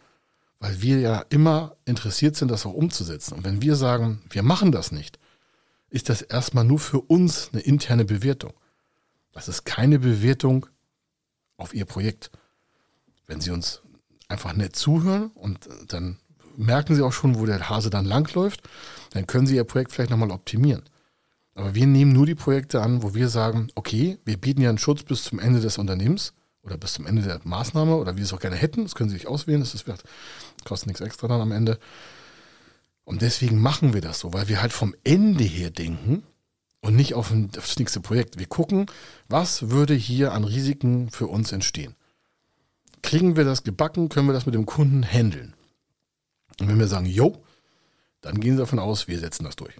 Weil 0.59 0.81
wir 0.81 1.01
ja 1.01 1.25
immer 1.29 1.77
interessiert 1.85 2.37
sind, 2.37 2.51
das 2.51 2.65
auch 2.65 2.73
umzusetzen. 2.73 3.35
Und 3.35 3.45
wenn 3.45 3.61
wir 3.63 3.77
sagen, 3.77 4.23
wir 4.31 4.43
machen 4.43 4.73
das 4.73 4.93
nicht, 4.93 5.19
ist 5.91 6.09
das 6.09 6.23
erstmal 6.23 6.65
nur 6.65 6.79
für 6.79 7.01
uns 7.01 7.51
eine 7.53 7.63
interne 7.63 8.05
Bewertung. 8.05 8.53
Das 9.33 9.49
ist 9.49 9.65
keine 9.65 9.99
Bewertung 9.99 10.67
auf 11.57 11.75
Ihr 11.75 11.85
Projekt. 11.85 12.31
Wenn 13.27 13.41
Sie 13.41 13.51
uns 13.51 13.83
einfach 14.29 14.55
nett 14.55 14.77
zuhören 14.77 15.31
und 15.35 15.69
dann 15.89 16.19
merken 16.57 16.95
Sie 16.95 17.03
auch 17.03 17.13
schon, 17.13 17.39
wo 17.39 17.47
der 17.47 17.69
Hase 17.69 17.91
dann 17.91 18.05
langläuft. 18.05 18.63
Dann 19.11 19.27
können 19.27 19.47
Sie 19.47 19.57
Ihr 19.57 19.65
Projekt 19.65 19.93
vielleicht 19.93 20.11
nochmal 20.11 20.31
optimieren. 20.31 20.83
Aber 21.55 21.75
wir 21.75 21.87
nehmen 21.87 22.13
nur 22.13 22.27
die 22.27 22.35
Projekte 22.35 22.83
an, 22.83 23.03
wo 23.03 23.15
wir 23.15 23.29
sagen, 23.29 23.69
okay, 23.75 24.19
wir 24.25 24.37
bieten 24.37 24.61
ja 24.61 24.69
einen 24.69 24.79
Schutz 24.79 25.03
bis 25.03 25.25
zum 25.25 25.39
Ende 25.39 25.61
des 25.61 25.79
Unternehmens 25.79 26.35
oder 26.63 26.77
bis 26.77 26.95
zum 26.95 27.07
Ende 27.07 27.23
der 27.23 27.41
Maßnahme 27.45 27.97
oder 27.97 28.17
wie 28.17 28.21
Sie 28.21 28.27
es 28.27 28.33
auch 28.33 28.41
gerne 28.41 28.57
hätten. 28.57 28.83
Das 28.83 28.95
können 28.95 29.09
Sie 29.09 29.17
sich 29.17 29.29
auswählen. 29.29 29.61
Das 29.61 29.75
ist, 29.75 29.85
kostet 30.65 30.89
nichts 30.89 31.01
extra 31.01 31.29
dann 31.29 31.41
am 31.41 31.53
Ende. 31.53 31.79
Und 33.05 33.23
deswegen 33.23 33.61
machen 33.61 33.95
wir 33.95 34.01
das 34.01 34.19
so, 34.19 34.33
weil 34.33 34.49
wir 34.49 34.61
halt 34.61 34.73
vom 34.73 34.95
Ende 35.05 35.45
her 35.45 35.71
denken, 35.71 36.25
und 36.87 36.95
nicht 36.95 37.15
auf 37.15 37.33
das 37.53 37.79
nächste 37.79 38.01
Projekt. 38.01 38.39
Wir 38.39 38.47
gucken, 38.47 38.87
was 39.29 39.71
würde 39.71 39.95
hier 39.95 40.33
an 40.33 40.45
Risiken 40.45 41.11
für 41.11 41.27
uns 41.27 41.51
entstehen. 41.51 41.97
Kriegen 43.03 43.37
wir 43.37 43.45
das 43.45 43.63
gebacken, 43.63 44.09
können 44.09 44.29
wir 44.29 44.33
das 44.33 44.47
mit 44.47 44.55
dem 44.55 44.67
Kunden 44.67 45.05
handeln. 45.05 45.55
Und 46.61 46.69
wenn 46.69 46.79
wir 46.79 46.89
sagen, 46.89 47.07
jo, 47.07 47.43
dann 48.21 48.41
gehen 48.41 48.55
Sie 48.55 48.61
davon 48.61 48.79
aus, 48.79 49.09
wir 49.09 49.19
setzen 49.19 49.45
das 49.45 49.57
durch. 49.57 49.75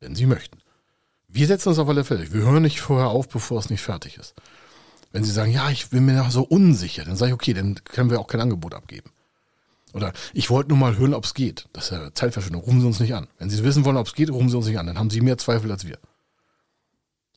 Wenn 0.00 0.14
Sie 0.14 0.26
möchten. 0.26 0.58
Wir 1.28 1.46
setzen 1.46 1.70
das 1.70 1.78
auf 1.78 1.88
alle 1.88 2.04
Fälle. 2.04 2.32
Wir 2.32 2.42
hören 2.42 2.62
nicht 2.62 2.80
vorher 2.80 3.08
auf, 3.08 3.28
bevor 3.28 3.58
es 3.58 3.70
nicht 3.70 3.80
fertig 3.80 4.18
ist. 4.18 4.34
Wenn 5.12 5.24
Sie 5.24 5.30
sagen, 5.30 5.52
ja, 5.52 5.70
ich 5.70 5.90
bin 5.90 6.04
mir 6.04 6.14
noch 6.14 6.30
so 6.30 6.42
unsicher, 6.42 7.04
dann 7.04 7.16
sage 7.16 7.30
ich, 7.30 7.34
okay, 7.34 7.54
dann 7.54 7.76
können 7.84 8.10
wir 8.10 8.20
auch 8.20 8.26
kein 8.26 8.40
Angebot 8.40 8.74
abgeben. 8.74 9.10
Oder 9.92 10.12
ich 10.32 10.50
wollte 10.50 10.70
nur 10.70 10.78
mal 10.78 10.96
hören, 10.96 11.14
ob 11.14 11.24
es 11.24 11.34
geht. 11.34 11.68
Das 11.72 11.84
ist 11.84 11.90
ja 11.92 12.12
Zeitverschwendung. 12.12 12.62
Rufen 12.62 12.80
Sie 12.80 12.86
uns 12.86 12.98
nicht 12.98 13.14
an. 13.14 13.28
Wenn 13.38 13.48
Sie 13.48 13.62
wissen 13.62 13.84
wollen, 13.84 13.96
ob 13.96 14.08
es 14.08 14.14
geht, 14.14 14.28
rufen 14.28 14.48
Sie 14.48 14.56
uns 14.56 14.66
nicht 14.66 14.78
an. 14.78 14.88
Dann 14.88 14.98
haben 14.98 15.10
Sie 15.10 15.20
mehr 15.20 15.38
Zweifel 15.38 15.70
als 15.70 15.86
wir. 15.86 15.98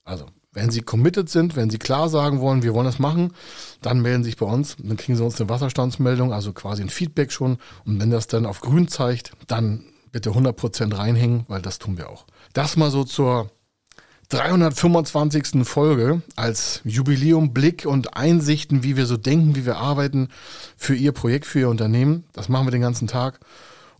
Also, 0.03 0.25
wenn 0.57 0.71
Sie 0.71 0.81
committed 0.81 1.29
sind, 1.29 1.55
wenn 1.55 1.69
Sie 1.69 1.77
klar 1.77 2.09
sagen 2.09 2.41
wollen, 2.41 2.63
wir 2.63 2.73
wollen 2.73 2.87
das 2.87 2.97
machen, 2.97 3.31
dann 3.83 4.01
melden 4.01 4.23
Sie 4.23 4.31
sich 4.31 4.37
bei 4.37 4.47
uns. 4.47 4.75
Dann 4.79 4.97
kriegen 4.97 5.15
Sie 5.15 5.23
uns 5.23 5.39
eine 5.39 5.49
Wasserstandsmeldung, 5.49 6.33
also 6.33 6.51
quasi 6.51 6.81
ein 6.81 6.89
Feedback 6.89 7.31
schon. 7.31 7.59
Und 7.85 8.01
wenn 8.01 8.09
das 8.09 8.25
dann 8.25 8.47
auf 8.47 8.61
grün 8.61 8.87
zeigt, 8.87 9.33
dann 9.45 9.83
bitte 10.11 10.31
100% 10.31 10.97
reinhängen, 10.97 11.45
weil 11.47 11.61
das 11.61 11.77
tun 11.77 11.99
wir 11.99 12.09
auch. 12.09 12.25
Das 12.53 12.75
mal 12.75 12.89
so 12.89 13.03
zur 13.03 13.51
325. 14.29 15.63
Folge 15.63 16.23
als 16.35 16.81
Jubiläum, 16.83 17.53
Blick 17.53 17.85
und 17.85 18.17
Einsichten, 18.17 18.81
wie 18.81 18.97
wir 18.97 19.05
so 19.05 19.15
denken, 19.15 19.55
wie 19.55 19.65
wir 19.65 19.77
arbeiten 19.77 20.29
für 20.75 20.95
Ihr 20.95 21.11
Projekt, 21.11 21.45
für 21.45 21.59
Ihr 21.59 21.69
Unternehmen. 21.69 22.23
Das 22.33 22.49
machen 22.49 22.65
wir 22.65 22.71
den 22.71 22.81
ganzen 22.81 23.07
Tag 23.07 23.39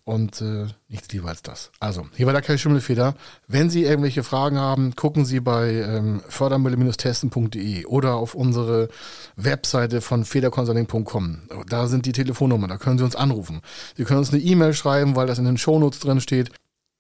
und 0.08 0.42
äh, 0.42 0.68
nichts 0.88 1.12
lieber 1.12 1.28
als 1.28 1.44
das. 1.44 1.70
Also, 1.82 2.08
hier 2.16 2.28
war 2.28 2.34
der 2.34 2.42
Kai 2.42 2.58
Schimmelfeder. 2.58 3.14
Wenn 3.48 3.70
Sie 3.70 3.84
irgendwelche 3.84 4.24
Fragen 4.24 4.58
haben, 4.58 4.96
gucken 4.96 5.26
Sie 5.26 5.42
bei 5.42 5.74
ähm, 5.74 6.22
fördermittel-testen.de 6.30 7.86
oder 7.86 8.16
auf 8.16 8.34
unsere 8.34 8.88
Webseite 9.36 10.00
von 10.00 10.24
federconsulting.com. 10.24 11.42
Da 11.68 11.88
sind 11.88 12.06
die 12.06 12.14
Telefonnummern, 12.14 12.70
da 12.70 12.78
können 12.78 12.98
Sie 12.98 13.04
uns 13.04 13.18
anrufen. 13.18 13.60
Sie 13.98 14.06
können 14.06 14.20
uns 14.20 14.32
eine 14.32 14.42
E-Mail 14.42 14.74
schreiben, 14.74 15.18
weil 15.18 15.28
das 15.28 15.40
in 15.40 15.46
den 15.46 15.58
Shownotes 15.58 16.00
drin 16.00 16.22
steht. 16.22 16.52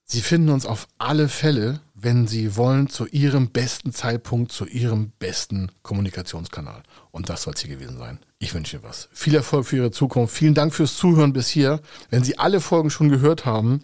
Sie 0.09 0.21
finden 0.21 0.49
uns 0.49 0.65
auf 0.65 0.87
alle 0.97 1.27
Fälle, 1.27 1.81
wenn 1.93 2.27
Sie 2.27 2.55
wollen, 2.55 2.87
zu 2.87 3.07
Ihrem 3.07 3.49
besten 3.49 3.91
Zeitpunkt, 3.91 4.53
zu 4.53 4.65
Ihrem 4.65 5.11
besten 5.19 5.69
Kommunikationskanal. 5.83 6.81
Und 7.11 7.27
das 7.27 7.43
soll 7.43 7.55
es 7.55 7.59
hier 7.59 7.75
gewesen 7.75 7.97
sein. 7.97 8.19
Ich 8.39 8.53
wünsche 8.53 8.77
Ihnen 8.77 8.85
was. 8.85 9.09
Viel 9.11 9.35
Erfolg 9.35 9.65
für 9.65 9.75
Ihre 9.75 9.91
Zukunft. 9.91 10.33
Vielen 10.33 10.53
Dank 10.53 10.73
fürs 10.73 10.95
Zuhören 10.95 11.33
bis 11.33 11.49
hier. 11.49 11.81
Wenn 12.09 12.23
Sie 12.23 12.39
alle 12.39 12.61
Folgen 12.61 12.89
schon 12.89 13.09
gehört 13.09 13.45
haben, 13.45 13.81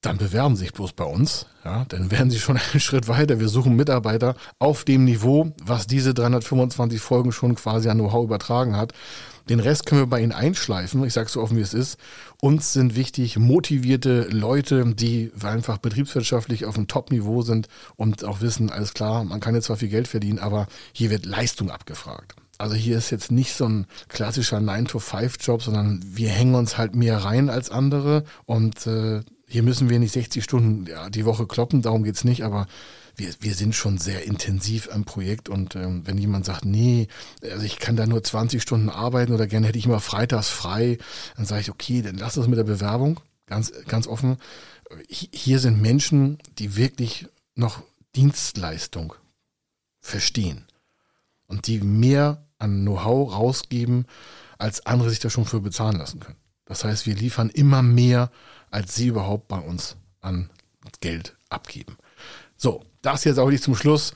dann 0.00 0.16
bewerben 0.16 0.54
Sie 0.54 0.60
sich 0.60 0.72
bloß 0.72 0.92
bei 0.92 1.04
uns. 1.04 1.46
Ja, 1.64 1.86
dann 1.86 2.12
werden 2.12 2.30
Sie 2.30 2.38
schon 2.38 2.56
einen 2.72 2.80
Schritt 2.80 3.08
weiter. 3.08 3.40
Wir 3.40 3.48
suchen 3.48 3.74
Mitarbeiter 3.74 4.36
auf 4.60 4.84
dem 4.84 5.04
Niveau, 5.04 5.52
was 5.60 5.88
diese 5.88 6.14
325 6.14 7.00
Folgen 7.00 7.32
schon 7.32 7.56
quasi 7.56 7.88
an 7.88 7.98
Know-how 7.98 8.22
übertragen 8.22 8.76
hat. 8.76 8.92
Den 9.48 9.60
Rest 9.60 9.84
können 9.84 10.00
wir 10.00 10.06
bei 10.06 10.20
Ihnen 10.20 10.32
einschleifen. 10.32 11.04
Ich 11.04 11.12
sage 11.12 11.28
so 11.28 11.42
offen, 11.42 11.56
wie 11.56 11.62
es 11.62 11.74
ist. 11.74 11.98
Uns 12.40 12.72
sind 12.72 12.96
wichtig 12.96 13.38
motivierte 13.38 14.22
Leute, 14.30 14.84
die 14.94 15.32
einfach 15.42 15.78
betriebswirtschaftlich 15.78 16.64
auf 16.64 16.76
einem 16.76 16.88
Top-Niveau 16.88 17.42
sind 17.42 17.68
und 17.96 18.24
auch 18.24 18.40
wissen, 18.40 18.70
alles 18.70 18.94
klar, 18.94 19.24
man 19.24 19.40
kann 19.40 19.54
jetzt 19.54 19.66
zwar 19.66 19.76
viel 19.76 19.88
Geld 19.88 20.08
verdienen, 20.08 20.38
aber 20.38 20.66
hier 20.92 21.10
wird 21.10 21.26
Leistung 21.26 21.70
abgefragt. 21.70 22.34
Also 22.56 22.74
hier 22.74 22.96
ist 22.96 23.10
jetzt 23.10 23.30
nicht 23.30 23.54
so 23.54 23.66
ein 23.66 23.86
klassischer 24.08 24.58
9-to-5-Job, 24.58 25.62
sondern 25.62 26.00
wir 26.04 26.30
hängen 26.30 26.54
uns 26.54 26.78
halt 26.78 26.94
mehr 26.94 27.18
rein 27.18 27.50
als 27.50 27.70
andere 27.70 28.24
und 28.46 28.86
äh, 28.86 29.22
hier 29.46 29.62
müssen 29.62 29.90
wir 29.90 29.98
nicht 29.98 30.12
60 30.12 30.42
Stunden 30.42 30.86
ja, 30.86 31.10
die 31.10 31.24
Woche 31.24 31.46
kloppen, 31.46 31.82
darum 31.82 32.04
geht's 32.04 32.24
nicht, 32.24 32.44
aber 32.44 32.66
wir, 33.16 33.32
wir 33.40 33.54
sind 33.54 33.74
schon 33.74 33.98
sehr 33.98 34.24
intensiv 34.24 34.88
am 34.92 35.04
Projekt 35.04 35.48
und 35.48 35.76
ähm, 35.76 36.06
wenn 36.06 36.18
jemand 36.18 36.44
sagt, 36.44 36.64
nee, 36.64 37.08
also 37.42 37.64
ich 37.64 37.78
kann 37.78 37.96
da 37.96 38.06
nur 38.06 38.22
20 38.22 38.60
Stunden 38.60 38.88
arbeiten 38.88 39.32
oder 39.32 39.46
gerne 39.46 39.66
hätte 39.66 39.78
ich 39.78 39.86
immer 39.86 40.00
freitags 40.00 40.48
frei, 40.48 40.98
dann 41.36 41.46
sage 41.46 41.62
ich, 41.62 41.70
okay, 41.70 42.02
dann 42.02 42.16
lass 42.16 42.34
das 42.34 42.48
mit 42.48 42.58
der 42.58 42.64
Bewerbung, 42.64 43.20
ganz, 43.46 43.72
ganz 43.86 44.06
offen. 44.06 44.36
Hier 45.08 45.58
sind 45.58 45.80
Menschen, 45.80 46.38
die 46.58 46.76
wirklich 46.76 47.26
noch 47.54 47.82
Dienstleistung 48.16 49.14
verstehen 50.00 50.66
und 51.46 51.66
die 51.66 51.80
mehr 51.80 52.46
an 52.58 52.82
Know-how 52.82 53.32
rausgeben, 53.32 54.06
als 54.58 54.86
andere 54.86 55.10
sich 55.10 55.18
da 55.18 55.30
schon 55.30 55.44
für 55.44 55.60
bezahlen 55.60 55.98
lassen 55.98 56.20
können. 56.20 56.38
Das 56.64 56.84
heißt, 56.84 57.06
wir 57.06 57.14
liefern 57.14 57.50
immer 57.50 57.82
mehr, 57.82 58.30
als 58.70 58.94
sie 58.94 59.08
überhaupt 59.08 59.48
bei 59.48 59.58
uns 59.58 59.96
an 60.20 60.50
Geld 61.00 61.36
abgeben. 61.48 61.96
So, 62.64 62.82
das 63.02 63.24
jetzt 63.24 63.36
auch 63.36 63.50
nicht 63.50 63.62
zum 63.62 63.76
Schluss. 63.76 64.14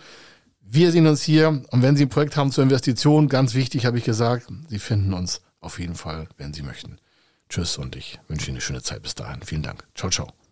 Wir 0.62 0.90
sehen 0.90 1.06
uns 1.06 1.22
hier 1.22 1.48
und 1.48 1.82
wenn 1.82 1.98
Sie 1.98 2.06
ein 2.06 2.08
Projekt 2.08 2.38
haben 2.38 2.50
zur 2.50 2.64
Investition, 2.64 3.28
ganz 3.28 3.52
wichtig 3.52 3.84
habe 3.84 3.98
ich 3.98 4.04
gesagt, 4.04 4.46
Sie 4.70 4.78
finden 4.78 5.12
uns 5.12 5.42
auf 5.60 5.78
jeden 5.78 5.94
Fall, 5.94 6.28
wenn 6.38 6.54
Sie 6.54 6.62
möchten. 6.62 6.96
Tschüss 7.50 7.76
und 7.76 7.94
ich 7.94 8.18
wünsche 8.26 8.46
Ihnen 8.46 8.56
eine 8.56 8.62
schöne 8.62 8.82
Zeit 8.82 9.02
bis 9.02 9.14
dahin. 9.14 9.42
Vielen 9.42 9.62
Dank. 9.62 9.86
Ciao, 9.94 10.08
ciao. 10.08 10.37